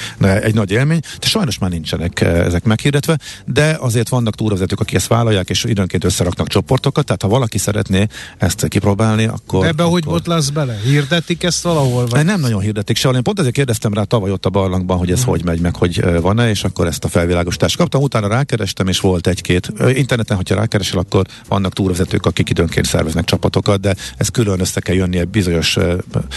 egy 0.42 0.54
nagy 0.54 0.70
élmény, 0.70 1.00
de 1.20 1.26
sajnos 1.26 1.58
már 1.58 1.70
nincsenek 1.70 2.20
ezek 2.20 2.64
meghirdetve, 2.64 3.18
de 3.46 3.76
azért 3.80 4.08
vannak 4.08 4.34
túravezetők, 4.34 4.80
akik 4.80 4.94
ezt 4.94 5.06
vállalják, 5.06 5.50
és 5.50 5.64
időnként 5.64 6.04
összeraknak 6.04 6.48
csoportokat, 6.48 7.04
tehát 7.04 7.22
ha 7.22 7.28
valaki 7.28 7.58
szeretné 7.58 8.06
ezt 8.38 8.68
kipróbálni, 8.68 9.24
akkor... 9.26 9.66
Ebbe 9.66 9.82
akkor... 9.82 9.92
hogy 9.92 10.14
ott 10.14 10.26
lesz 10.26 10.48
bele? 10.48 10.78
Hirdetik 10.84 11.42
ezt 11.42 11.62
valahol? 11.62 11.91
Sehol? 11.92 12.06
Vagy? 12.06 12.24
Nem 12.24 12.40
nagyon 12.40 12.60
hirdették 12.60 12.96
sehol. 12.96 13.16
Én 13.16 13.22
pont 13.22 13.38
ezért 13.38 13.54
kérdeztem 13.54 13.94
rá 13.94 14.02
tavaly 14.02 14.30
ott 14.30 14.46
a 14.46 14.50
barlangban, 14.50 14.98
hogy 14.98 15.10
ez 15.10 15.22
hmm. 15.22 15.28
hogy 15.28 15.44
megy, 15.44 15.60
meg 15.60 15.76
hogy 15.76 16.20
van-e, 16.20 16.48
és 16.48 16.64
akkor 16.64 16.86
ezt 16.86 17.04
a 17.04 17.08
felvilágosítást 17.08 17.76
kaptam. 17.76 18.02
Utána 18.02 18.28
rákerestem, 18.28 18.88
és 18.88 19.00
volt 19.00 19.26
egy-két. 19.26 19.72
Interneten, 19.94 20.36
hogyha 20.36 20.54
rákeresel, 20.54 20.98
akkor 20.98 21.26
vannak 21.48 21.72
túravezetők, 21.72 22.26
akik 22.26 22.50
időnként 22.50 22.86
szerveznek 22.86 23.24
csapatokat, 23.24 23.80
de 23.80 23.94
ez 24.16 24.28
külön 24.28 24.60
össze 24.60 24.80
kell 24.80 24.94
jönnie 24.94 25.24
bizonyos 25.24 25.76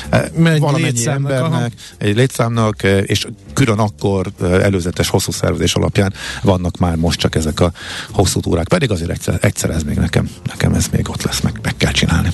egy 0.10 0.60
valamennyi 0.60 1.08
embernek, 1.08 1.52
aha. 1.52 1.68
egy 1.98 2.16
létszámnak, 2.16 2.84
és 2.84 3.28
külön 3.54 3.80
akkor 3.80 4.32
előzetes 4.42 5.10
hosszú 5.10 5.32
szervezés 5.32 5.76
alapján 5.76 6.14
vannak 6.42 6.78
már 6.78 6.96
most 6.96 7.20
csak 7.20 7.36
ezek 7.36 7.60
a 7.60 7.72
hosszú 8.12 8.40
túrák. 8.40 8.68
Pedig 8.68 8.92
azért 8.92 9.10
egyszer, 9.10 9.38
egyszer 9.42 9.70
ez 9.70 9.84
még 9.84 9.98
nekem, 9.98 10.30
nekem 10.48 10.74
ez 10.74 10.88
még 10.92 11.10
ott 11.10 11.24
lesz, 11.24 11.42
meg, 11.42 11.60
meg 11.64 11.78
kell 11.78 11.92
csinálni. 11.92 12.30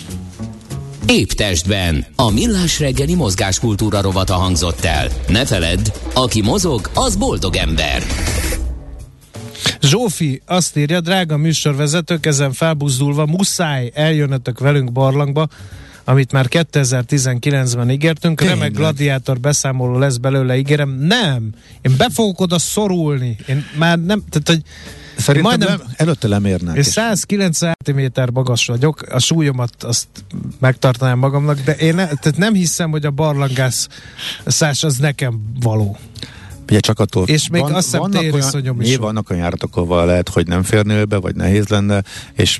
Épp 1.08 1.30
testben. 1.30 2.06
A 2.16 2.32
millás 2.32 2.80
reggeli 2.80 3.16
mozgáskultúra 3.16 4.02
rovata 4.02 4.34
hangzott 4.34 4.84
el. 4.84 5.08
Ne 5.28 5.46
feledd, 5.46 5.88
aki 6.14 6.42
mozog, 6.42 6.90
az 6.94 7.16
boldog 7.16 7.56
ember. 7.56 8.04
Zsófi 9.82 10.42
azt 10.46 10.78
írja, 10.78 11.02
drága 11.02 11.38
műsorvezetők, 11.38 12.26
ezen 12.26 12.52
felbuzdulva 12.52 13.26
muszáj 13.26 13.92
eljönnetek 13.94 14.60
velünk 14.60 14.92
barlangba, 14.92 15.48
amit 16.04 16.32
már 16.32 16.46
2019-ben 16.50 17.90
ígértünk. 17.90 18.38
Tényleg. 18.38 18.58
Remek 18.58 18.74
gladiátor 18.74 19.40
beszámoló 19.40 19.98
lesz 19.98 20.18
belőle, 20.18 20.58
ígérem. 20.58 20.90
Nem! 20.90 21.50
Én 21.82 21.98
be 21.98 22.08
fogok 22.14 22.40
oda 22.40 22.60
szorulni. 22.60 23.38
Én 23.48 23.66
már 23.78 24.00
nem, 24.00 24.24
tehát 24.30 24.48
hogy 24.48 24.62
Szerintem 25.22 25.58
majdnem, 25.58 25.78
nem, 25.78 25.94
előtte 25.96 26.28
lemérnek. 26.28 26.76
És 26.76 26.86
190 26.86 27.76
cm 27.84 28.00
magas 28.34 28.66
vagyok, 28.66 29.02
a 29.02 29.20
súlyomat 29.20 29.84
azt 29.84 30.08
megtartanám 30.60 31.20
magamnak, 31.20 31.60
de 31.60 31.76
én 31.76 31.96
ne, 31.96 32.06
tehát 32.06 32.38
nem 32.38 32.54
hiszem, 32.54 32.92
hogy 32.92 33.06
a 33.06 33.12
barlangász 33.12 33.88
szás 34.46 34.84
az 34.84 34.98
nekem 34.98 35.40
való. 35.60 35.98
Ugye 36.70 36.80
csak 36.80 37.00
attól 37.00 37.28
és 37.28 37.50
még 37.50 37.62
van, 37.62 37.74
azt 37.74 37.86
hiszem 37.86 38.00
vannak 38.00 38.34
olyan, 38.34 38.82
is 38.82 38.96
vannak 38.96 39.30
olyan 39.30 39.42
járatok, 39.42 39.78
ahol 39.78 40.06
lehet, 40.06 40.30
hogy 40.30 40.48
nem 40.48 40.64
férnél 40.64 41.06
be, 41.06 41.18
vagy 41.18 41.36
nehéz 41.36 41.68
lenne, 41.68 42.04
és 42.34 42.60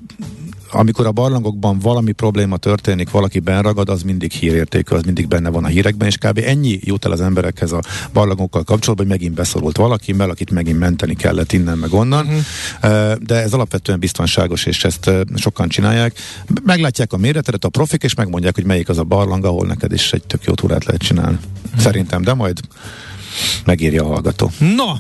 amikor 0.72 1.06
a 1.06 1.12
barlangokban 1.12 1.80
valami 1.80 2.12
probléma 2.12 2.58
történik, 2.58 3.10
valaki 3.10 3.40
benragad, 3.40 3.90
az 3.90 4.02
mindig 4.02 4.32
hírértékű, 4.32 4.96
az 4.96 5.04
mindig 5.04 5.28
benne 5.28 5.50
van 5.50 5.64
a 5.64 5.68
hírekben, 5.68 6.08
és 6.08 6.18
kb. 6.18 6.42
ennyi 6.46 6.80
jut 6.82 7.06
el 7.06 7.12
az 7.12 7.22
emberekhez 7.22 7.72
a 7.72 7.82
barlangokkal 8.14 8.64
kapcsolatban, 8.64 9.08
hogy 9.08 9.18
megint 9.18 9.36
beszorult 9.36 9.78
valaki, 9.78 10.14
mert 10.14 10.32
akit 10.32 10.52
megint 10.52 10.80
menteni 10.80 11.16
kellett 11.16 11.52
innen 11.52 11.78
meg 11.78 11.94
onnan. 11.94 12.26
Uh-huh. 12.26 13.14
De 13.14 13.42
ez 13.42 13.54
alapvetően 13.54 14.00
biztonságos, 14.00 14.66
és 14.66 14.84
ezt 14.84 15.12
sokan 15.36 15.68
csinálják. 15.68 16.20
Meglátják 16.64 17.14
a 17.14 17.18
méretedet, 17.18 17.66
a 17.66 17.70
profik, 17.70 18.04
és 18.04 18.14
megmondják, 18.14 18.56
hogy 18.56 18.66
melyik 18.66 18.90
az 18.90 18.98
a 18.98 19.04
barlang, 19.04 19.46
ahol 19.46 19.66
neked 19.66 19.92
is 19.92 20.14
egy 20.14 20.24
tök 20.24 20.44
jó 20.44 20.54
túrát 20.54 20.86
lehet 20.86 21.02
csinálni. 21.02 21.38
Uh-huh. 21.66 21.82
Szerintem, 21.82 22.22
de 22.22 22.34
majd 22.34 22.60
megírja 23.66 24.04
a 24.04 24.08
hallgató. 24.08 24.52
No, 24.76 24.94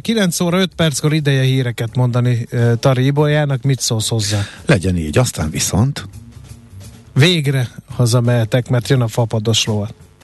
9 0.00 0.40
óra 0.40 0.58
5 0.58 0.74
perckor 0.74 1.12
ideje 1.12 1.42
híreket 1.42 1.96
mondani 1.96 2.46
Tari 2.80 3.04
Iboljának, 3.04 3.62
mit 3.62 3.80
szólsz 3.80 4.08
hozzá? 4.08 4.46
Legyen 4.66 4.96
így, 4.96 5.18
aztán 5.18 5.50
viszont. 5.50 6.08
Végre 7.12 7.68
hazamehetek, 7.94 8.68
mert 8.68 8.88
jön 8.88 9.00
a 9.00 9.08
fapados 9.08 9.64
lovat. 9.64 9.94